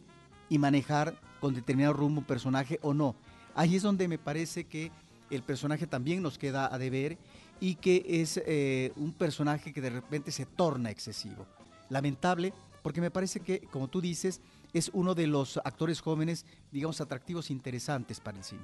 y 0.49 0.59
manejar 0.59 1.14
con 1.41 1.55
determinado 1.55 1.95
rumbo 1.95 2.20
un 2.20 2.26
personaje 2.26 2.78
o 2.82 2.95
no. 2.95 3.14
Ahí 3.55 3.76
es 3.76 3.82
donde 3.82 4.09
me 4.09 4.18
parece 4.18 4.64
que 4.64 4.91
el 5.30 5.43
personaje 5.43 5.87
también 5.87 6.22
nos 6.22 6.39
queda 6.39 6.72
a 6.72 6.78
deber 6.78 7.18
y 7.61 7.76
que 7.76 8.05
es 8.07 8.41
eh, 8.47 8.93
un 8.97 9.12
personaje 9.12 9.72
que 9.72 9.80
de 9.80 9.91
repente 9.91 10.30
se 10.32 10.47
torna 10.47 10.91
excesivo. 10.91 11.47
Lamentable, 11.89 12.53
porque 12.82 13.01
me 13.01 13.11
parece 13.11 13.41
que, 13.41 13.61
como 13.61 13.89
tú 13.89 14.01
dices, 14.01 14.41
es 14.72 14.91
uno 14.93 15.14
de 15.14 15.26
los 15.26 15.59
actores 15.59 16.01
jóvenes, 16.01 16.45
digamos, 16.72 17.01
atractivos 17.01 17.51
interesantes 17.51 18.20
para 18.20 18.39
el 18.39 18.45
cine. 18.45 18.62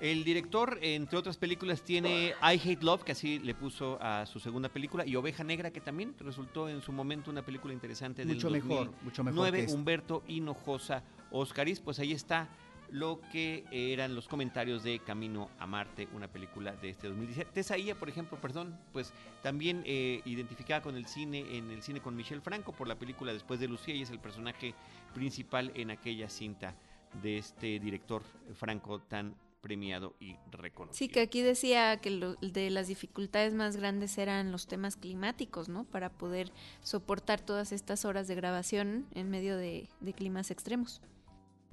El 0.00 0.24
director, 0.24 0.78
entre 0.80 1.18
otras 1.18 1.36
películas, 1.36 1.82
tiene 1.82 2.34
I 2.42 2.58
Hate 2.58 2.82
Love, 2.82 3.04
que 3.04 3.12
así 3.12 3.38
le 3.38 3.54
puso 3.54 3.98
a 4.00 4.24
su 4.24 4.40
segunda 4.40 4.70
película, 4.70 5.06
y 5.06 5.14
Oveja 5.14 5.44
Negra, 5.44 5.70
que 5.70 5.82
también 5.82 6.14
resultó 6.18 6.70
en 6.70 6.80
su 6.80 6.90
momento 6.90 7.30
una 7.30 7.44
película 7.44 7.74
interesante 7.74 8.24
mucho 8.24 8.50
del 8.50 8.62
mejor, 8.62 8.90
mucho 9.02 9.22
mejor. 9.22 9.52
Que 9.52 9.66
Humberto 9.66 10.22
Hinojosa 10.26 11.02
Oscaris, 11.30 11.80
pues 11.80 11.98
ahí 11.98 12.12
está 12.12 12.48
lo 12.90 13.20
que 13.30 13.64
eran 13.70 14.14
los 14.14 14.26
comentarios 14.26 14.82
de 14.82 14.98
Camino 15.00 15.50
a 15.58 15.66
Marte, 15.66 16.08
una 16.14 16.28
película 16.28 16.74
de 16.76 16.90
este 16.90 17.06
2017. 17.08 17.52
Tesaía, 17.52 17.94
por 17.94 18.08
ejemplo, 18.08 18.40
perdón, 18.40 18.76
pues 18.92 19.12
también 19.42 19.82
eh, 19.84 20.22
identificada 20.24 20.82
con 20.82 20.96
el 20.96 21.06
cine, 21.06 21.56
en 21.56 21.70
el 21.70 21.82
cine 21.82 22.00
con 22.00 22.16
Michel 22.16 22.40
Franco 22.40 22.72
por 22.72 22.88
la 22.88 22.98
película 22.98 23.32
Después 23.32 23.60
de 23.60 23.68
Lucía 23.68 23.94
y 23.94 24.02
es 24.02 24.10
el 24.10 24.18
personaje 24.18 24.74
principal 25.14 25.72
en 25.74 25.90
aquella 25.90 26.28
cinta 26.28 26.74
de 27.22 27.38
este 27.38 27.78
director 27.78 28.22
Franco 28.54 29.00
tan 29.00 29.34
premiado 29.60 30.16
y 30.20 30.36
reconocido. 30.50 30.96
Sí, 30.96 31.08
que 31.08 31.20
aquí 31.20 31.42
decía 31.42 31.96
que 31.98 32.36
de 32.40 32.70
las 32.70 32.88
dificultades 32.88 33.54
más 33.54 33.76
grandes 33.76 34.16
eran 34.18 34.52
los 34.52 34.66
temas 34.66 34.96
climáticos, 34.96 35.68
¿no? 35.68 35.84
Para 35.84 36.10
poder 36.10 36.50
soportar 36.82 37.40
todas 37.40 37.72
estas 37.72 38.04
horas 38.04 38.28
de 38.28 38.34
grabación 38.34 39.06
en 39.14 39.30
medio 39.30 39.56
de, 39.56 39.88
climas 40.16 40.50
extremos. 40.50 41.00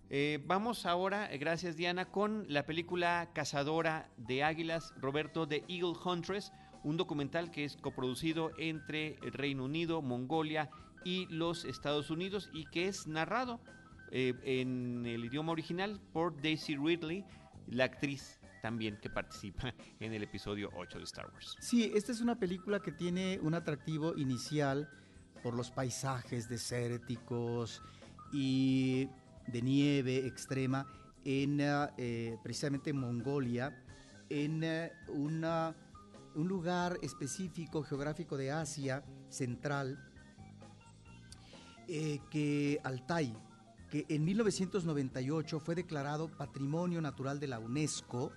Eh, 0.10 0.40
vamos 0.46 0.86
ahora, 0.86 1.32
eh, 1.34 1.38
gracias 1.38 1.76
Diana, 1.76 2.06
con 2.06 2.46
la 2.48 2.66
película 2.66 3.30
Cazadora 3.34 4.10
de 4.16 4.44
Águilas, 4.44 4.94
Roberto 5.02 5.46
de 5.46 5.66
Eagle 5.68 5.96
Huntress, 6.04 6.54
un 6.84 6.96
documental 6.96 7.52
que 7.52 7.66
es 7.66 7.76
coproducido 7.76 8.52
entre 8.58 9.18
Reino 9.22 9.66
Unido, 9.66 10.02
Mongolia 10.02 10.70
y 11.04 11.26
los 11.28 11.66
Estados 11.66 12.10
Unidos 12.10 12.50
y 12.54 12.66
que 12.66 12.88
es 12.88 13.08
narrado 13.08 13.60
eh, 14.12 14.34
en 14.44 15.06
el 15.06 15.26
idioma 15.26 15.52
original 15.52 16.00
por 16.14 16.42
Daisy 16.42 16.78
Ridley, 16.78 17.26
la 17.68 17.86
actriz 17.86 18.39
también 18.61 18.97
que 18.97 19.09
participa 19.09 19.74
en 19.99 20.13
el 20.13 20.24
episodio 20.24 20.70
8 20.76 20.97
de 20.97 21.03
Star 21.03 21.30
Wars. 21.34 21.55
Sí, 21.59 21.91
esta 21.95 22.11
es 22.11 22.22
una 22.22 22.39
película 22.39 22.80
que 22.80 22.91
tiene 22.91 23.39
un 23.41 23.53
atractivo 23.53 24.15
inicial 24.18 24.89
por 25.43 25.53
los 25.53 25.72
paisajes 25.72 26.49
desérticos 26.49 27.82
y 28.34 29.07
de 29.47 29.61
nieve 29.61 30.26
extrema 30.26 30.86
en 31.24 31.59
eh, 31.61 32.38
precisamente 32.41 32.93
Mongolia, 32.93 33.84
en 34.30 34.63
eh, 34.63 34.91
una, 35.09 35.76
un 36.36 36.47
lugar 36.47 36.97
específico 37.01 37.84
geográfico 37.84 38.38
de 38.38 38.51
Asia 38.51 39.03
Central, 39.30 39.97
eh, 41.88 42.20
que 42.30 42.80
Altai, 42.84 43.34
que 43.90 44.06
en 44.10 44.26
1998 44.26 45.60
fue 45.60 45.76
declarado 45.76 46.30
Patrimonio 46.30 47.02
Natural 47.02 47.40
de 47.40 47.48
la 47.48 47.60
UNESCO 47.60 48.32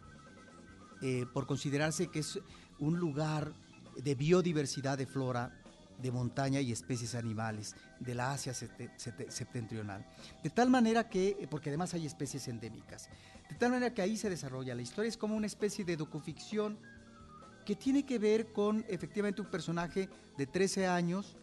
eh, 1.02 1.26
por 1.32 1.46
considerarse 1.46 2.08
que 2.08 2.20
es 2.20 2.38
un 2.78 2.98
lugar 2.98 3.52
de 3.96 4.14
biodiversidad 4.14 4.98
de 4.98 5.06
flora, 5.06 5.56
de 6.00 6.10
montaña 6.10 6.60
y 6.60 6.72
especies 6.72 7.14
animales 7.14 7.74
de 7.98 8.14
la 8.14 8.32
Asia 8.32 8.54
septentrional. 8.54 10.06
De 10.42 10.50
tal 10.50 10.70
manera 10.70 11.08
que, 11.08 11.46
porque 11.50 11.70
además 11.70 11.94
hay 11.94 12.06
especies 12.06 12.48
endémicas, 12.48 13.08
de 13.48 13.56
tal 13.56 13.70
manera 13.70 13.92
que 13.92 14.02
ahí 14.02 14.16
se 14.16 14.30
desarrolla 14.30 14.74
la 14.74 14.82
historia, 14.82 15.08
es 15.08 15.16
como 15.16 15.36
una 15.36 15.46
especie 15.46 15.84
de 15.84 15.96
docuficción 15.96 16.78
que 17.64 17.76
tiene 17.76 18.04
que 18.04 18.18
ver 18.18 18.52
con 18.52 18.84
efectivamente 18.88 19.42
un 19.42 19.50
personaje 19.50 20.08
de 20.36 20.46
13 20.46 20.86
años 20.86 21.36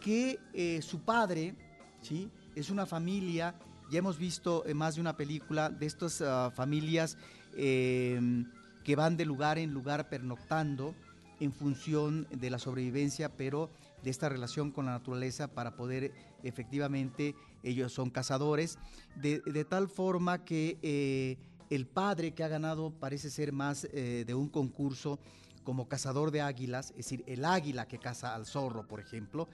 que 0.00 0.38
eh, 0.52 0.80
su 0.82 1.00
padre, 1.00 1.54
¿sí? 2.02 2.30
Es 2.56 2.70
una 2.70 2.86
familia, 2.86 3.54
ya 3.90 3.98
hemos 3.98 4.18
visto 4.18 4.66
en 4.66 4.76
más 4.78 4.96
de 4.96 5.02
una 5.02 5.16
película 5.16 5.68
de 5.70 5.86
estas 5.86 6.20
ah, 6.22 6.50
familias 6.52 7.16
em, 7.54 8.50
que 8.82 8.96
van 8.96 9.16
de 9.16 9.26
lugar 9.26 9.58
en 9.58 9.72
lugar 9.72 10.08
pernoctando 10.08 10.94
en 11.38 11.52
función 11.52 12.26
de 12.30 12.50
la 12.50 12.58
sobrevivencia, 12.58 13.28
pero 13.36 13.70
de 14.02 14.10
esta 14.10 14.28
relación 14.28 14.72
con 14.72 14.86
la 14.86 14.92
naturaleza 14.92 15.48
para 15.48 15.76
poder 15.76 16.12
efectivamente, 16.42 17.34
ellos 17.62 17.92
son 17.92 18.10
cazadores, 18.10 18.78
de, 19.16 19.40
tal 19.68 19.88
forma 19.88 20.44
que 20.44 20.78
eh, 20.82 21.36
el 21.70 21.86
padre 21.86 22.32
que 22.32 22.44
ha 22.44 22.48
ganado 22.48 22.90
parece 22.90 23.30
ser 23.30 23.52
más 23.52 23.84
eh, 23.92 24.24
de 24.26 24.34
un 24.34 24.48
concurso 24.48 25.18
como 25.64 25.88
cazador 25.88 26.30
de 26.30 26.40
águilas, 26.40 26.90
es 26.90 26.96
decir, 26.98 27.24
el 27.26 27.44
águila 27.44 27.88
que 27.88 27.98
caza 27.98 28.34
al 28.34 28.46
zorro, 28.46 28.86
por 28.86 29.00
ejemplo, 29.00 29.48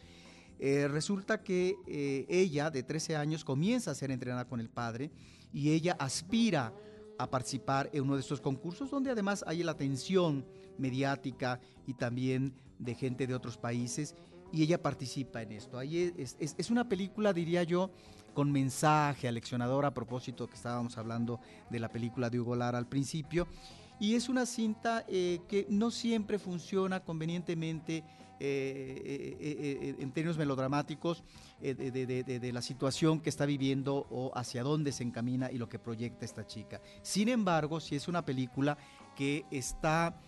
eh, 0.64 0.86
resulta 0.86 1.42
que 1.42 1.74
eh, 1.88 2.24
ella, 2.28 2.70
de 2.70 2.84
13 2.84 3.16
años, 3.16 3.44
comienza 3.44 3.90
a 3.90 3.96
ser 3.96 4.12
entrenada 4.12 4.46
con 4.46 4.60
el 4.60 4.70
padre 4.70 5.10
y 5.52 5.72
ella 5.72 5.96
aspira 5.98 6.72
a 7.18 7.28
participar 7.28 7.90
en 7.92 8.04
uno 8.04 8.14
de 8.14 8.20
estos 8.20 8.40
concursos 8.40 8.88
donde 8.88 9.10
además 9.10 9.42
hay 9.44 9.64
la 9.64 9.72
atención 9.72 10.46
mediática 10.78 11.58
y 11.84 11.94
también 11.94 12.54
de 12.78 12.94
gente 12.94 13.26
de 13.26 13.34
otros 13.34 13.58
países 13.58 14.14
y 14.52 14.62
ella 14.62 14.80
participa 14.80 15.42
en 15.42 15.50
esto. 15.50 15.80
Es, 15.80 16.70
una 16.70 16.88
película, 16.88 17.32
diría 17.32 17.64
yo, 17.64 17.90
con 18.32 18.52
mensaje 18.52 19.26
aleccionador 19.26 19.84
a 19.84 19.92
propósito 19.92 20.46
que 20.46 20.54
estábamos 20.54 20.96
hablando 20.96 21.40
de 21.70 21.80
la 21.80 21.88
película 21.88 22.30
de 22.30 22.38
Hugo 22.38 22.54
Lara 22.54 22.78
al 22.78 22.86
principio. 22.86 23.48
Y 23.98 24.14
es 24.14 24.28
una 24.28 24.46
cinta 24.46 25.04
eh, 25.08 25.40
que 25.48 25.66
no 25.68 25.90
siempre 25.90 26.38
funciona 26.38 27.00
convenientemente 27.00 28.04
en 28.44 30.10
términos 30.12 30.36
melodramáticos 30.36 31.22
de, 31.60 32.50
la 32.52 32.62
situación 32.62 33.20
que 33.20 33.30
está 33.30 33.46
viviendo 33.46 34.06
o 34.10 34.32
hacia 34.34 34.62
dónde 34.62 34.92
se 34.92 35.04
encamina 35.04 35.50
y 35.50 35.58
lo 35.58 35.68
que 35.68 35.78
proyecta 35.78 36.24
esta 36.24 36.46
chica. 36.46 36.80
Sin 37.02 37.28
embargo, 37.28 37.80
si 37.80 37.96
es 37.96 38.08
una 38.08 38.24
película 38.24 38.76
que 39.14 39.44
está 39.50 40.20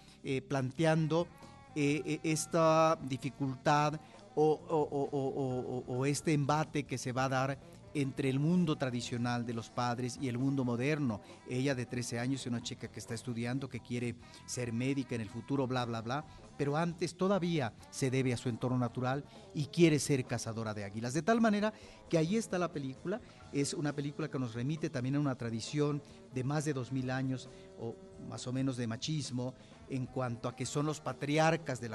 planteando 0.49 1.27
esta 1.75 2.99
dificultad 3.03 4.01
o, 4.37 6.05
este 6.07 6.33
embate 6.33 6.85
que 6.85 6.99
se 6.99 7.13
va 7.13 7.25
a 7.25 7.29
dar 7.29 7.59
entre 7.95 8.29
el 8.29 8.41
mundo 8.41 8.77
tradicional 8.77 9.47
de 9.47 9.55
los 9.55 9.71
padres 9.71 10.19
y 10.21 10.29
el 10.29 10.37
mundo 10.37 10.65
moderno. 10.65 11.21
Ella 11.49 11.77
de 11.77 11.87
13 11.87 12.19
años 12.19 12.41
es 12.41 12.47
una 12.49 12.61
chica 12.61 12.89
que 12.89 12.99
está 12.99 13.15
estudiando, 13.15 13.69
que 13.69 13.79
quiere 13.79 14.17
ser 14.47 14.73
médica 14.73 15.15
en 15.15 15.21
el 15.21 15.31
futuro, 15.31 15.69
bla, 15.69 15.85
bla, 15.85 16.03
bla, 16.03 16.25
pero 16.57 16.77
antes 16.77 17.17
todavía 17.17 17.73
se 17.91 18.11
debe 18.11 18.33
a 18.33 18.37
su 18.37 18.49
entorno 18.49 18.79
natural 18.79 19.25
y 19.55 19.67
quiere 19.67 19.99
ser 19.99 20.25
cazadora 20.25 20.75
de 20.75 20.85
águilas. 20.85 21.15
De 21.15 21.23
tal 21.23 21.41
manera 21.41 21.73
que 22.09 22.19
ahí 22.19 22.37
está 22.37 22.59
la 22.59 22.73
película, 22.73 23.21
es 23.53 23.75
una 23.75 23.93
película 23.93 24.29
que 24.29 24.39
nos 24.39 24.55
remite 24.55 24.91
también 24.91 25.17
a 25.17 25.21
una 25.21 25.37
tradición 25.37 26.03
de 26.33 26.45
más 26.45 26.65
de 26.65 26.73
dos 26.73 26.93
mil 26.93 27.11
años 27.11 27.49
o 27.79 27.95
más 28.29 28.47
o 28.47 28.53
menos 28.53 28.77
de 28.77 28.87
machismo 28.87 29.55
en 29.89 30.07
cuanto 30.07 30.49
a 30.49 30.57
que 30.57 30.67
son 30.67 30.87
los 30.87 31.01
patriarcas 31.01 31.81
del 31.81 31.95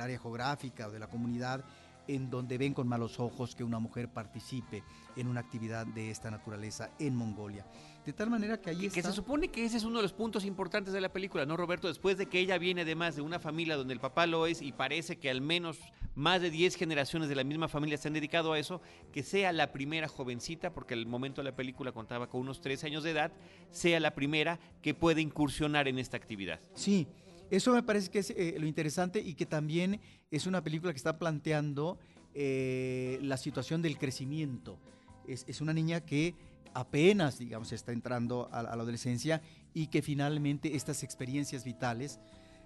área 0.00 0.18
geográfica 0.18 0.88
o 0.88 0.90
de 0.90 0.98
la 0.98 1.08
comunidad 1.08 1.64
en 2.08 2.30
donde 2.30 2.58
ven 2.58 2.74
con 2.74 2.88
malos 2.88 3.20
ojos 3.20 3.54
que 3.54 3.64
una 3.64 3.78
mujer 3.78 4.08
participe 4.08 4.82
en 5.16 5.26
una 5.26 5.40
actividad 5.40 5.86
de 5.86 6.10
esta 6.10 6.30
naturaleza 6.30 6.90
en 6.98 7.16
Mongolia. 7.16 7.66
De 8.04 8.12
tal 8.12 8.30
manera 8.30 8.60
que 8.60 8.70
ahí 8.70 8.86
está... 8.86 8.94
Que 8.94 9.06
se 9.06 9.12
supone 9.12 9.48
que 9.48 9.64
ese 9.64 9.76
es 9.76 9.84
uno 9.84 9.98
de 9.98 10.02
los 10.02 10.12
puntos 10.12 10.44
importantes 10.44 10.92
de 10.92 11.00
la 11.00 11.12
película, 11.12 11.44
¿no, 11.44 11.56
Roberto? 11.56 11.88
Después 11.88 12.16
de 12.16 12.26
que 12.26 12.40
ella 12.40 12.58
viene 12.58 12.82
además 12.82 13.16
de 13.16 13.22
una 13.22 13.38
familia 13.38 13.76
donde 13.76 13.94
el 13.94 14.00
papá 14.00 14.26
lo 14.26 14.46
es 14.46 14.62
y 14.62 14.72
parece 14.72 15.18
que 15.18 15.30
al 15.30 15.40
menos 15.42 15.78
más 16.14 16.40
de 16.40 16.50
10 16.50 16.76
generaciones 16.76 17.28
de 17.28 17.34
la 17.34 17.44
misma 17.44 17.68
familia 17.68 17.98
se 17.98 18.08
han 18.08 18.14
dedicado 18.14 18.52
a 18.52 18.58
eso, 18.58 18.80
que 19.12 19.22
sea 19.22 19.52
la 19.52 19.72
primera 19.72 20.08
jovencita, 20.08 20.72
porque 20.72 20.94
el 20.94 21.06
momento 21.06 21.42
de 21.42 21.50
la 21.50 21.56
película 21.56 21.92
contaba 21.92 22.28
con 22.28 22.40
unos 22.40 22.60
13 22.60 22.86
años 22.86 23.04
de 23.04 23.10
edad, 23.10 23.32
sea 23.70 24.00
la 24.00 24.14
primera 24.14 24.58
que 24.82 24.94
puede 24.94 25.20
incursionar 25.20 25.86
en 25.86 25.98
esta 25.98 26.16
actividad. 26.16 26.60
Sí, 26.74 27.06
eso 27.50 27.72
me 27.72 27.82
parece 27.82 28.10
que 28.10 28.20
es 28.20 28.30
eh, 28.30 28.56
lo 28.58 28.66
interesante 28.66 29.20
y 29.20 29.34
que 29.34 29.46
también 29.46 30.00
es 30.30 30.46
una 30.46 30.62
película 30.62 30.92
que 30.92 30.98
está 30.98 31.18
planteando 31.18 31.98
eh, 32.32 33.18
la 33.22 33.36
situación 33.36 33.82
del 33.82 33.98
crecimiento. 33.98 34.78
Es, 35.26 35.60
una 35.60 35.72
niña 35.72 36.00
que 36.00 36.34
apenas, 36.74 37.38
digamos, 37.38 37.72
está 37.72 37.92
entrando 37.92 38.48
a, 38.52 38.62
la 38.62 38.70
adolescencia 38.70 39.42
y 39.74 39.88
que 39.88 40.02
finalmente 40.02 40.74
estas 40.76 41.02
experiencias 41.02 41.64
vitales 41.64 42.18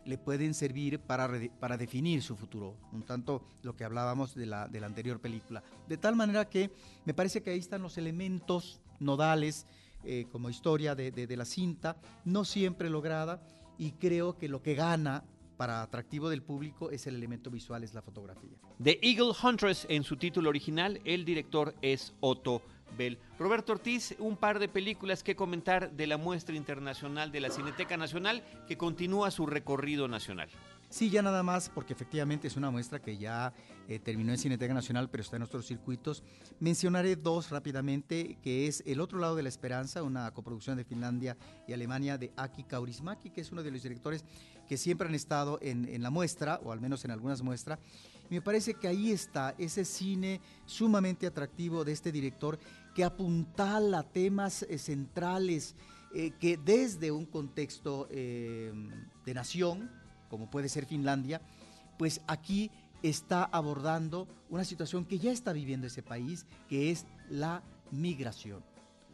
le 0.05 0.19
pueden 0.19 0.53
servir 0.53 0.99
para, 0.99 1.31
para 1.61 1.77
definir 1.79 2.23
su 2.23 2.37
futuro, 2.37 2.77
un 2.93 3.03
tanto 3.03 3.43
lo 3.63 3.75
que 3.75 3.85
hablábamos 3.85 4.35
de 4.35 4.47
la, 4.47 4.69
de 4.69 4.81
la 4.81 4.87
anterior 4.87 5.21
película. 5.21 5.63
De 5.89 5.97
tal 5.97 6.15
manera 6.15 6.49
que 6.49 6.71
me 7.07 7.15
parece 7.15 7.43
que 7.43 7.51
ahí 7.51 7.59
están 7.59 7.83
los 7.83 7.97
elementos 7.97 8.81
nodales 9.01 9.67
eh, 10.05 10.27
como 10.31 10.51
historia 10.51 10.95
de, 10.95 11.11
de, 11.11 11.27
de 11.27 11.37
la 11.37 11.47
cinta, 11.47 11.97
no 12.27 12.45
siempre 12.45 12.91
lograda, 12.91 13.43
y 13.79 13.93
creo 13.93 14.37
que 14.39 14.49
lo 14.49 14.63
que 14.63 14.75
gana 14.75 15.25
para 15.57 15.83
atractivo 15.83 16.29
del 16.29 16.43
público 16.43 16.91
es 16.91 17.07
el 17.07 17.17
elemento 17.17 17.51
visual, 17.51 17.85
es 17.85 17.95
la 17.95 18.03
fotografía. 18.03 18.59
The 18.83 18.99
Eagle 19.03 19.33
Huntress 19.41 19.87
en 19.89 20.03
su 20.03 20.17
título 20.17 20.51
original, 20.51 21.01
el 21.05 21.25
director 21.25 21.75
es 21.81 22.13
Otto 22.21 22.63
Bell. 22.97 23.19
Roberto 23.39 23.73
Ortiz, 23.73 24.15
un 24.19 24.37
par 24.37 24.59
de 24.59 24.69
películas 24.69 25.23
que 25.23 25.37
comentar 25.37 25.93
de 25.93 26.07
la 26.07 26.17
muestra 26.17 26.57
internacional 26.57 27.33
de 27.33 27.41
la 27.41 27.51
Cineteca 27.51 27.97
Nacional 27.97 28.43
que 28.67 28.77
continúa 28.77 29.31
su 29.31 29.47
recorrido 29.47 30.09
nacional. 30.09 30.49
Sí, 30.95 31.11
ya 31.11 31.23
nada 31.23 31.43
más, 31.43 31.71
porque 31.71 31.93
efectivamente 31.93 32.47
es 32.47 32.57
una 32.57 32.71
muestra 32.71 33.03
que 33.03 33.19
ya 33.19 33.53
eh, 33.89 33.99
terminó 33.99 34.31
en 34.31 34.39
Cineteca 34.39 34.73
Nacional, 34.73 35.11
pero 35.11 35.25
está 35.25 35.35
en 35.35 35.43
otros 35.43 35.67
circuitos. 35.67 36.23
Mencionaré 36.61 37.17
dos 37.17 37.51
rápidamente, 37.51 38.39
que 38.41 38.69
es 38.69 38.81
El 38.87 39.01
otro 39.01 39.19
lado 39.19 39.35
de 39.35 39.43
la 39.43 39.49
esperanza, 39.49 40.05
una 40.05 40.31
coproducción 40.31 40.77
de 40.77 40.85
Finlandia 40.85 41.37
y 41.67 41.73
Alemania 41.73 42.17
de 42.17 42.33
Aki 42.37 42.63
Kaurismaki, 42.63 43.31
que 43.31 43.41
es 43.41 43.51
uno 43.51 43.65
de 43.65 43.73
los 43.73 43.83
directores 43.83 44.25
que 44.69 44.77
siempre 44.77 45.09
han 45.09 45.17
estado 45.17 45.59
en, 45.63 46.01
la 46.01 46.11
muestra, 46.11 46.61
o 46.63 46.71
al 46.71 46.81
menos 46.81 47.05
en 47.05 47.11
algunas 47.11 47.43
muestras. 47.43 47.81
me 48.31 48.41
parece 48.41 48.75
que 48.75 48.87
ahí 48.87 49.11
está 49.11 49.57
ese 49.59 49.85
cine 49.85 50.41
sumamente 50.65 51.27
atractivo 51.27 51.85
de 51.85 51.91
este 51.91 52.13
director 52.13 52.57
que 52.95 53.03
apuntala 53.03 54.05
temas 54.05 54.63
eh, 54.63 54.79
centrales 54.79 55.75
eh, 56.15 56.31
que 56.39 56.57
desde 56.57 57.11
un 57.11 57.27
contexto 57.27 58.07
de 58.07 59.35
nación, 59.35 59.91
como 60.35 60.51
puede 60.51 60.69
ser 60.69 60.85
Finlandia, 60.85 61.41
pues 61.97 62.21
aquí 62.27 62.73
está 63.05 63.45
abordando 63.45 64.27
una 64.51 64.65
situación 64.65 65.05
que 65.05 65.21
ya 65.21 65.31
está 65.31 65.53
viviendo 65.53 65.87
ese 65.87 66.03
país, 66.03 66.45
que 66.69 66.91
es 66.91 67.07
la 67.31 67.63
migración. 67.93 68.65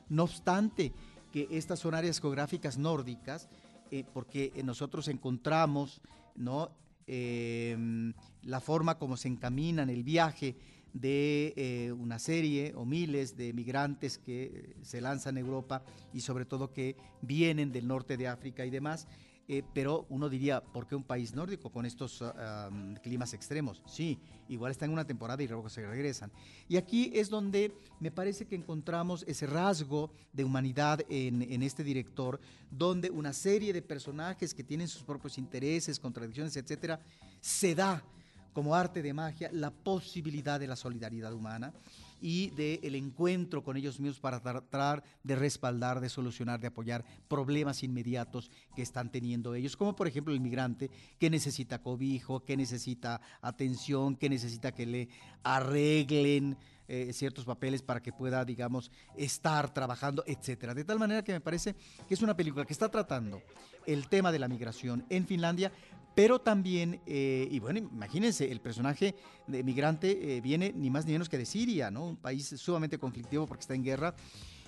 No 0.09 0.23
obstante 0.23 0.95
que 1.31 1.47
estas 1.51 1.79
son 1.79 1.95
áreas 1.95 2.23
geográficas 2.23 2.79
nórdicas, 2.79 3.51
eh, 3.91 4.03
porque 4.15 4.51
nosotros 4.65 5.09
encontramos 5.09 6.01
¿no? 6.37 6.71
Em, 7.07 8.15
la 8.43 8.61
forma 8.61 8.97
como 8.99 9.19
se 9.19 9.29
encaminan 9.29 9.91
el 9.91 10.03
viaje 10.03 10.57
de 10.95 11.53
eh, 11.57 11.93
una 11.93 12.19
serie 12.19 12.73
o 12.75 12.87
miles 12.87 13.37
de 13.37 13.53
migrantes 13.53 14.17
que 14.17 14.75
se 14.83 15.03
lanzan 15.03 15.37
a 15.37 15.41
Europa 15.41 15.83
y 16.15 16.21
sobre 16.21 16.47
todo 16.47 16.73
que 16.73 16.97
vienen 17.21 17.73
del 17.73 17.87
norte 17.87 18.17
de 18.17 18.27
África 18.27 18.65
y 18.65 18.71
demás, 18.71 19.07
eh, 19.53 19.65
pero 19.75 20.07
uno 20.11 20.29
diría, 20.29 20.63
¿por 20.63 20.87
qué 20.87 20.95
un 20.95 21.03
país 21.03 21.35
nórdico 21.35 21.71
con 21.71 21.85
estos 21.85 22.23
ah, 22.23 22.71
climas 23.03 23.35
extremos? 23.35 23.83
Sí, 23.85 24.17
igual 24.49 24.71
están 24.71 24.91
en 24.91 24.93
una 24.93 25.05
temporada 25.05 25.43
y 25.43 25.49
luego 25.49 25.69
se 25.69 25.85
regresan. 25.85 26.31
Y 26.69 26.77
aquí 26.77 27.11
es 27.13 27.29
donde 27.31 27.75
me 27.99 28.13
parece 28.13 28.47
que 28.47 28.55
encontramos 28.55 29.25
ese 29.27 29.49
rasgo 29.49 30.13
de 30.33 30.45
humanidad 30.45 31.01
en, 31.09 31.43
en 31.43 31.65
este 31.65 31.83
director, 31.83 32.39
donde 32.71 33.11
una 33.11 33.33
serie 33.33 33.73
de 33.73 33.83
personajes 33.83 34.55
que 34.55 34.63
tienen 34.63 34.87
sus 34.87 35.03
propios 35.03 35.37
intereses, 35.37 35.99
contradicciones, 35.99 36.57
etcétera, 36.57 37.01
se 37.41 37.75
da 37.75 38.05
como 38.53 38.75
arte 38.75 39.03
de 39.03 39.13
magia 39.13 39.51
la 39.53 39.71
posibilidad 39.71 40.61
de 40.61 40.67
la 40.67 40.77
solidaridad 40.77 41.33
humana 41.33 41.73
y 42.21 42.51
del 42.51 42.95
encuentro 42.95 43.63
con 43.63 43.77
ellos 43.77 43.99
mismos 43.99 44.21
para 44.21 44.41
tratar 44.41 45.03
de 45.25 45.37
respaldar, 45.37 46.01
de 46.01 46.09
solucionar, 46.09 46.61
de 46.61 46.67
apoyar 46.67 47.05
problemas 47.29 47.83
inmediatos 47.83 48.51
que 48.77 48.83
están 48.83 49.11
teniendo 49.11 49.55
ellos, 49.55 49.77
como 49.77 49.97
por 49.97 50.07
ejemplo 50.07 50.35
el 50.35 50.41
migrante 50.41 50.91
que 51.19 51.31
necesita 51.31 51.79
cobijo, 51.79 52.45
que 52.45 52.57
necesita 52.57 53.21
atención, 53.41 54.17
que 54.17 54.29
necesita 54.29 54.73
que 54.73 54.87
le 54.87 55.09
arreglen 55.43 56.59
eh, 56.93 57.13
ciertos 57.13 57.45
papeles 57.45 57.83
para 57.83 58.03
que 58.03 58.13
pueda, 58.13 58.45
digamos, 58.45 58.91
estar 59.17 59.73
trabajando, 59.73 60.25
etcétera. 60.27 60.75
De 60.75 60.85
tal 60.85 60.99
manera 60.99 61.23
que 61.23 61.33
me 61.33 61.41
parece 61.41 61.77
que 62.09 62.15
es 62.15 62.21
una 62.21 62.37
película 62.37 62.65
que 62.65 62.73
está 62.73 62.89
tratando 62.89 63.41
el 63.87 64.09
tema 64.09 64.33
de 64.33 64.41
la 64.41 64.49
migración 64.49 65.07
en 65.09 65.25
Finlandia, 65.27 65.73
pero 66.15 66.41
también, 66.41 67.01
eh, 67.07 67.49
y 67.51 67.61
bueno, 67.61 67.79
imagínense, 67.79 68.51
el 68.51 68.61
personaje 68.61 69.15
de 69.47 69.63
migrante 69.63 70.37
eh, 70.37 70.41
viene 70.41 70.73
ni 70.75 70.91
más 70.91 71.07
ni 71.07 71.13
menos 71.13 71.29
que 71.29 71.39
de 71.39 71.47
Siria, 71.47 71.91
¿no? 71.91 72.09
Un 72.09 72.17
país 72.17 72.47
sumamente 72.57 72.99
conflictivo 72.99 73.47
porque 73.47 73.63
está 73.63 73.75
en 73.75 73.85
guerra. 73.85 74.15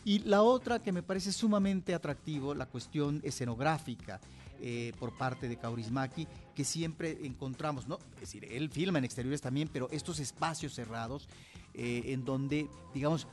Y 0.05 0.21
la 0.21 0.43
otra 0.43 0.81
que 0.83 0.93
me 0.93 1.03
parece 1.03 1.33
sumamente 1.33 1.95
atractivo, 1.95 2.55
la 2.55 2.67
cuestión 2.67 3.21
escenográfica 3.23 4.21
eh, 4.61 4.93
por 4.99 5.17
parte 5.17 5.49
de 5.49 5.57
Kaurismaki, 5.57 6.27
que 6.55 6.65
siempre 6.65 7.19
encontramos, 7.23 7.87
¿no? 7.87 7.99
Es 8.15 8.21
decir, 8.21 8.45
él 8.45 8.71
filma 8.71 8.99
en 8.99 9.05
exteriores 9.05 9.41
también, 9.41 9.69
pero 9.73 9.89
estos 9.91 10.19
espacios 10.21 10.75
cerrados 10.75 11.29
en 11.75 12.23
donde, 12.27 12.69
digamos, 12.93 13.27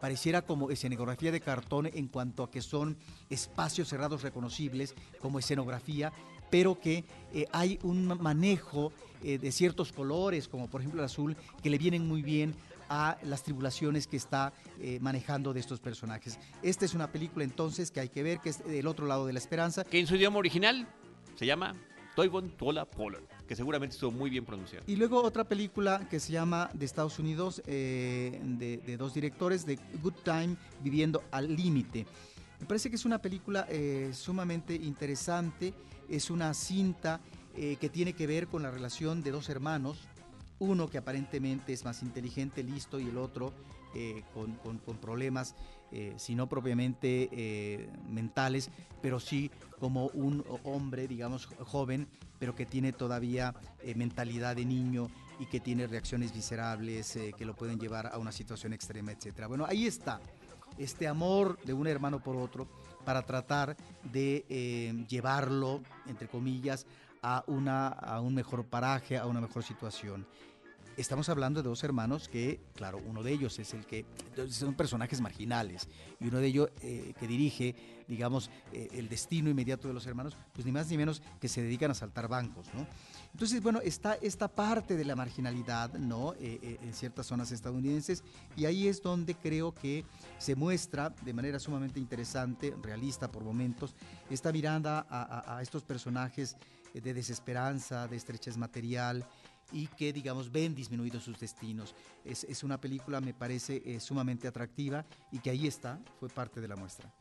pareciera 0.00 0.42
como 0.42 0.70
escenografía 0.70 1.32
de 1.32 1.40
cartón 1.40 1.90
en 1.92 2.06
cuanto 2.06 2.44
a 2.44 2.50
que 2.50 2.62
son 2.62 2.96
espacios 3.30 3.88
cerrados 3.88 4.22
reconocibles 4.22 4.94
como 5.20 5.40
escenografía, 5.40 6.12
pero 6.50 6.80
que 6.80 7.04
eh, 7.32 7.46
hay 7.52 7.78
un 7.82 8.06
manejo 8.06 8.92
eh, 9.22 9.38
de 9.38 9.52
ciertos 9.52 9.92
colores, 9.92 10.48
como 10.48 10.68
por 10.68 10.80
ejemplo 10.80 11.00
el 11.00 11.06
azul, 11.06 11.36
que 11.62 11.70
le 11.70 11.78
vienen 11.78 12.06
muy 12.06 12.22
bien 12.22 12.54
a 12.88 13.18
las 13.22 13.42
tribulaciones 13.42 14.06
que 14.06 14.16
está 14.16 14.52
eh, 14.80 14.98
manejando 15.00 15.52
de 15.52 15.60
estos 15.60 15.78
personajes. 15.78 16.38
Esta 16.62 16.86
es 16.86 16.94
una 16.94 17.12
película 17.12 17.44
entonces 17.44 17.90
que 17.90 18.00
hay 18.00 18.08
que 18.08 18.22
ver, 18.22 18.38
que 18.38 18.50
es 18.50 18.64
del 18.64 18.86
otro 18.86 19.06
lado 19.06 19.26
de 19.26 19.34
la 19.34 19.38
esperanza. 19.38 19.84
Que 19.84 20.00
en 20.00 20.06
su 20.06 20.16
idioma 20.16 20.38
original 20.38 20.88
se 21.36 21.44
llama 21.44 21.74
Toivon 22.16 22.50
Tola 22.56 22.86
Polar, 22.86 23.20
que 23.46 23.54
seguramente 23.54 23.94
estuvo 23.94 24.10
muy 24.10 24.30
bien 24.30 24.46
pronunciado. 24.46 24.84
Y 24.86 24.96
luego 24.96 25.22
otra 25.22 25.44
película 25.44 26.08
que 26.08 26.18
se 26.18 26.32
llama 26.32 26.70
de 26.72 26.86
Estados 26.86 27.18
Unidos, 27.18 27.62
de, 27.66 28.80
de, 28.84 28.96
dos 28.96 29.12
directores, 29.12 29.66
de 29.66 29.78
Good 30.02 30.14
Time, 30.24 30.56
Viviendo 30.82 31.22
al 31.30 31.54
Límite. 31.54 32.06
Me 32.58 32.66
parece 32.66 32.88
que 32.88 32.96
es 32.96 33.04
una 33.04 33.18
película 33.18 33.68
sumamente 34.12 34.74
interesante 34.74 35.74
es 36.08 36.30
una 36.30 36.54
cinta 36.54 37.20
eh, 37.54 37.76
que 37.80 37.88
tiene 37.88 38.12
que 38.12 38.26
ver 38.26 38.48
con 38.48 38.62
la 38.62 38.70
relación 38.70 39.22
de 39.22 39.30
dos 39.30 39.48
hermanos, 39.48 39.98
uno 40.58 40.88
que 40.88 40.98
aparentemente 40.98 41.72
es 41.72 41.84
más 41.84 42.02
inteligente, 42.02 42.62
listo, 42.62 42.98
y 43.00 43.08
el 43.08 43.18
otro 43.18 43.52
eh, 43.94 44.22
con, 44.34 44.96
problemas, 44.98 45.54
eh, 45.92 46.14
si 46.18 46.34
no 46.34 46.48
propiamente 46.48 47.88
mentales, 48.08 48.70
pero 49.00 49.20
sí 49.20 49.50
como 49.78 50.06
un 50.08 50.44
hombre, 50.64 51.08
digamos, 51.08 51.46
joven, 51.64 52.08
pero 52.38 52.54
que 52.54 52.66
tiene 52.66 52.92
todavía 52.92 53.54
mentalidad 53.94 54.56
de 54.56 54.64
niño 54.64 55.08
y 55.38 55.46
que 55.46 55.60
tiene 55.60 55.86
reacciones 55.86 56.32
viscerables 56.32 57.18
que 57.36 57.44
lo 57.44 57.54
pueden 57.54 57.78
llevar 57.78 58.08
a 58.08 58.18
una 58.18 58.32
situación 58.32 58.72
extrema, 58.72 59.12
etc. 59.12 59.46
Bueno, 59.46 59.64
ahí 59.66 59.86
está 59.86 60.20
este 60.76 61.08
amor 61.08 61.58
de 61.64 61.72
un 61.72 61.86
hermano 61.86 62.20
por 62.22 62.36
otro 62.36 62.68
para 63.08 63.22
tratar 63.22 63.74
de 64.12 64.44
eh, 64.50 65.06
llevarlo, 65.08 65.80
entre 66.08 66.28
comillas, 66.28 66.84
a, 67.22 67.42
una, 67.46 67.88
a 67.88 68.20
un 68.20 68.34
mejor 68.34 68.66
paraje, 68.66 69.16
a 69.16 69.24
una 69.24 69.40
mejor 69.40 69.64
situación. 69.64 70.26
estamos 70.98 71.30
hablando 71.30 71.62
de 71.62 71.70
dos 71.70 71.82
hermanos 71.84 72.28
que, 72.28 72.60
claro, 72.74 73.00
uno 73.06 73.22
de 73.22 73.32
ellos 73.32 73.58
es 73.60 73.72
el 73.72 73.86
que, 73.86 74.04
son 74.50 74.74
personajes 74.74 75.22
marginales, 75.22 75.88
y 76.20 76.28
uno 76.28 76.38
de 76.38 76.48
ellos 76.48 76.68
eh, 76.82 77.14
que 77.18 77.26
dirige, 77.26 77.74
digamos, 78.08 78.50
eh, 78.74 78.88
el 78.92 79.08
destino 79.08 79.48
inmediato 79.48 79.88
de 79.88 79.94
los 79.94 80.06
hermanos, 80.06 80.36
pues 80.52 80.66
ni 80.66 80.72
más 80.72 80.90
ni 80.90 80.98
menos 80.98 81.22
que 81.40 81.48
se 81.48 81.62
dedican 81.62 81.90
a 81.90 81.94
saltar 81.94 82.28
bancos, 82.28 82.66
¿no? 82.74 82.86
Entonces, 83.38 83.62
bueno, 83.62 83.78
está 83.78 84.14
esta 84.14 84.48
parte 84.48 84.96
de 84.96 85.04
la 85.04 85.14
marginalidad, 85.14 85.92
¿no? 85.92 86.34
Eh, 86.40 86.76
en 86.82 86.92
ciertas 86.92 87.24
zonas 87.24 87.52
estadounidenses, 87.52 88.24
y 88.56 88.64
ahí 88.64 88.88
es 88.88 89.00
donde 89.00 89.36
creo 89.36 89.72
que 89.72 90.04
se 90.38 90.56
muestra 90.56 91.10
de 91.10 91.32
manera 91.32 91.60
sumamente 91.60 92.00
interesante, 92.00 92.74
realista 92.82 93.30
por 93.30 93.44
momentos, 93.44 93.94
esta 94.28 94.50
mirada 94.50 95.06
a, 95.08 95.56
a 95.56 95.62
estos 95.62 95.84
personajes 95.84 96.56
de 96.92 97.14
desesperanza, 97.14 98.08
de 98.08 98.16
estrechez 98.16 98.56
material, 98.56 99.24
y 99.70 99.86
que, 99.86 100.12
digamos, 100.12 100.50
ven 100.50 100.74
disminuidos 100.74 101.22
sus 101.22 101.38
destinos. 101.38 101.94
Es, 102.24 102.42
es 102.42 102.64
una 102.64 102.80
película, 102.80 103.20
me 103.20 103.34
parece, 103.34 103.82
eh, 103.86 104.00
sumamente 104.00 104.48
atractiva 104.48 105.06
y 105.30 105.38
que 105.38 105.50
ahí 105.50 105.68
está, 105.68 106.00
fue 106.18 106.28
parte 106.28 106.60
de 106.60 106.66
la 106.66 106.74
muestra. 106.74 107.14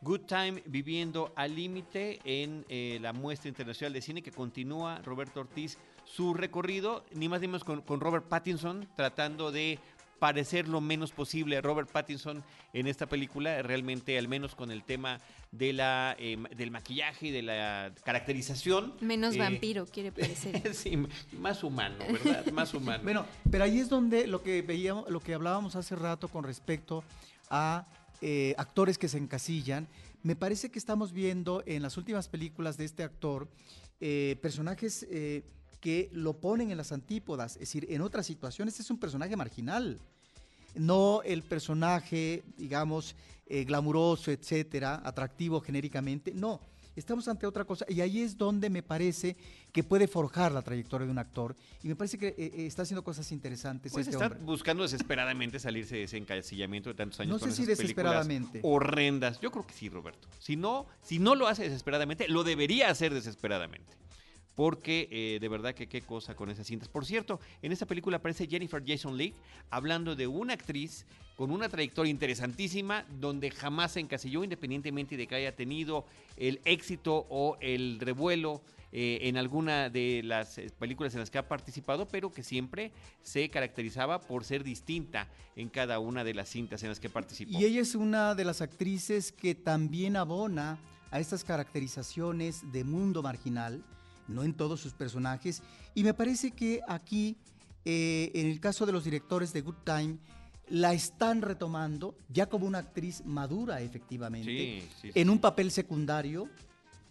Good 0.00 0.22
Time 0.22 0.62
viviendo 0.66 1.32
al 1.36 1.54
límite 1.54 2.20
en 2.24 2.64
eh, 2.68 2.98
la 3.00 3.12
muestra 3.12 3.48
internacional 3.48 3.92
de 3.92 4.02
cine 4.02 4.22
que 4.22 4.30
continúa 4.30 5.00
Roberto 5.02 5.40
Ortiz 5.40 5.78
su 6.04 6.34
recorrido, 6.34 7.04
ni 7.12 7.28
más 7.28 7.40
ni 7.40 7.46
menos 7.46 7.64
con, 7.64 7.80
con 7.80 8.00
Robert 8.00 8.26
Pattinson, 8.26 8.86
tratando 8.94 9.50
de 9.50 9.78
parecer 10.18 10.68
lo 10.68 10.80
menos 10.80 11.12
posible 11.12 11.56
a 11.56 11.60
Robert 11.60 11.90
Pattinson 11.90 12.42
en 12.72 12.86
esta 12.86 13.06
película, 13.06 13.60
realmente 13.62 14.16
al 14.16 14.26
menos 14.26 14.54
con 14.54 14.70
el 14.70 14.82
tema 14.82 15.20
de 15.50 15.74
la, 15.74 16.16
em, 16.18 16.44
del 16.44 16.70
maquillaje 16.70 17.26
y 17.26 17.30
de 17.30 17.42
la 17.42 17.92
caracterización. 18.04 18.94
Menos 19.00 19.34
eh, 19.34 19.38
vampiro, 19.38 19.84
quiere 19.84 20.12
parecer. 20.12 20.74
sí, 20.74 20.96
más 21.38 21.62
humano, 21.62 21.96
¿verdad? 21.98 22.46
Más 22.52 22.72
humano. 22.72 23.00
bueno, 23.04 23.26
pero 23.50 23.64
ahí 23.64 23.78
es 23.78 23.88
donde 23.90 24.26
lo 24.26 24.42
que 24.42 24.62
veíamos, 24.62 25.10
lo 25.10 25.20
que 25.20 25.34
hablábamos 25.34 25.76
hace 25.76 25.94
rato 25.94 26.28
con 26.28 26.44
respecto 26.44 27.04
a 27.50 27.86
eh, 28.20 28.54
actores 28.58 28.98
que 28.98 29.08
se 29.08 29.18
encasillan, 29.18 29.88
me 30.22 30.36
parece 30.36 30.70
que 30.70 30.78
estamos 30.78 31.12
viendo 31.12 31.62
en 31.66 31.82
las 31.82 31.96
últimas 31.96 32.28
películas 32.28 32.76
de 32.76 32.84
este 32.84 33.02
actor 33.02 33.48
eh, 34.00 34.36
personajes 34.40 35.06
que 35.80 36.08
lo 36.12 36.40
ponen 36.40 36.70
en 36.70 36.78
las 36.78 36.92
antípodas, 36.92 37.54
es 37.54 37.60
decir, 37.60 37.86
en 37.90 38.00
otras 38.00 38.24
situaciones 38.24 38.80
es 38.80 38.90
un 38.90 38.98
personaje 38.98 39.36
marginal 39.36 40.00
no 40.74 41.22
el 41.22 41.42
personaje, 41.42 42.42
digamos, 42.56 43.14
eh, 43.46 43.64
glamuroso, 43.64 44.30
etcétera, 44.30 45.00
atractivo 45.04 45.60
genéricamente, 45.60 46.32
no. 46.34 46.60
Estamos 46.96 47.26
ante 47.28 47.46
otra 47.46 47.64
cosa 47.64 47.84
y 47.88 48.00
ahí 48.00 48.22
es 48.22 48.36
donde 48.36 48.70
me 48.70 48.82
parece 48.82 49.36
que 49.72 49.82
puede 49.82 50.06
forjar 50.06 50.52
la 50.52 50.62
trayectoria 50.62 51.06
de 51.06 51.12
un 51.12 51.18
actor 51.18 51.56
y 51.82 51.88
me 51.88 51.96
parece 51.96 52.18
que 52.18 52.28
eh, 52.28 52.34
eh, 52.38 52.66
está 52.66 52.82
haciendo 52.82 53.02
cosas 53.02 53.30
interesantes. 53.32 53.92
Pues 53.92 54.06
este 54.06 54.22
está 54.22 54.36
buscando 54.40 54.82
desesperadamente 54.82 55.58
salirse 55.58 55.96
de 55.96 56.02
ese 56.04 56.16
encasillamiento 56.16 56.90
de 56.90 56.94
tantos 56.94 57.20
años. 57.20 57.40
No 57.40 57.46
sé 57.46 57.52
si 57.52 57.66
desesperadamente. 57.66 58.60
Horrendas. 58.62 59.40
Yo 59.40 59.50
creo 59.50 59.66
que 59.66 59.74
sí, 59.74 59.88
Roberto. 59.88 60.28
Si 60.38 60.56
no, 60.56 60.86
si 61.02 61.18
no 61.18 61.34
lo 61.34 61.48
hace 61.48 61.64
desesperadamente, 61.64 62.28
lo 62.28 62.44
debería 62.44 62.90
hacer 62.90 63.12
desesperadamente 63.12 64.03
porque 64.54 65.08
eh, 65.10 65.38
de 65.40 65.48
verdad 65.48 65.74
que 65.74 65.88
qué 65.88 66.00
cosa 66.02 66.34
con 66.34 66.50
esas 66.50 66.66
cintas. 66.66 66.88
Por 66.88 67.04
cierto, 67.04 67.40
en 67.62 67.72
esta 67.72 67.86
película 67.86 68.18
aparece 68.18 68.46
Jennifer 68.46 68.82
Jason 68.86 69.16
Leigh 69.16 69.34
hablando 69.70 70.14
de 70.14 70.26
una 70.26 70.54
actriz 70.54 71.06
con 71.36 71.50
una 71.50 71.68
trayectoria 71.68 72.10
interesantísima 72.10 73.04
donde 73.20 73.50
jamás 73.50 73.92
se 73.92 74.00
encasilló 74.00 74.44
independientemente 74.44 75.16
de 75.16 75.26
que 75.26 75.34
haya 75.34 75.56
tenido 75.56 76.04
el 76.36 76.60
éxito 76.64 77.26
o 77.28 77.56
el 77.60 77.98
revuelo 77.98 78.62
eh, 78.96 79.28
en 79.28 79.36
alguna 79.36 79.90
de 79.90 80.22
las 80.22 80.56
eh, 80.58 80.70
películas 80.78 81.12
en 81.14 81.20
las 81.20 81.28
que 81.28 81.38
ha 81.38 81.48
participado, 81.48 82.06
pero 82.06 82.32
que 82.32 82.44
siempre 82.44 82.92
se 83.22 83.50
caracterizaba 83.50 84.20
por 84.20 84.44
ser 84.44 84.62
distinta 84.62 85.26
en 85.56 85.68
cada 85.68 85.98
una 85.98 86.22
de 86.22 86.32
las 86.32 86.48
cintas 86.48 86.80
en 86.84 86.90
las 86.90 87.00
que 87.00 87.10
participó. 87.10 87.58
Y 87.58 87.64
ella 87.64 87.80
es 87.80 87.96
una 87.96 88.36
de 88.36 88.44
las 88.44 88.60
actrices 88.60 89.32
que 89.32 89.56
también 89.56 90.14
abona 90.14 90.78
a 91.10 91.18
estas 91.18 91.42
caracterizaciones 91.42 92.70
de 92.70 92.84
mundo 92.84 93.20
marginal 93.20 93.82
no 94.28 94.42
en 94.42 94.54
todos 94.54 94.80
sus 94.80 94.92
personajes. 94.92 95.62
Y 95.94 96.04
me 96.04 96.14
parece 96.14 96.50
que 96.50 96.80
aquí, 96.88 97.36
eh, 97.84 98.30
en 98.34 98.46
el 98.46 98.60
caso 98.60 98.86
de 98.86 98.92
los 98.92 99.04
directores 99.04 99.52
de 99.52 99.60
Good 99.60 99.82
Time, 99.84 100.18
la 100.68 100.94
están 100.94 101.42
retomando 101.42 102.16
ya 102.28 102.46
como 102.46 102.66
una 102.66 102.78
actriz 102.78 103.22
madura, 103.24 103.82
efectivamente, 103.82 104.82
en 105.02 105.30
un 105.30 105.38
papel 105.38 105.70
secundario, 105.70 106.48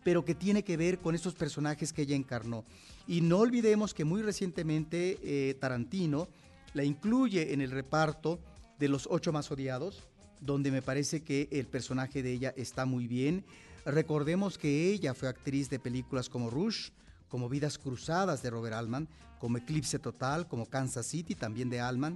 pero 0.03 0.25
que 0.25 0.35
tiene 0.35 0.63
que 0.63 0.75
ver 0.75 0.99
con 0.99 1.15
estos 1.15 1.35
personajes 1.35 1.93
que 1.93 2.01
ella 2.01 2.15
encarnó. 2.15 2.65
Y 3.07 3.21
no 3.21 3.39
olvidemos 3.39 3.93
que 3.93 4.05
muy 4.05 4.21
recientemente 4.21 5.19
eh, 5.23 5.53
Tarantino 5.55 6.27
la 6.73 6.83
incluye 6.83 7.53
en 7.53 7.61
el 7.61 7.71
reparto 7.71 8.39
de 8.79 8.87
los 8.87 9.07
ocho 9.09 9.31
más 9.31 9.51
odiados, 9.51 10.03
donde 10.41 10.71
me 10.71 10.81
parece 10.81 11.21
que 11.21 11.47
el 11.51 11.67
personaje 11.67 12.23
de 12.23 12.33
ella 12.33 12.53
está 12.57 12.85
muy 12.85 13.07
bien. 13.07 13.45
Recordemos 13.85 14.57
que 14.57 14.91
ella 14.91 15.13
fue 15.13 15.29
actriz 15.29 15.69
de 15.69 15.79
películas 15.79 16.29
como 16.29 16.49
Rush, 16.49 16.89
como 17.33 17.49
Vidas 17.49 17.79
Cruzadas 17.79 18.43
de 18.43 18.51
Robert 18.51 18.75
Altman, 18.75 19.09
como 19.39 19.57
Eclipse 19.57 19.97
Total, 19.97 20.47
como 20.47 20.67
Kansas 20.67 21.07
City, 21.07 21.33
también 21.33 21.67
de 21.67 21.79
Altman. 21.79 22.15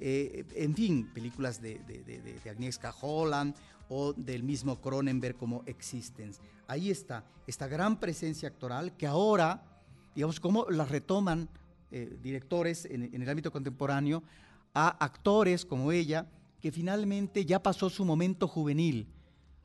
Eh, 0.00 0.44
en 0.56 0.74
fin, 0.74 1.08
películas 1.14 1.62
de, 1.62 1.78
de, 1.78 2.50
Agnieszka 2.50 2.92
Holland 3.00 3.54
o 3.88 4.12
del 4.14 4.42
mismo 4.42 4.80
Cronenberg 4.80 5.36
como 5.36 5.62
Existence. 5.66 6.40
Ahí 6.66 6.90
está, 6.90 7.24
esta 7.46 7.68
gran 7.68 8.00
presencia 8.00 8.48
actoral 8.48 8.96
que 8.96 9.06
ahora, 9.06 9.62
digamos, 10.16 10.40
cómo 10.40 10.66
la 10.68 10.86
retoman 10.86 11.48
eh, 11.92 12.18
directores 12.20 12.84
en, 12.84 13.14
el 13.14 13.28
ámbito 13.28 13.52
contemporáneo 13.52 14.24
a 14.74 14.88
actores 15.04 15.64
como 15.64 15.92
ella, 15.92 16.26
que 16.60 16.72
finalmente 16.72 17.44
ya 17.44 17.62
pasó 17.62 17.88
su 17.90 18.04
momento 18.04 18.48
juvenil, 18.48 19.06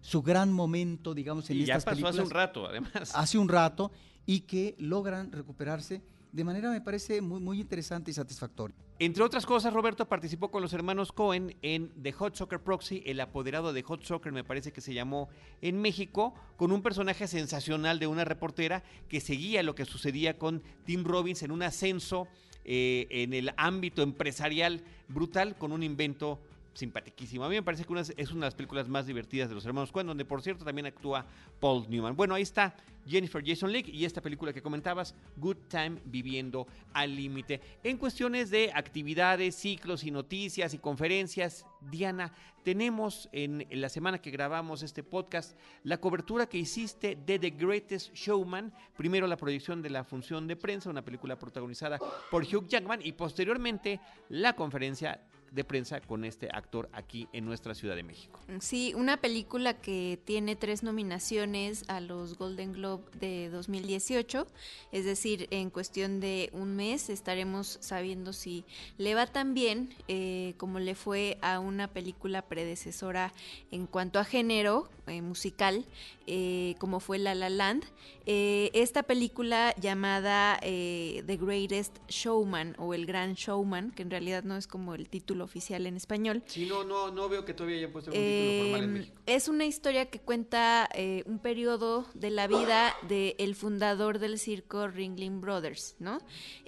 su 0.02 0.22
gran 0.22 0.54
momento, 0.54 1.16
digamos, 1.16 1.50
en 1.50 1.58
y 1.58 1.62
estas 1.62 1.84
ya 1.84 1.89
pasó 1.89 2.08
hace 2.10 2.22
un 2.22 2.30
rato, 2.30 2.68
además. 2.68 3.12
Hace 3.16 3.39
un 3.39 3.50
rato, 3.50 3.91
y 4.26 4.41
que 4.41 4.76
logran 4.78 5.32
recuperarse 5.32 6.01
de 6.34 6.43
manera, 6.43 6.71
me 6.71 6.82
parece, 6.82 7.21
muy, 7.21 7.39
muy 7.39 7.61
interesante 7.61 8.09
y 8.09 8.13
satisfactoria. 8.15 8.76
Entre 8.97 9.24
otras 9.24 9.45
cosas, 9.45 9.71
Roberto 9.71 10.07
participó 10.07 10.49
con 10.49 10.63
los 10.63 10.74
hermanos 10.74 11.11
Cohen 11.11 11.55
en 11.61 11.91
The 12.01 12.11
Hot 12.13 12.36
Soccer 12.36 12.59
Proxy, 12.59 13.03
el 13.05 13.19
apoderado 13.19 13.71
de 13.71 13.84
Hot 13.84 14.03
Soccer, 14.03 14.32
me 14.32 14.43
parece 14.43 14.71
que 14.74 14.82
se 14.82 14.95
llamó 14.95 15.30
en 15.61 15.80
México, 15.80 16.34
con 16.57 16.71
un 16.71 16.82
personaje 16.82 17.28
sensacional 17.28 17.99
de 17.99 18.07
una 18.07 18.26
reportera 18.26 18.84
que 19.09 19.21
seguía 19.21 19.61
lo 19.61 19.76
que 19.76 19.86
sucedía 19.86 20.39
con 20.39 20.63
Tim 20.86 21.03
Robbins 21.03 21.43
en 21.43 21.51
un 21.51 21.61
ascenso 21.61 22.28
eh, 22.65 23.05
en 23.11 23.34
el 23.34 23.51
ámbito 23.57 24.01
empresarial 24.01 24.82
brutal 25.09 25.55
con 25.55 25.71
un 25.71 25.84
invento 25.84 26.39
simpatiquísimo. 26.74 27.43
A 27.45 27.49
mí 27.49 27.55
me 27.55 27.63
parece 27.63 27.86
que 27.86 27.93
es 28.17 28.32
una 28.32 28.41
de 28.41 28.47
las 28.47 28.55
películas 28.55 28.88
más 28.88 29.05
divertidas 29.05 29.49
de 29.49 29.55
los 29.55 29.65
hermanos 29.65 29.91
Coen, 29.91 30.07
donde 30.07 30.26
por 30.26 30.41
cierto 30.41 30.65
también 30.65 30.86
actúa 30.86 31.26
Paul 31.59 31.86
Newman. 31.89 32.15
Bueno, 32.15 32.36
ahí 32.36 32.43
está 32.43 32.76
Jennifer 33.05 33.43
Jason 33.45 33.71
Leigh 33.71 33.89
y 33.89 34.05
esta 34.05 34.21
película 34.21 34.53
que 34.53 34.61
comentabas, 34.61 35.15
Good 35.38 35.57
Time 35.67 36.01
Viviendo 36.05 36.67
al 36.93 37.15
Límite. 37.15 37.61
En 37.84 37.97
cuestiones 37.97 38.49
de 38.49 38.71
actividades, 38.74 39.55
ciclos 39.55 40.03
y 40.03 40.11
noticias 40.11 40.74
y 40.74 40.78
conferencias, 40.78 41.65
Diana, 41.82 42.34
tenemos 42.63 43.28
en, 43.34 43.67
la 43.69 43.89
semana 43.89 44.21
que 44.21 44.32
grabamos 44.32 44.84
este 44.84 45.03
podcast 45.03 45.57
la 45.84 45.99
cobertura 45.99 46.47
que 46.47 46.57
hiciste 46.57 47.17
de 47.26 47.38
The 47.38 47.51
Greatest 47.51 48.13
Showman. 48.13 48.74
Primero 48.95 49.28
la 49.28 49.38
proyección 49.38 49.82
de 49.82 49.89
la 49.89 50.03
función 50.05 50.47
de 50.47 50.55
prensa, 50.55 50.89
una 50.89 51.03
película 51.03 51.38
protagonizada 51.38 51.99
por 52.32 52.43
Hugh 52.43 52.67
Jackman 52.67 53.01
y 53.03 53.11
posteriormente 53.11 53.99
la 54.30 54.55
conferencia 54.55 55.19
de 55.54 55.64
prensa 55.64 56.01
con 56.01 56.26
este 56.26 56.49
actor 56.51 56.89
aquí 56.93 57.28
en 57.32 57.45
nuestra 57.45 57.76
Ciudad 57.76 57.95
de 57.95 58.04
México. 58.04 58.39
Sí, 58.60 58.93
una 58.95 59.18
película 59.18 59.76
que 59.80 60.20
tiene 60.26 60.56
tres 60.56 60.82
nominaciones 60.82 61.86
a 61.88 62.01
los 62.01 62.38
Golden 62.38 62.74
Globe 62.74 63.04
de 63.20 63.49
2018, 63.49 64.47
es 64.91 65.06
decir, 65.06 65.47
en 65.51 65.70
cuestión 65.70 66.20
de 66.20 66.49
un 66.54 66.76
mes 66.76 67.10
estaremos 67.10 67.78
sabiendo 67.82 68.34
si 68.34 68.66
le 68.97 69.14
va 69.14 69.28
tan 69.28 69.54
bien 69.54 69.93
eh, 70.08 70.56
como 70.58 70.80
le 70.80 70.95
fue 70.95 71.38
a 71.41 71.60
una 71.60 71.88
película 71.88 72.41
predecesora 72.41 73.32
en 73.72 73.86
cuanto 73.86 74.20
a 74.20 74.24
género 74.24 74.89
eh, 75.06 75.22
musical, 75.22 75.86
eh, 76.26 76.76
como 76.80 76.99
fue 76.99 77.20
La 77.20 77.36
La 77.36 77.49
Land. 77.49 77.84
esta 78.26 79.04
película 79.04 79.76
llamada 79.80 80.58
The 80.62 81.38
Greatest 81.39 81.97
Showman 82.08 82.76
o 82.80 82.93
El 82.93 83.06
Gran 83.06 83.34
Showman, 83.34 83.91
que 83.91 84.01
en 84.01 84.10
realidad 84.10 84.43
no 84.43 84.58
es 84.58 84.66
como 84.66 84.95
el 84.95 85.10
título 85.10 85.43
oficial 85.44 85.86
en 85.86 85.98
español. 85.98 86.44
Sí, 86.46 86.66
no, 86.66 86.84
no, 86.84 87.12
no 87.12 87.30
veo 87.30 87.46
que 87.46 87.54
todavía 87.54 87.78
hayan 87.78 87.91
puesto 87.91 88.12
un 88.12 88.18
título 88.18 88.64
formal 88.64 88.84
en 88.84 88.89
em, 88.89 88.94
México. 88.94 89.22
Es 89.26 89.48
una 89.48 89.66
historia 89.66 90.10
que 90.10 90.20
cuenta 90.20 90.89
eh, 90.94 91.24
un 91.26 91.39
periodo 91.39 92.06
de 92.14 92.30
la 92.30 92.48
vida 92.48 92.96
del 93.08 93.36
el 93.38 93.56
fundador 93.56 94.20
del 94.20 94.39
circo 94.39 94.88
Ringling 94.88 95.41
Brothers, 95.41 95.96
¿no? 96.00 96.20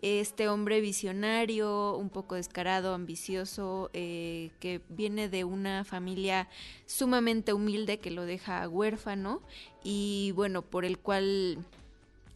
Este 0.01 0.47
hombre 0.47 0.81
visionario, 0.81 1.95
un 1.95 2.09
poco 2.09 2.35
descarado, 2.35 2.93
ambicioso, 2.93 3.89
eh, 3.93 4.51
que 4.59 4.81
viene 4.89 5.29
de 5.29 5.43
una 5.43 5.83
familia 5.83 6.49
sumamente 6.85 7.53
humilde 7.53 7.99
que 7.99 8.11
lo 8.11 8.25
deja 8.25 8.67
huérfano 8.67 9.41
y 9.83 10.31
bueno, 10.35 10.61
por 10.63 10.85
el 10.85 10.97
cual 10.99 11.59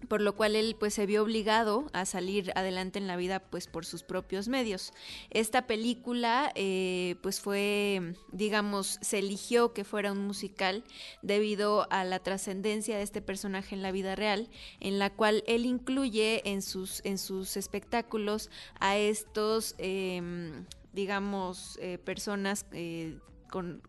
por 0.07 0.21
lo 0.21 0.35
cual 0.35 0.55
él 0.55 0.75
pues 0.79 0.93
se 0.93 1.05
vio 1.05 1.23
obligado 1.23 1.87
a 1.93 2.05
salir 2.05 2.51
adelante 2.55 2.99
en 2.99 3.07
la 3.07 3.17
vida 3.17 3.39
pues 3.39 3.67
por 3.67 3.85
sus 3.85 4.03
propios 4.03 4.47
medios. 4.47 4.93
Esta 5.29 5.67
película 5.67 6.51
eh, 6.55 7.15
pues 7.21 7.41
fue, 7.41 8.13
digamos, 8.31 8.99
se 9.01 9.19
eligió 9.19 9.73
que 9.73 9.83
fuera 9.83 10.11
un 10.11 10.25
musical 10.25 10.83
debido 11.21 11.87
a 11.91 12.03
la 12.03 12.19
trascendencia 12.19 12.97
de 12.97 13.03
este 13.03 13.21
personaje 13.21 13.75
en 13.75 13.81
la 13.81 13.91
vida 13.91 14.15
real, 14.15 14.49
en 14.79 14.99
la 14.99 15.09
cual 15.09 15.43
él 15.47 15.65
incluye 15.65 16.49
en 16.49 16.61
sus, 16.61 17.01
en 17.03 17.17
sus 17.17 17.57
espectáculos 17.57 18.49
a 18.79 18.97
estos, 18.97 19.75
em, 19.77 20.65
digamos, 20.93 21.77
eh, 21.81 21.97
personas 21.97 22.65
eh, 22.71 23.17
con, 23.49 23.81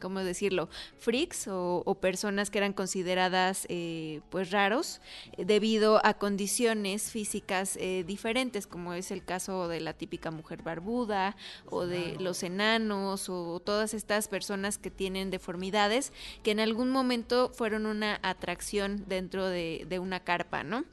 ¿cómo 0.00 0.20
decirlo?, 0.20 0.68
freaks 0.98 1.48
o, 1.48 1.98
personas 2.00 2.50
que 2.50 2.58
eran 2.58 2.72
consideradas 2.72 3.66
eh, 3.68 4.20
pues 4.30 4.50
raros 4.50 5.00
debido 5.38 6.04
a 6.04 6.14
condiciones 6.14 7.10
físicas 7.10 7.76
eh, 7.80 8.04
diferentes, 8.06 8.66
como 8.66 8.92
es 8.92 9.10
el 9.10 9.24
caso 9.24 9.68
de 9.68 9.80
la 9.80 9.94
típica 9.94 10.30
mujer 10.30 10.62
barbuda 10.62 11.36
o 11.70 11.86
de 11.86 12.16
los 12.20 12.42
enanos 12.42 13.28
o 13.28 13.60
todas 13.60 13.94
estas 13.94 14.28
personas 14.28 14.78
que 14.78 14.90
tienen 14.90 15.30
deformidades 15.30 16.12
que 16.42 16.50
en 16.50 16.60
algún 16.60 16.90
momento 16.90 17.50
fueron 17.54 17.86
una 17.86 18.18
atracción 18.22 19.04
dentro 19.08 19.46
de, 19.46 19.86
de 19.88 19.98
una 19.98 20.20
carpa, 20.20 20.62
¿no? 20.62 20.84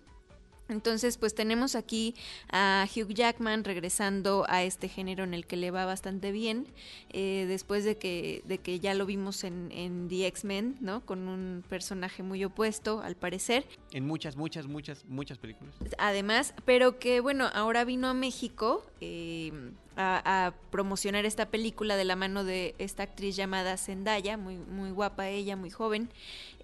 Entonces, 0.69 1.17
pues 1.17 1.35
tenemos 1.35 1.75
aquí 1.75 2.15
a 2.51 2.87
Hugh 2.89 3.13
Jackman 3.13 3.63
regresando 3.63 4.45
a 4.47 4.63
este 4.63 4.87
género 4.87 5.23
en 5.23 5.33
el 5.33 5.45
que 5.45 5.57
le 5.57 5.71
va 5.71 5.85
bastante 5.85 6.31
bien, 6.31 6.67
eh, 7.09 7.45
después 7.47 7.83
de 7.83 7.97
que, 7.97 8.41
de 8.45 8.57
que 8.57 8.79
ya 8.79 8.93
lo 8.93 9.05
vimos 9.05 9.43
en, 9.43 9.71
en 9.71 10.07
The 10.07 10.27
X-Men, 10.27 10.77
¿no? 10.79 11.05
Con 11.05 11.27
un 11.27 11.63
personaje 11.67 12.23
muy 12.23 12.43
opuesto, 12.43 13.01
al 13.01 13.15
parecer. 13.15 13.65
En 13.91 14.07
muchas, 14.07 14.35
muchas, 14.35 14.67
muchas, 14.67 15.05
muchas 15.05 15.37
películas. 15.37 15.75
Además, 15.97 16.53
pero 16.65 16.97
que 16.97 17.19
bueno, 17.19 17.49
ahora 17.53 17.83
vino 17.83 18.07
a 18.07 18.13
México. 18.13 18.85
Eh, 19.01 19.51
a, 19.95 20.53
promocionar 20.71 21.25
esta 21.25 21.49
película 21.49 21.95
de 21.95 22.05
la 22.05 22.15
mano 22.15 22.43
de 22.43 22.73
esta 22.79 23.03
actriz 23.03 23.35
llamada 23.35 23.77
Zendaya, 23.77 24.37
muy, 24.37 24.57
muy 24.57 24.91
guapa 24.91 25.29
ella, 25.29 25.55
muy 25.55 25.69
joven. 25.69 26.09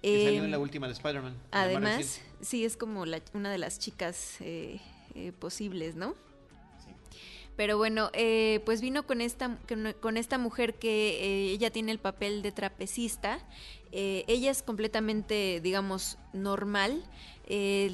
Que 0.02 0.24
salió 0.24 0.38
en 0.40 0.44
em, 0.46 0.50
la 0.50 0.58
última 0.58 0.86
de 0.86 0.94
Spider-Man. 0.94 1.36
Además, 1.52 2.20
sí, 2.40 2.64
es 2.64 2.76
como 2.76 3.04
una 3.34 3.50
de 3.50 3.58
las 3.58 3.78
chicas 3.78 4.36
eh, 4.40 4.80
eh, 5.14 5.32
posibles, 5.38 5.96
¿no? 5.96 6.14
Pero 7.56 7.76
bueno, 7.76 8.10
eh, 8.14 8.60
pues 8.64 8.80
vino 8.80 9.06
con 9.06 9.20
esta, 9.20 9.58
con 10.00 10.16
esta 10.16 10.38
mujer 10.38 10.74
que 10.74 11.52
ella 11.52 11.70
tiene 11.70 11.92
el 11.92 11.98
papel 11.98 12.40
de 12.40 12.52
trapecista. 12.52 13.38
ella 13.92 14.50
es 14.50 14.62
completamente, 14.62 15.60
digamos, 15.62 16.16
normal 16.32 17.04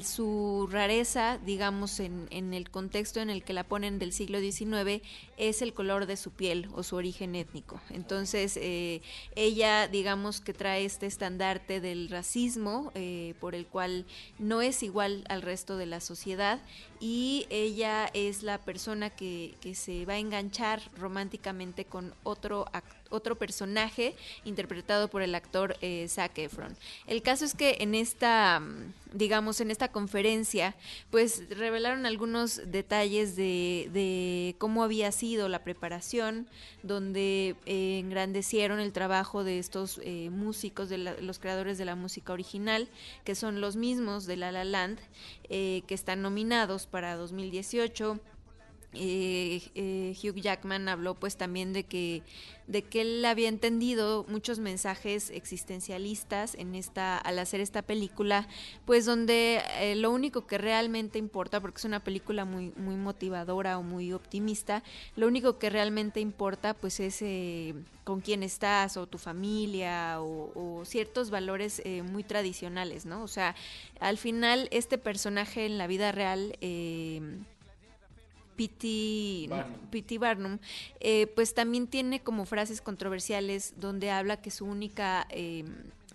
su 0.03 0.67
rareza, 0.69 1.39
digamos, 1.39 1.99
en, 1.99 2.53
el 2.53 2.69
contexto 2.69 3.19
en 3.21 3.29
el 3.29 3.43
que 3.43 3.53
la 3.53 3.63
ponen 3.63 3.97
del 3.97 4.13
siglo 4.13 4.39
XIX, 4.39 5.01
es 5.37 5.61
el 5.61 5.73
color 5.73 6.05
de 6.05 6.15
su 6.15 6.31
piel 6.31 6.69
o 6.73 6.83
su 6.83 6.95
origen 6.95 7.35
étnico. 7.35 7.81
Entonces, 7.89 8.57
eh, 8.57 9.01
ella, 9.35 9.87
digamos, 9.87 10.41
que 10.41 10.53
trae 10.53 10.85
este 10.85 11.07
estandarte 11.07 11.81
del 11.81 12.09
racismo, 12.09 12.91
eh, 12.93 13.33
por 13.39 13.55
el 13.55 13.65
cual 13.65 14.05
no 14.37 14.61
es 14.61 14.83
igual 14.83 15.23
al 15.27 15.41
resto 15.41 15.77
de 15.77 15.87
la 15.87 16.01
sociedad, 16.01 16.59
y 16.99 17.47
ella 17.49 18.09
es 18.13 18.43
la 18.43 18.59
persona 18.59 19.09
que, 19.09 19.55
que 19.61 19.73
se 19.73 20.05
va 20.05 20.13
a 20.13 20.19
enganchar 20.19 20.81
románticamente 20.95 21.85
con 21.85 22.13
otro 22.23 22.65
otro 23.09 23.35
personaje 23.35 24.15
interpretado 24.45 25.07
por 25.07 25.21
el 25.21 25.35
actor 25.35 25.77
eh, 25.81 26.07
Zac 26.09 26.37
Efron. 26.37 26.75
El 27.07 27.21
caso 27.21 27.45
es 27.45 27.53
que 27.53 27.77
en 27.79 27.95
esta 27.95 28.61
digamos, 29.13 29.61
en 29.61 29.71
esta 29.71 29.89
conferencia, 29.91 30.75
pues 31.09 31.43
revelaron 31.49 32.05
algunos 32.05 32.61
detalles 32.65 33.35
de, 33.35 34.55
cómo 34.57 34.83
había 34.83 35.11
sido 35.11 35.49
la 35.49 35.63
preparación, 35.63 36.47
donde 36.83 37.55
eh, 37.65 37.99
engrandecieron 37.99 38.79
el 38.79 38.93
trabajo 38.93 39.43
de 39.43 39.59
estos 39.59 39.99
eh, 40.03 40.29
músicos, 40.29 40.89
de 40.89 40.97
los 40.97 41.39
creadores 41.39 41.77
de 41.77 41.85
la 41.85 41.95
música 41.95 42.33
original, 42.33 42.87
que 43.23 43.35
son 43.35 43.61
los 43.61 43.75
mismos 43.75 44.25
de 44.25 44.37
La 44.37 44.51
La 44.51 44.63
Land, 44.63 44.99
eh, 45.49 45.83
que 45.87 45.95
están 45.95 46.21
nominados 46.21 46.87
para 46.87 47.15
2018 47.15 48.19
eh, 48.93 49.61
eh, 49.75 50.15
Hugh 50.23 50.39
Jackman 50.39 50.87
habló 50.87 51.13
pues 51.13 51.35
también 51.35 51.73
de 51.73 51.83
que 51.83 52.23
de 52.67 52.83
que 52.83 53.01
él 53.01 53.23
había 53.25 53.47
entendido 53.47 54.25
muchos 54.27 54.59
mensajes 54.59 55.29
existencialistas 55.29 56.55
en 56.55 56.75
esta 56.75 57.17
al 57.17 57.39
hacer 57.39 57.61
esta 57.61 57.81
película 57.81 58.47
pues 58.85 59.05
donde 59.05 59.61
eh, 59.79 59.95
lo 59.95 60.11
único 60.11 60.47
que 60.47 60.57
realmente 60.57 61.19
importa 61.19 61.59
porque 61.61 61.77
es 61.77 61.85
una 61.85 62.01
película 62.01 62.45
muy 62.45 62.71
muy 62.77 62.95
motivadora 62.95 63.77
o 63.77 63.83
muy 63.83 64.13
optimista 64.13 64.83
lo 65.15 65.27
único 65.27 65.59
que 65.59 65.69
realmente 65.69 66.19
importa 66.21 66.73
pues 66.73 66.99
es 66.99 67.21
eh, 67.21 67.73
con 68.05 68.21
quién 68.21 68.41
estás 68.41 68.95
o 68.97 69.05
tu 69.05 69.17
familia 69.17 70.21
o, 70.21 70.51
o 70.55 70.85
ciertos 70.85 71.29
valores 71.29 71.81
muy 72.11 72.23
tradicionales 72.23 73.05
no 73.05 73.21
o 73.21 73.27
sea 73.27 73.53
al 73.99 74.17
final 74.17 74.69
este 74.71 74.97
personaje 74.97 75.65
en 75.65 75.77
la 75.77 75.87
vida 75.87 76.11
real 76.11 76.57
eh, 76.61 77.21
P.T. 78.57 80.17
Barnum, 80.19 80.57
eh, 80.99 81.27
pues 81.27 81.53
también 81.53 81.87
tiene 81.87 82.21
como 82.21 82.45
frases 82.45 82.81
controversiales 82.81 83.75
donde 83.77 84.11
habla 84.11 84.41
que 84.41 84.51
su 84.51 84.65
única 84.65 85.27
eh, 85.29 85.63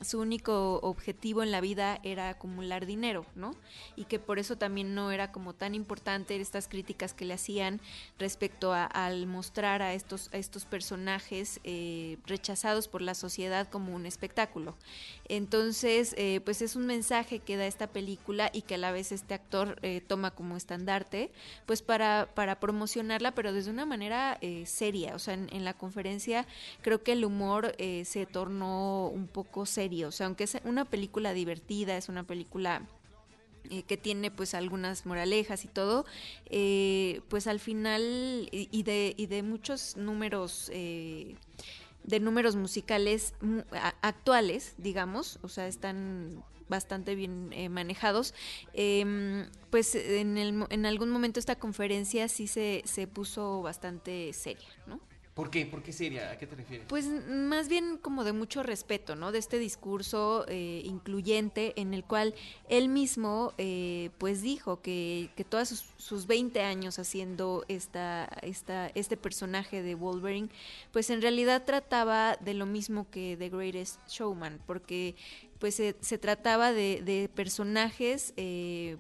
su 0.05 0.19
único 0.19 0.81
objetivo 0.81 1.43
en 1.43 1.51
la 1.51 1.61
vida 1.61 2.01
era 2.03 2.29
acumular 2.29 2.87
dinero, 2.87 3.25
¿no? 3.35 3.55
Y 3.97 4.05
que 4.05 4.19
por 4.19 4.39
eso 4.39 4.57
también 4.57 4.95
no 4.95 5.11
era 5.13 5.31
como 5.31 5.55
tan 5.55 5.75
importante 5.75 6.41
estas 6.41 6.69
críticas 6.69 7.15
que 7.15 7.25
le 7.25 7.35
hacían 7.35 7.81
respecto 8.19 8.73
al 8.73 9.27
mostrar 9.27 9.83
a 9.83 9.95
estos, 9.95 10.29
estos 10.33 10.65
personajes 10.65 11.61
eh, 11.65 12.19
rechazados 12.27 12.89
por 12.89 13.03
la 13.03 13.15
sociedad 13.15 13.69
como 13.69 13.95
un 13.95 14.07
espectáculo. 14.07 14.75
Entonces, 15.29 16.15
eh, 16.19 16.41
pues 16.45 16.63
es 16.63 16.75
un 16.75 16.87
mensaje 16.87 17.39
que 17.39 17.57
da 17.57 17.67
esta 17.67 17.87
película 17.87 18.51
y 18.53 18.63
que 18.63 18.75
a 18.75 18.79
la 18.79 18.93
vez 18.93 19.13
este 19.13 19.35
actor 19.35 19.79
eh, 19.83 20.03
toma 20.07 20.33
como 20.33 20.57
estandarte, 20.57 21.31
pues 21.67 21.83
para, 21.83 22.29
para 22.35 22.59
promocionarla, 22.59 23.35
pero 23.35 23.53
desde 23.53 23.71
una 23.71 23.87
manera 23.87 24.39
seria. 24.65 25.15
O 25.15 25.19
sea, 25.19 25.35
en, 25.35 25.49
en, 25.53 25.65
la 25.65 25.75
conferencia 25.75 26.47
creo 26.81 27.03
que 27.03 27.13
el 27.13 27.25
humor 27.25 27.75
se 27.79 28.27
tornó 28.27 29.09
un 29.09 29.29
poco 29.29 29.67
serio 29.67 29.92
o 30.03 30.11
sea, 30.11 30.27
aunque 30.27 30.45
es 30.45 30.57
una 30.65 30.85
película 30.85 31.33
divertida, 31.35 31.97
es 31.97 32.09
una 32.09 32.25
película 32.25 32.83
eh, 33.71 33.85
que 33.85 33.97
tiene 33.97 34.31
pues 34.31 34.55
algunas 34.55 35.07
moralejas 35.07 35.65
y 35.65 35.69
todo, 35.69 36.05
eh, 36.47 37.21
pues 37.29 37.47
al 37.47 37.61
final 37.61 38.49
y 38.51 38.83
de, 38.83 39.15
y 39.17 39.27
de 39.27 39.43
muchos 39.43 39.97
números 39.97 40.69
eh, 40.75 41.37
de 42.03 42.21
números 42.21 42.57
musicales 42.57 43.35
actuales, 44.01 44.75
digamos, 44.79 45.39
o 45.43 45.49
sea, 45.49 45.69
están 45.69 46.43
bastante 46.69 47.15
bien 47.15 47.51
manejados, 47.71 48.35
em, 48.73 49.47
pues 49.71 49.95
en, 49.95 50.37
el, 50.39 50.67
en 50.71 50.87
algún 50.87 51.11
momento 51.11 51.39
esta 51.39 51.57
conferencia 51.57 52.29
sí 52.29 52.49
se, 52.49 52.83
se 52.85 53.07
puso 53.07 53.63
bastante 53.63 54.33
seria, 54.33 54.69
¿no? 54.87 55.01
¿Por 55.35 55.49
qué? 55.51 55.65
¿Por 55.65 55.83
qué 55.83 55.93
seria? 55.95 56.31
¿A 56.31 56.37
qué 56.37 56.47
te 56.47 56.57
refieres? 56.57 56.87
Pues 56.89 57.07
más 57.07 57.69
bien 57.69 57.97
como 57.97 58.23
de 58.23 58.35
mucho 58.35 58.63
respeto, 58.63 59.17
¿no? 59.17 59.33
De 59.33 59.39
este 59.39 59.59
discurso 59.59 60.45
eh, 60.47 60.83
incluyente 60.85 61.73
en 61.81 61.95
el 61.95 62.05
cual 62.05 62.35
él 62.69 62.91
mismo 62.91 63.55
eh, 63.57 64.11
pues 64.19 64.43
dijo 64.43 64.83
que, 64.83 65.31
que 65.35 65.45
todos 65.45 65.71
sus, 65.71 65.85
sus, 65.97 66.27
20 66.27 66.61
años 66.61 66.99
haciendo 66.99 67.65
esta, 67.69 68.25
esta, 68.43 68.89
este 68.89 69.17
personaje 69.17 69.83
de 69.83 69.95
Wolverine, 69.95 70.51
pues 70.93 71.09
en 71.09 71.23
realidad 71.23 71.65
trataba 71.65 72.37
de 72.37 72.53
lo 72.53 72.67
mismo 72.67 73.09
que 73.11 73.37
The 73.39 73.49
Greatest 73.49 74.07
Showman, 74.09 74.61
porque 74.67 75.17
pues 75.59 75.77
se, 75.77 75.97
se 76.01 76.19
trataba 76.19 76.73
de, 76.73 77.01
de 77.03 77.31
personajes... 77.35 78.35
Eh, 78.37 78.99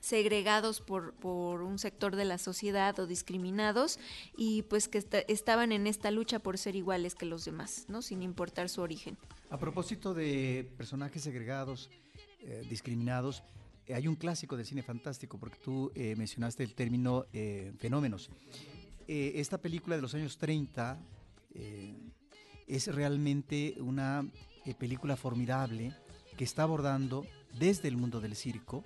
segregados 0.00 0.80
por, 0.80 1.14
por 1.14 1.62
un 1.62 1.78
sector 1.78 2.16
de 2.16 2.24
la 2.24 2.38
sociedad 2.38 2.98
o 2.98 3.06
discriminados 3.06 3.98
y 4.36 4.62
pues 4.62 4.88
que 4.88 5.04
estaban 5.28 5.72
en 5.72 5.86
esta 5.86 6.10
lucha 6.10 6.38
por 6.38 6.58
ser 6.58 6.76
iguales 6.76 7.14
que 7.14 7.26
los 7.26 7.44
demás, 7.44 7.86
¿no? 7.88 8.02
Sin 8.02 8.22
importar 8.22 8.68
su 8.68 8.80
origen. 8.80 9.16
A 9.50 9.58
propósito 9.58 10.12
de 10.12 10.70
personajes 10.76 11.22
segregados, 11.22 11.90
eh, 12.40 12.64
discriminados, 12.68 13.42
eh, 13.86 13.94
hay 13.94 14.06
un 14.06 14.14
clásico 14.14 14.56
del 14.56 14.66
cine 14.66 14.82
fantástico, 14.82 15.38
porque 15.38 15.58
tú 15.58 15.90
eh, 15.94 16.14
mencionaste 16.16 16.62
el 16.62 16.74
término 16.74 17.26
fenómenos. 17.78 18.30
esta 19.06 19.58
película 19.58 19.96
de 19.96 20.02
los 20.02 20.14
años 20.14 20.36
30 20.36 20.98
es 22.66 22.94
realmente 22.94 23.74
una 23.80 24.30
película 24.78 25.16
formidable 25.16 25.94
que 26.36 26.44
está 26.44 26.64
abordando 26.64 27.26
desde 27.58 27.88
el 27.88 27.96
mundo 27.96 28.20
del 28.20 28.36
circo, 28.36 28.84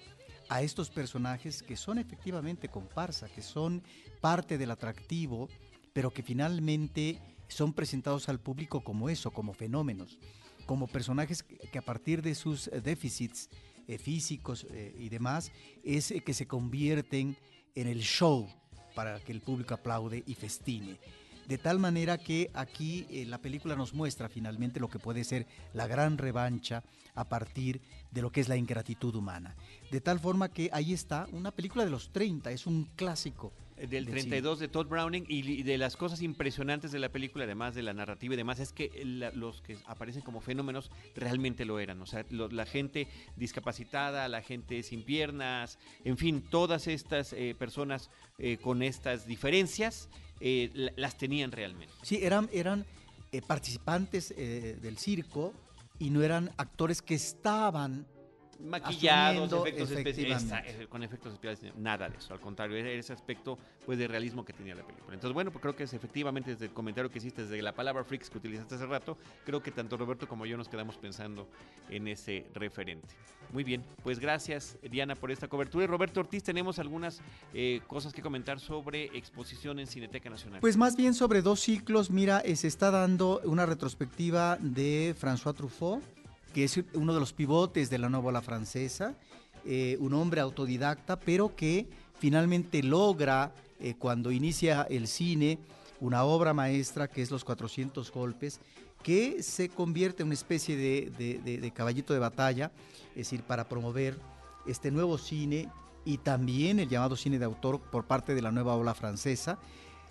a 0.53 0.61
estos 0.61 0.91
personajes 0.91 1.63
que 1.63 1.79
son 1.79 1.97
efectivamente 1.97 2.69
comparsa, 2.69 3.27
que 3.31 3.41
son 3.41 3.83
parte 4.21 4.59
del 4.59 4.71
atractivo, 4.71 5.49
pero 5.95 6.11
que 6.11 6.23
finalmente 6.23 7.19
son 7.49 7.73
presentados 7.73 8.29
al 8.29 8.39
público 8.39 8.85
como 8.85 9.09
eso, 9.09 9.31
como 9.31 9.55
fenómenos, 9.55 10.19
como 10.67 10.89
personajes 10.89 11.43
que 11.43 11.79
a 11.79 11.83
partir 11.83 12.21
de 12.21 12.35
sus 12.35 12.71
déficits 12.85 13.49
eh, 13.89 13.97
físicos 13.97 14.67
eh, 14.71 14.95
y 14.99 15.09
demás, 15.09 15.53
es 15.85 16.11
eh, 16.11 16.21
que 16.21 16.35
se 16.35 16.47
convierten 16.47 17.35
en 17.75 17.87
el 17.87 18.01
show 18.01 18.47
para 18.95 19.21
que 19.21 19.33
el 19.33 19.41
público 19.41 19.73
aplaude 19.73 20.23
y 20.27 20.35
festine. 20.35 20.99
De 21.47 21.59
tal 21.59 21.79
manera 21.79 22.19
que 22.19 22.51
aquí 22.55 23.07
eh, 23.11 23.25
la 23.27 23.39
película 23.39 23.77
nos 23.77 23.95
muestra 23.95 24.29
finalmente 24.29 24.81
lo 24.81 24.89
que 24.89 24.99
puede 24.99 25.25
ser 25.25 25.47
la 25.75 25.87
gran 25.87 26.19
revancha 26.19 26.83
a 27.15 27.29
partir 27.29 27.81
de 28.11 28.23
lo 28.23 28.31
que 28.33 28.41
es 28.41 28.49
la 28.49 28.57
ingratitud 28.57 29.15
humana. 29.15 29.55
De 29.91 30.01
tal 30.01 30.19
forma 30.21 30.49
que 30.51 30.71
ahí 30.73 30.93
está 30.93 31.27
una 31.33 31.51
película 31.51 31.85
de 31.85 31.91
los 31.91 32.11
30, 32.11 32.51
es 32.53 32.67
un 32.67 32.85
clásico. 32.97 33.53
Eh, 33.77 33.87
Del 33.87 34.07
32 34.07 34.61
de 34.61 34.69
Todd 34.69 34.87
Browning 34.87 35.25
y 35.29 35.63
de 35.63 35.77
las 35.79 35.97
cosas 35.97 36.23
impresionantes 36.23 36.93
de 36.93 36.99
la 37.01 37.09
película, 37.11 37.45
además 37.45 37.75
de 37.75 37.83
la 37.83 37.93
narrativa 37.93 38.35
y 38.35 38.37
demás, 38.37 38.61
es 38.61 38.73
que 38.73 38.91
la- 39.05 39.31
los 39.33 39.61
que 39.63 39.77
aparecen 39.87 40.23
como 40.23 40.41
fenómenos 40.41 40.91
realmente 41.17 41.65
lo 41.65 41.81
eran. 41.81 42.01
O 42.01 42.07
sea, 42.07 42.25
lo- 42.31 42.49
la 42.49 42.65
gente 42.67 43.09
discapacitada, 43.37 44.29
la 44.29 44.41
gente 44.43 44.83
sin 44.83 45.03
piernas, 45.03 45.79
en 46.05 46.17
fin, 46.17 46.43
todas 46.49 46.87
estas 46.87 47.33
eh, 47.33 47.55
personas 47.59 48.09
eh, 48.39 48.57
con 48.59 48.83
estas 48.83 49.27
diferencias 49.27 50.09
eh, 50.45 50.71
la- 50.75 50.93
las 50.97 51.17
tenían 51.17 51.53
realmente. 51.53 51.95
Sí, 52.03 52.19
eran, 52.23 52.51
eran 52.53 52.85
eh, 53.31 53.41
participantes 53.41 54.35
eh, 54.37 54.77
del 54.83 54.99
circo 54.99 55.55
y 55.99 56.11
no 56.11 56.23
eran 56.23 56.51
actores 56.57 57.01
que 57.01 57.15
estaban 57.15 58.07
Maquillados, 58.63 59.53
efectos 59.53 59.91
especiales, 59.91 60.47
eh, 60.53 60.87
con 60.89 61.03
efectos 61.03 61.33
especiales, 61.33 61.75
nada 61.77 62.09
de 62.09 62.17
eso, 62.17 62.33
al 62.33 62.41
contrario, 62.41 62.77
era 62.77 62.91
ese 62.91 63.13
aspecto 63.13 63.59
pues 63.85 63.99
de 63.99 64.07
realismo 64.07 64.45
que 64.45 64.53
tenía 64.53 64.75
la 64.75 64.83
película. 64.83 65.15
Entonces, 65.15 65.35
bueno, 65.35 65.51
pues 65.51 65.63
creo 65.63 65.77
que 65.77 65.85
es 65.85 65.93
efectivamente 65.93 66.53
desde 66.53 66.67
el 66.67 66.73
comentario 66.73 67.11
que 67.11 67.19
hiciste, 67.19 67.43
desde 67.43 67.61
la 67.61 67.73
palabra 67.73 68.05
freaks 68.05 68.31
que 68.31 68.39
utilizaste 68.39 68.77
hace 68.77 68.87
rato, 68.87 69.19
creo 69.45 69.63
que 69.63 69.71
tanto 69.71 69.97
Roberto 69.97 70.29
como 70.29 70.47
yo 70.47 70.57
nos 70.57 70.69
quedamos 70.69 70.97
pensando 70.97 71.49
en 71.91 72.09
ese 72.09 72.47
referente. 72.55 73.09
Muy 73.53 73.65
bien, 73.65 73.85
pues 74.03 74.19
gracias 74.19 74.79
Diana 74.83 75.15
por 75.15 75.31
esta 75.31 75.49
cobertura. 75.49 75.85
Y 75.85 75.87
Roberto 75.87 76.21
Ortiz, 76.21 76.43
tenemos 76.43 76.79
algunas 76.79 77.21
eh, 77.53 77.81
cosas 77.87 78.13
que 78.13 78.23
comentar 78.23 78.61
sobre 78.61 79.05
exposición 79.17 79.79
en 79.79 79.87
Cineteca 79.87 80.31
Nacional. 80.31 80.61
Pues 80.61 80.77
más 80.77 80.97
bien 80.97 81.13
sobre 81.13 81.43
dos 81.43 81.61
ciclos, 81.61 82.11
mira, 82.11 82.41
eh, 82.41 82.57
se 82.57 82.69
está 82.69 82.91
dando 82.91 83.41
una 83.45 83.67
retrospectiva 83.67 84.57
de 84.61 85.15
François 85.21 85.55
Truffaut, 85.55 86.03
que 86.53 86.65
es 86.65 86.81
uno 86.95 87.15
de 87.15 87.21
los 87.21 87.33
pivotes 87.33 87.91
de 87.91 87.99
la 87.99 88.09
nueva 88.09 88.29
ola 88.29 88.43
francesa, 88.43 89.15
eh, 89.65 89.97
un 90.01 90.15
hombre 90.15 90.41
autodidacta, 90.41 91.19
pero 91.19 91.55
que 91.57 91.89
finalmente 92.19 92.83
logra, 92.83 93.53
eh, 93.81 93.95
cuando 93.99 94.31
inicia 94.33 94.83
el 94.83 95.07
cine, 95.09 95.59
una 96.01 96.25
obra 96.25 96.53
maestra 96.53 97.09
que 97.09 97.23
es 97.23 97.31
Los 97.31 97.45
400 97.45 98.11
Golpes, 98.13 98.61
que 99.03 99.43
se 99.43 99.69
convierte 99.69 100.23
en 100.23 100.29
una 100.29 100.35
especie 100.35 100.77
de, 100.77 101.11
de- 101.43 101.71
caballito 101.73 102.13
de 102.13 102.21
batalla, 102.21 102.71
es 103.11 103.17
decir, 103.17 103.43
para 103.43 103.69
promover 103.69 104.17
este 104.67 104.91
nuevo 104.91 105.19
cine 105.19 105.69
y 106.05 106.19
también 106.19 106.79
el 106.79 106.89
llamado 106.89 107.17
cine 107.17 107.39
de 107.39 107.45
autor 107.45 107.81
por 107.81 108.05
parte 108.05 108.35
de 108.35 108.43
la 108.43 108.53
nueva 108.53 108.77
ola 108.77 108.95
francesa. 108.95 109.59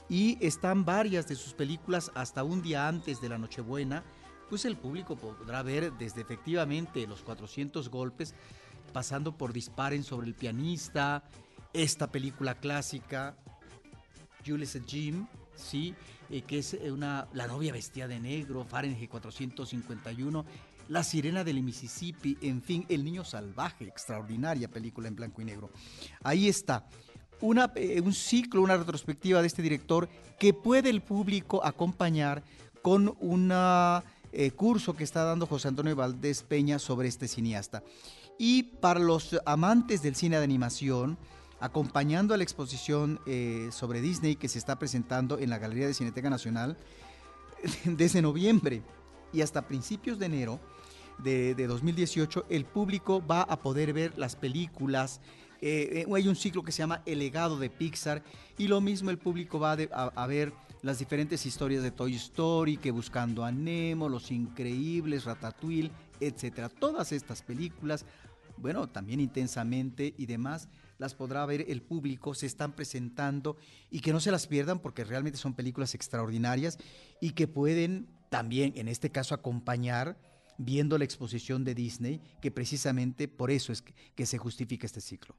Y 0.09 0.37
están 0.45 0.83
varias 0.83 1.27
de 1.29 1.35
sus 1.35 1.53
películas 1.53 2.11
hasta 2.15 2.43
un 2.43 2.61
día 2.61 2.87
antes 2.89 3.21
de 3.21 3.29
la 3.29 3.37
Nochebuena, 3.37 4.03
pues 4.51 4.65
el 4.65 4.75
público 4.75 5.15
podrá 5.15 5.63
ver 5.63 5.93
desde 5.93 6.19
efectivamente 6.19 7.07
los 7.07 7.21
400 7.21 7.87
golpes, 7.87 8.35
pasando 8.91 9.37
por 9.37 9.53
Disparen 9.53 10.03
sobre 10.03 10.27
el 10.27 10.33
pianista, 10.33 11.23
esta 11.71 12.11
película 12.11 12.55
clásica, 12.55 13.37
et 14.45 14.85
Jim, 14.85 15.25
¿sí? 15.55 15.95
Eh, 16.29 16.41
que 16.41 16.59
es 16.59 16.73
eh, 16.73 16.91
una, 16.91 17.29
La 17.31 17.47
novia 17.47 17.71
vestida 17.71 18.09
de 18.09 18.19
negro, 18.19 18.65
Fahrenheit 18.65 19.09
451, 19.09 20.45
La 20.89 21.05
sirena 21.05 21.45
del 21.45 21.63
Mississippi, 21.63 22.37
en 22.41 22.61
fin, 22.61 22.85
El 22.89 23.05
niño 23.05 23.23
salvaje, 23.23 23.85
extraordinaria 23.85 24.67
película 24.67 25.07
en 25.07 25.15
blanco 25.15 25.41
y 25.41 25.45
negro. 25.45 25.69
Ahí 26.23 26.49
está. 26.49 26.89
Una, 27.39 27.71
eh, 27.75 28.01
un 28.01 28.13
ciclo, 28.13 28.61
una 28.61 28.75
retrospectiva 28.75 29.39
de 29.39 29.47
este 29.47 29.61
director 29.61 30.09
que 30.37 30.53
puede 30.53 30.89
el 30.89 31.01
público 31.01 31.63
acompañar 31.63 32.43
con 32.81 33.15
un 34.33 34.49
curso 34.51 34.95
que 34.95 35.03
está 35.03 35.23
dando 35.23 35.45
José 35.45 35.67
Antonio 35.67 35.95
Valdés 35.95 36.43
Peña 36.43 36.79
sobre 36.79 37.07
este 37.07 37.27
cineasta. 37.27 37.83
Y 38.37 38.63
para 38.63 38.99
los 38.99 39.39
amantes 39.45 40.01
del 40.01 40.15
cine 40.15 40.37
de 40.37 40.43
animación, 40.43 41.17
acompañando 41.61 42.33
a 42.33 42.37
la 42.37 42.43
exposición 42.43 43.19
eh, 43.27 43.69
sobre 43.71 44.01
Disney 44.01 44.35
que 44.35 44.49
se 44.49 44.57
está 44.57 44.79
presentando 44.79 45.37
en 45.37 45.51
la 45.51 45.59
Galería 45.59 45.85
de 45.85 45.93
Cineteca 45.93 46.29
Nacional 46.29 46.75
desde 47.85 48.21
noviembre 48.21 48.81
y 49.31 49.41
hasta 49.41 49.67
principios 49.67 50.17
de 50.17 50.25
enero 50.25 50.59
de, 51.19 51.53
de 51.53 51.67
2018, 51.67 52.47
el 52.49 52.65
público 52.65 53.23
va 53.25 53.43
a 53.43 53.61
poder 53.61 53.93
ver 53.93 54.17
las 54.17 54.35
películas. 54.35 55.21
eh, 55.61 56.05
eh, 56.07 56.13
hay 56.15 56.27
un 56.27 56.35
ciclo 56.35 56.63
que 56.63 56.71
se 56.71 56.79
llama 56.79 57.03
El 57.05 57.19
legado 57.19 57.59
de 57.59 57.69
Pixar 57.69 58.23
y 58.57 58.67
lo 58.67 58.81
mismo 58.81 59.11
el 59.11 59.19
público 59.19 59.59
va 59.59 59.73
a 59.73 60.27
ver 60.27 60.53
las 60.81 60.99
diferentes 60.99 61.45
historias 61.45 61.83
de 61.83 61.91
Toy 61.91 62.15
Story, 62.15 62.77
que 62.77 62.91
Buscando 62.91 63.45
a 63.45 63.51
Nemo, 63.51 64.09
Los 64.09 64.31
Increíbles, 64.31 65.25
Ratatouille, 65.25 65.91
etcétera. 66.19 66.69
Todas 66.69 67.11
estas 67.11 67.43
películas, 67.43 68.05
bueno, 68.57 68.87
también 68.87 69.19
intensamente 69.19 70.13
y 70.17 70.25
demás, 70.25 70.69
las 70.97 71.13
podrá 71.13 71.45
ver 71.45 71.65
el 71.67 71.81
público, 71.81 72.33
se 72.33 72.45
están 72.45 72.73
presentando 72.73 73.57
y 73.89 73.99
que 73.99 74.13
no 74.13 74.19
se 74.19 74.31
las 74.31 74.47
pierdan 74.47 74.79
porque 74.79 75.03
realmente 75.03 75.37
son 75.37 75.53
películas 75.53 75.95
extraordinarias 75.95 76.77
y 77.19 77.31
que 77.31 77.47
pueden 77.47 78.07
también, 78.29 78.73
en 78.75 78.87
este 78.87 79.09
caso, 79.09 79.35
acompañar 79.35 80.17
viendo 80.57 80.97
la 80.97 81.03
exposición 81.03 81.63
de 81.63 81.75
Disney, 81.75 82.21
que 82.41 82.51
precisamente 82.51 83.27
por 83.27 83.51
eso 83.51 83.71
es 83.71 83.81
que, 83.81 83.93
que 84.15 84.25
se 84.25 84.37
justifica 84.37 84.85
este 84.85 85.01
ciclo. 85.01 85.35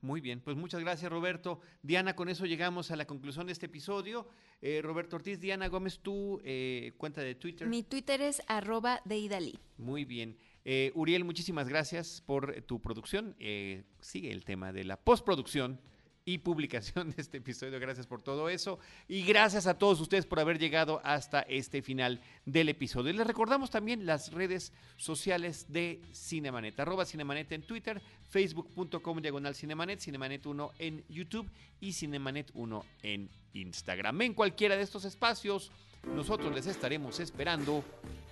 Muy 0.00 0.20
bien, 0.20 0.40
pues 0.40 0.56
muchas 0.56 0.80
gracias 0.80 1.10
Roberto. 1.10 1.60
Diana, 1.82 2.14
con 2.16 2.28
eso 2.28 2.46
llegamos 2.46 2.90
a 2.90 2.96
la 2.96 3.06
conclusión 3.06 3.46
de 3.46 3.52
este 3.52 3.66
episodio. 3.66 4.28
Eh, 4.62 4.80
Roberto 4.82 5.16
Ortiz, 5.16 5.40
Diana 5.40 5.68
Gómez, 5.68 6.00
tu 6.00 6.40
eh, 6.44 6.92
cuenta 6.96 7.20
de 7.20 7.34
Twitter. 7.34 7.68
Mi 7.68 7.82
Twitter 7.82 8.20
es 8.20 8.42
arroba 8.46 9.00
de 9.04 9.18
Idalí. 9.18 9.58
Muy 9.78 10.04
bien. 10.04 10.36
Eh, 10.64 10.90
Uriel, 10.94 11.24
muchísimas 11.24 11.68
gracias 11.68 12.22
por 12.26 12.60
tu 12.62 12.80
producción. 12.80 13.36
Eh, 13.38 13.84
sigue 14.00 14.32
el 14.32 14.44
tema 14.44 14.72
de 14.72 14.84
la 14.84 14.96
postproducción 14.96 15.80
y 16.26 16.38
publicación 16.38 17.10
de 17.16 17.22
este 17.22 17.38
episodio. 17.38 17.80
Gracias 17.80 18.06
por 18.06 18.20
todo 18.20 18.50
eso. 18.50 18.78
Y 19.08 19.22
gracias 19.22 19.66
a 19.66 19.78
todos 19.78 19.98
ustedes 20.00 20.26
por 20.26 20.40
haber 20.40 20.58
llegado 20.58 21.00
hasta 21.04 21.40
este 21.42 21.80
final 21.80 22.20
del 22.44 22.68
episodio. 22.68 23.10
Y 23.10 23.16
les 23.16 23.26
recordamos 23.26 23.70
también 23.70 24.04
las 24.04 24.32
redes 24.32 24.74
sociales 24.98 25.66
de 25.70 26.02
Cinemanet. 26.12 26.78
Arroba 26.78 27.06
Cinemanet 27.06 27.52
en 27.52 27.62
Twitter, 27.62 28.02
facebook.com 28.28 29.22
diagonal 29.22 29.54
Cinemanet, 29.54 30.00
Cinemanet 30.00 30.44
1 30.44 30.72
en 30.80 31.04
YouTube 31.08 31.48
y 31.80 31.92
Cinemanet 31.92 32.50
1 32.52 32.84
en 33.02 33.30
Instagram. 33.54 34.20
En 34.22 34.34
cualquiera 34.34 34.76
de 34.76 34.82
estos 34.82 35.04
espacios, 35.04 35.70
nosotros 36.14 36.54
les 36.54 36.66
estaremos 36.66 37.20
esperando 37.20 37.84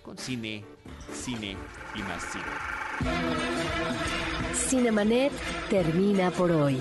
con 0.03 0.18
cine, 0.18 0.64
cine 1.12 1.57
y 1.95 1.99
más 2.01 2.24
cine. 2.32 2.45
Cinemanet 4.53 5.32
termina 5.70 6.30
por 6.32 6.51
hoy. 6.51 6.80